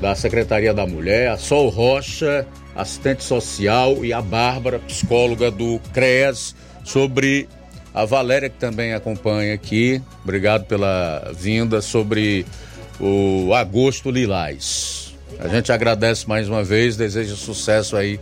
[0.00, 6.54] da Secretaria da Mulher, a Sol Rocha, assistente social, e a Bárbara, psicóloga do CREAS,
[6.84, 7.48] sobre
[7.92, 10.00] a Valéria, que também acompanha aqui.
[10.22, 12.46] Obrigado pela vinda sobre
[13.00, 15.16] o Agosto Lilás.
[15.40, 18.20] A gente agradece mais uma vez, deseja sucesso aí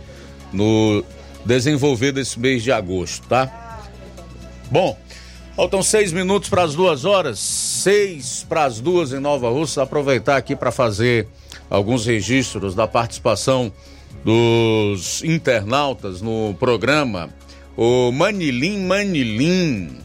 [0.51, 1.05] no
[1.45, 3.77] desenvolver desse mês de agosto, tá?
[4.71, 4.97] Bom,
[5.61, 9.83] Faltam seis minutos para as duas horas, seis para as duas em Nova Russa.
[9.83, 11.27] Aproveitar aqui para fazer
[11.69, 13.71] alguns registros da participação
[14.25, 17.29] dos internautas no programa.
[17.77, 19.99] O Manilim Manilim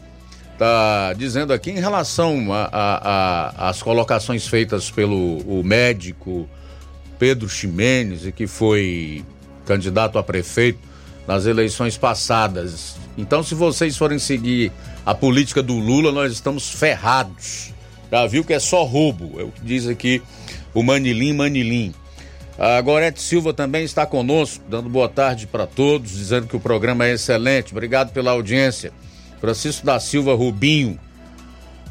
[0.59, 2.49] tá dizendo aqui em relação
[3.57, 6.47] às colocações feitas pelo médico
[7.17, 9.25] Pedro Ximenes que foi
[9.65, 10.77] candidato a prefeito
[11.27, 13.06] nas eleições passadas.
[13.17, 14.71] Então, se vocês forem seguir
[15.05, 17.73] a política do Lula, nós estamos ferrados.
[18.11, 20.21] Já viu que é só roubo, é o que diz aqui
[20.73, 21.93] o Manilim Manilim.
[22.57, 27.05] A Gorete Silva também está conosco, dando boa tarde para todos, dizendo que o programa
[27.05, 27.71] é excelente.
[27.71, 28.91] Obrigado pela audiência.
[29.39, 30.99] Francisco da Silva Rubinho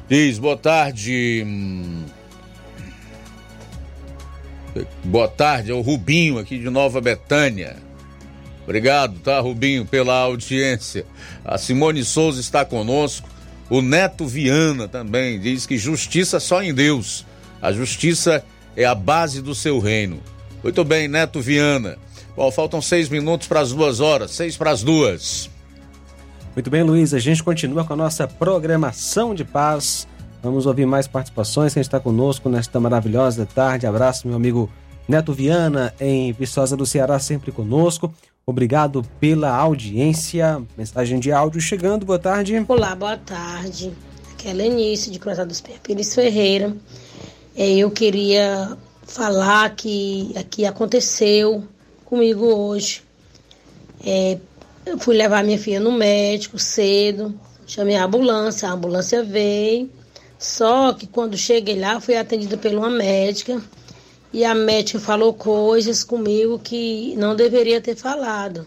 [0.09, 1.45] diz: boa tarde.
[1.47, 2.05] Hum,
[5.05, 7.77] boa tarde, é o Rubinho aqui de Nova Betânia.
[8.67, 11.07] Obrigado, tá, Rubinho, pela audiência.
[11.45, 13.29] A Simone Souza está conosco.
[13.71, 17.25] O Neto Viana também diz que justiça só em Deus.
[17.63, 18.45] A justiça
[18.77, 20.21] é a base do seu reino.
[20.63, 21.97] Muito bem, Neto Viana.
[22.37, 25.49] Bom, faltam seis minutos para as duas horas, seis para as duas.
[26.55, 27.15] Muito bem, Luiz.
[27.15, 30.07] A gente continua com a nossa programação de paz
[30.47, 31.75] Vamos ouvir mais participações.
[31.75, 33.85] Quem está conosco nesta maravilhosa tarde.
[33.85, 34.71] Abraço, meu amigo
[35.09, 38.15] Neto Viana, em Viçosa do Ceará, sempre conosco.
[38.49, 40.63] Obrigado pela audiência.
[40.79, 42.07] Mensagem de áudio chegando.
[42.07, 42.65] Boa tarde.
[42.69, 43.93] Olá, boa tarde.
[44.31, 46.73] Aqui é Lenice, de Cruzado dos Pires Ferreira.
[47.57, 51.65] É, eu queria falar que aqui aconteceu
[52.05, 53.03] comigo hoje.
[54.05, 54.39] É,
[54.87, 57.35] eu fui levar minha filha no médico cedo,
[57.67, 59.91] chamei a ambulância, a ambulância veio.
[60.39, 63.61] Só que quando cheguei lá, fui atendida por uma médica
[64.33, 68.67] e a médica falou coisas comigo que não deveria ter falado.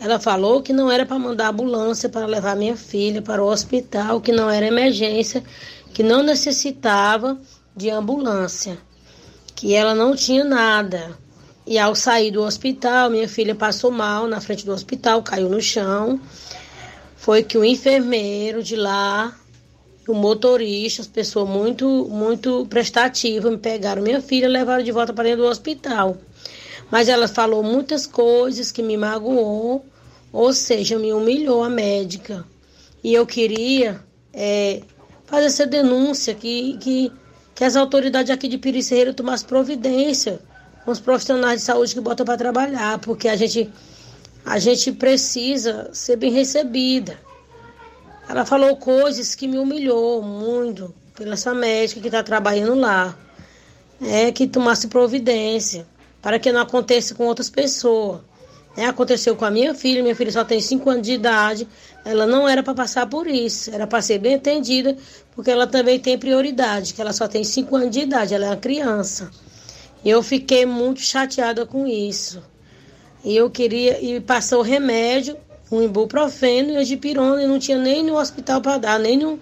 [0.00, 4.20] Ela falou que não era para mandar ambulância para levar minha filha para o hospital,
[4.20, 5.42] que não era emergência,
[5.92, 7.38] que não necessitava
[7.76, 8.78] de ambulância,
[9.54, 11.18] que ela não tinha nada.
[11.66, 15.60] E ao sair do hospital, minha filha passou mal na frente do hospital, caiu no
[15.60, 16.20] chão.
[17.16, 19.37] Foi que o enfermeiro de lá,
[20.08, 25.12] o motorista, as pessoas muito, muito prestativas, me pegaram minha filha e levaram de volta
[25.12, 26.16] para dentro do hospital.
[26.90, 29.84] Mas ela falou muitas coisas que me magoou,
[30.32, 32.44] ou seja, me humilhou a médica.
[33.04, 34.00] E eu queria
[34.32, 34.82] é,
[35.26, 37.12] fazer essa denúncia que, que,
[37.54, 40.40] que as autoridades aqui de Piri Serreira tomassem providência
[40.84, 43.70] com os profissionais de saúde que botam para trabalhar, porque a gente,
[44.42, 47.18] a gente precisa ser bem recebida.
[48.28, 53.16] Ela falou coisas que me humilhou muito pela essa médica que está trabalhando lá.
[54.00, 55.84] É, que tomasse providência
[56.22, 58.20] para que não aconteça com outras pessoas.
[58.76, 61.66] É, aconteceu com a minha filha, minha filha só tem 5 anos de idade,
[62.04, 64.96] ela não era para passar por isso, era para ser bem atendida,
[65.34, 68.48] porque ela também tem prioridade, que ela só tem 5 anos de idade, ela é
[68.50, 69.30] uma criança.
[70.04, 72.40] E eu fiquei muito chateada com isso.
[73.24, 75.36] E eu queria, e passou remédio,
[75.70, 79.38] um ibuprofeno e a dipirona, e não tinha nem no hospital para dar, nem no,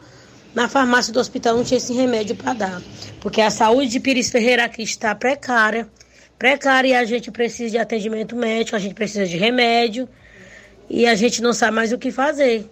[0.55, 2.83] na farmácia do hospital não tinha esse remédio para dar.
[3.21, 5.89] Porque a saúde de Pires Ferreira aqui está precária,
[6.39, 10.09] precária e a gente precisa de atendimento médico, a gente precisa de remédio
[10.89, 12.69] e a gente não sabe mais o que fazer.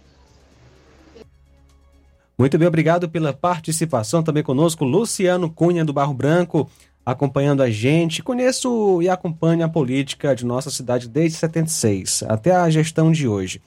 [2.36, 6.68] Muito bem, obrigado pela participação também conosco, Luciano Cunha do Barro Branco
[7.04, 8.22] acompanhando a gente.
[8.22, 13.60] Conheço e acompanho a política de nossa cidade desde 76 até a gestão de hoje.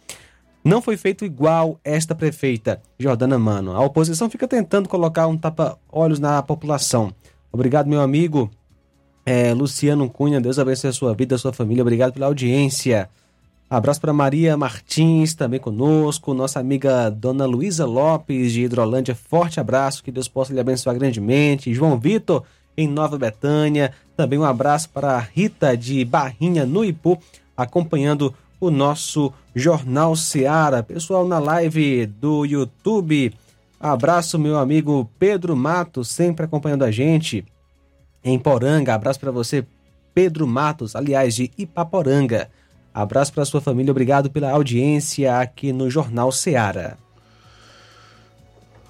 [0.63, 3.71] Não foi feito igual esta prefeita, Jordana Mano.
[3.71, 7.13] A oposição fica tentando colocar um tapa-olhos na população.
[7.51, 8.51] Obrigado, meu amigo
[9.25, 10.41] é, Luciano Cunha.
[10.41, 11.81] Deus abençoe a sua vida, a sua família.
[11.81, 13.09] Obrigado pela audiência.
[13.69, 16.33] Abraço para Maria Martins, também conosco.
[16.33, 19.13] Nossa amiga Dona Luísa Lopes, de Hidrolândia.
[19.15, 21.73] Forte abraço, que Deus possa lhe abençoar grandemente.
[21.73, 22.43] João Vitor
[22.77, 23.91] em Nova Betânia.
[24.15, 27.17] Também um abraço para a Rita de Barrinha, no Ipu,
[27.55, 30.83] acompanhando o nosso Jornal Seara.
[30.83, 33.33] Pessoal na live do YouTube,
[33.79, 37.43] abraço meu amigo Pedro Matos, sempre acompanhando a gente
[38.23, 38.93] em Poranga.
[38.93, 39.65] Abraço para você,
[40.13, 42.49] Pedro Matos, aliás, de Ipaporanga.
[42.93, 46.97] Abraço para sua família, obrigado pela audiência aqui no Jornal Seara.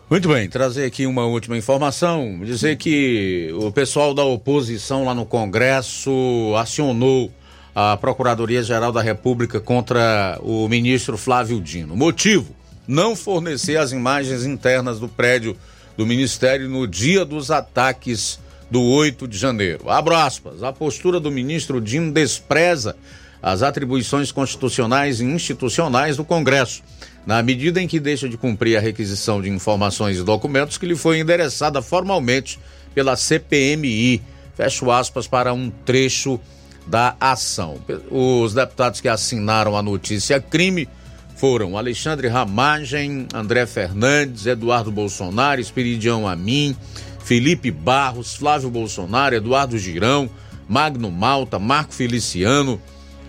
[0.09, 5.25] Muito bem, trazer aqui uma última informação, dizer que o pessoal da oposição lá no
[5.25, 6.09] Congresso
[6.57, 7.29] acionou
[7.75, 11.93] a Procuradoria-Geral da República contra o ministro Flávio Dino.
[11.93, 12.55] Motivo:
[12.87, 15.57] não fornecer as imagens internas do prédio
[15.97, 18.39] do Ministério no dia dos ataques
[18.71, 19.89] do 8 de janeiro.
[19.89, 20.63] Abro aspas.
[20.63, 22.95] A postura do ministro Dino despreza
[23.43, 26.81] as atribuições constitucionais e institucionais do Congresso
[27.27, 30.95] na medida em que deixa de cumprir a requisição de informações e documentos que lhe
[30.95, 32.57] foi endereçada formalmente
[32.95, 34.21] pela CPMI.
[34.55, 36.39] Fecho aspas para um trecho
[36.87, 37.81] da ação.
[38.09, 40.87] Os deputados que assinaram a notícia crime
[41.35, 46.77] foram Alexandre Ramagem, André Fernandes, Eduardo Bolsonaro, Espiridião Amin,
[47.25, 50.29] Felipe Barros, Flávio Bolsonaro, Eduardo Girão,
[50.65, 52.81] Magno Malta, Marco Feliciano,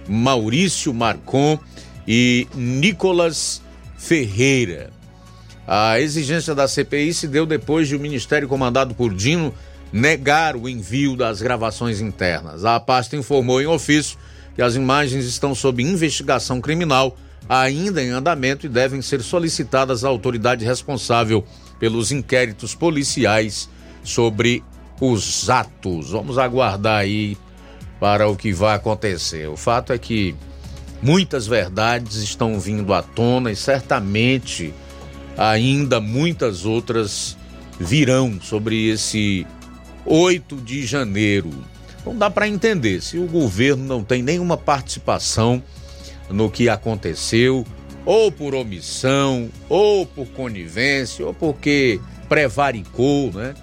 [0.08, 1.58] Maurício Marcon
[2.06, 3.60] e Nicolas
[3.98, 4.90] Ferreira.
[5.66, 9.52] A exigência da CPI se deu depois de o ministério comandado por Dino
[9.92, 12.64] negar o envio das gravações internas.
[12.64, 14.16] A pasta informou em ofício
[14.54, 17.16] que as imagens estão sob investigação criminal,
[17.48, 21.44] ainda em andamento e devem ser solicitadas à autoridade responsável
[21.78, 23.68] pelos inquéritos policiais
[24.02, 24.64] sobre
[25.00, 26.10] os atos.
[26.10, 27.36] Vamos aguardar aí
[28.00, 29.48] para o que vai acontecer.
[29.48, 30.34] O fato é que
[31.00, 34.74] Muitas verdades estão vindo à tona e certamente
[35.36, 37.36] ainda muitas outras
[37.78, 39.46] virão sobre esse
[40.04, 41.50] 8 de janeiro.
[42.04, 45.62] Não dá para entender se o governo não tem nenhuma participação
[46.28, 47.64] no que aconteceu,
[48.04, 53.54] ou por omissão, ou por conivência, ou porque prevaricou, né?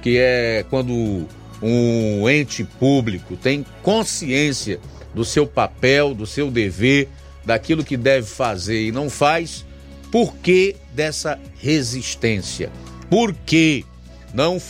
[0.00, 1.28] Que é quando
[1.62, 4.80] um ente público tem consciência
[5.14, 7.08] do seu papel, do seu dever,
[7.44, 9.64] daquilo que deve fazer e não faz,
[10.10, 12.70] por que dessa resistência?
[13.10, 13.84] Por que
[14.32, 14.60] não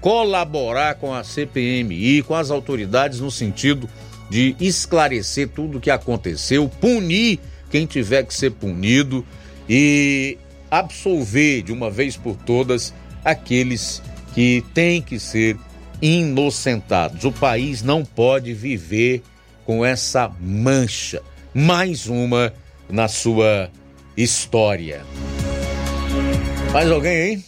[0.00, 3.88] colaborar com a CPMI, com as autoridades no sentido
[4.30, 7.40] de esclarecer tudo o que aconteceu, punir
[7.70, 9.24] quem tiver que ser punido
[9.68, 10.38] e
[10.70, 12.92] absolver de uma vez por todas
[13.24, 14.02] aqueles
[14.34, 15.56] que têm que ser
[16.00, 17.24] inocentados.
[17.24, 19.22] O país não pode viver
[19.66, 21.20] com essa mancha,
[21.52, 22.52] mais uma
[22.88, 23.68] na sua
[24.16, 25.02] história.
[26.72, 27.44] Mais alguém aí?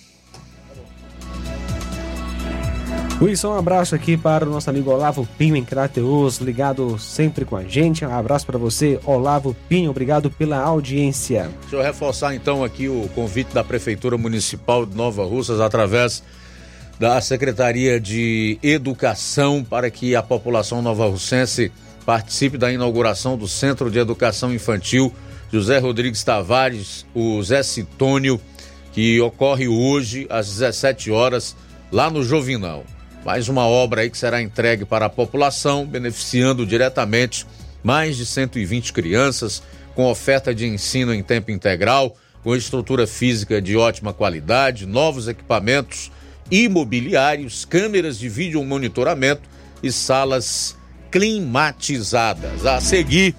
[3.21, 7.57] Wilson, um abraço aqui para o nosso amigo Olavo Pinho em Crateus, ligado sempre com
[7.57, 8.05] a gente.
[8.05, 11.51] Um abraço para você, Olavo Pinho, obrigado pela audiência.
[11.63, 16.23] Deixa eu reforçar então aqui o convite da Prefeitura Municipal de Nova Russas através
[16.99, 21.73] da Secretaria de Educação para que a população nova-russense
[22.09, 25.13] participe da inauguração do Centro de Educação Infantil
[25.53, 28.41] José Rodrigues Tavares, o Zé Citônio,
[28.95, 31.55] que ocorre hoje às 17 horas
[31.93, 32.83] lá no Jovinal.
[33.27, 37.47] Mais uma obra aí que será entregue para a população, beneficiando diretamente
[37.85, 39.63] mais de 120 crianças,
[39.95, 46.11] com oferta de ensino em tempo integral, com estrutura física de ótima qualidade, novos equipamentos
[46.51, 49.43] imobiliários, câmeras de vídeo monitoramento
[49.83, 50.78] e salas
[51.11, 52.67] climatizadas.
[52.67, 53.35] A seguir,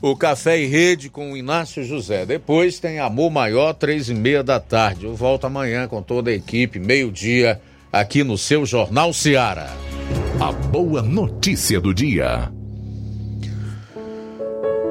[0.00, 2.26] o Café e Rede com o Inácio José.
[2.26, 5.06] Depois tem Amor Maior, três e meia da tarde.
[5.06, 7.60] Eu volto amanhã com toda a equipe, meio-dia
[7.92, 9.70] aqui no seu Jornal Seara.
[10.40, 12.50] A boa notícia do dia.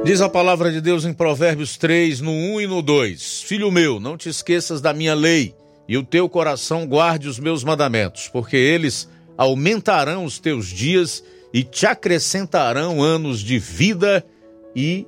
[0.03, 3.99] Diz a palavra de Deus em Provérbios 3, no 1 e no 2: Filho meu,
[3.99, 5.53] não te esqueças da minha lei,
[5.87, 11.40] e o teu coração guarde os meus mandamentos, porque eles aumentarão os teus dias e
[11.63, 14.25] te acrescentarão anos de vida
[14.75, 15.05] e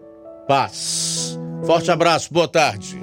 [0.47, 1.39] paz.
[1.65, 2.99] Forte abraço, boa tarde.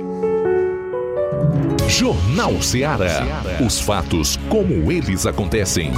[1.89, 3.25] Jornal Seara.
[3.65, 5.91] Os fatos como eles acontecem.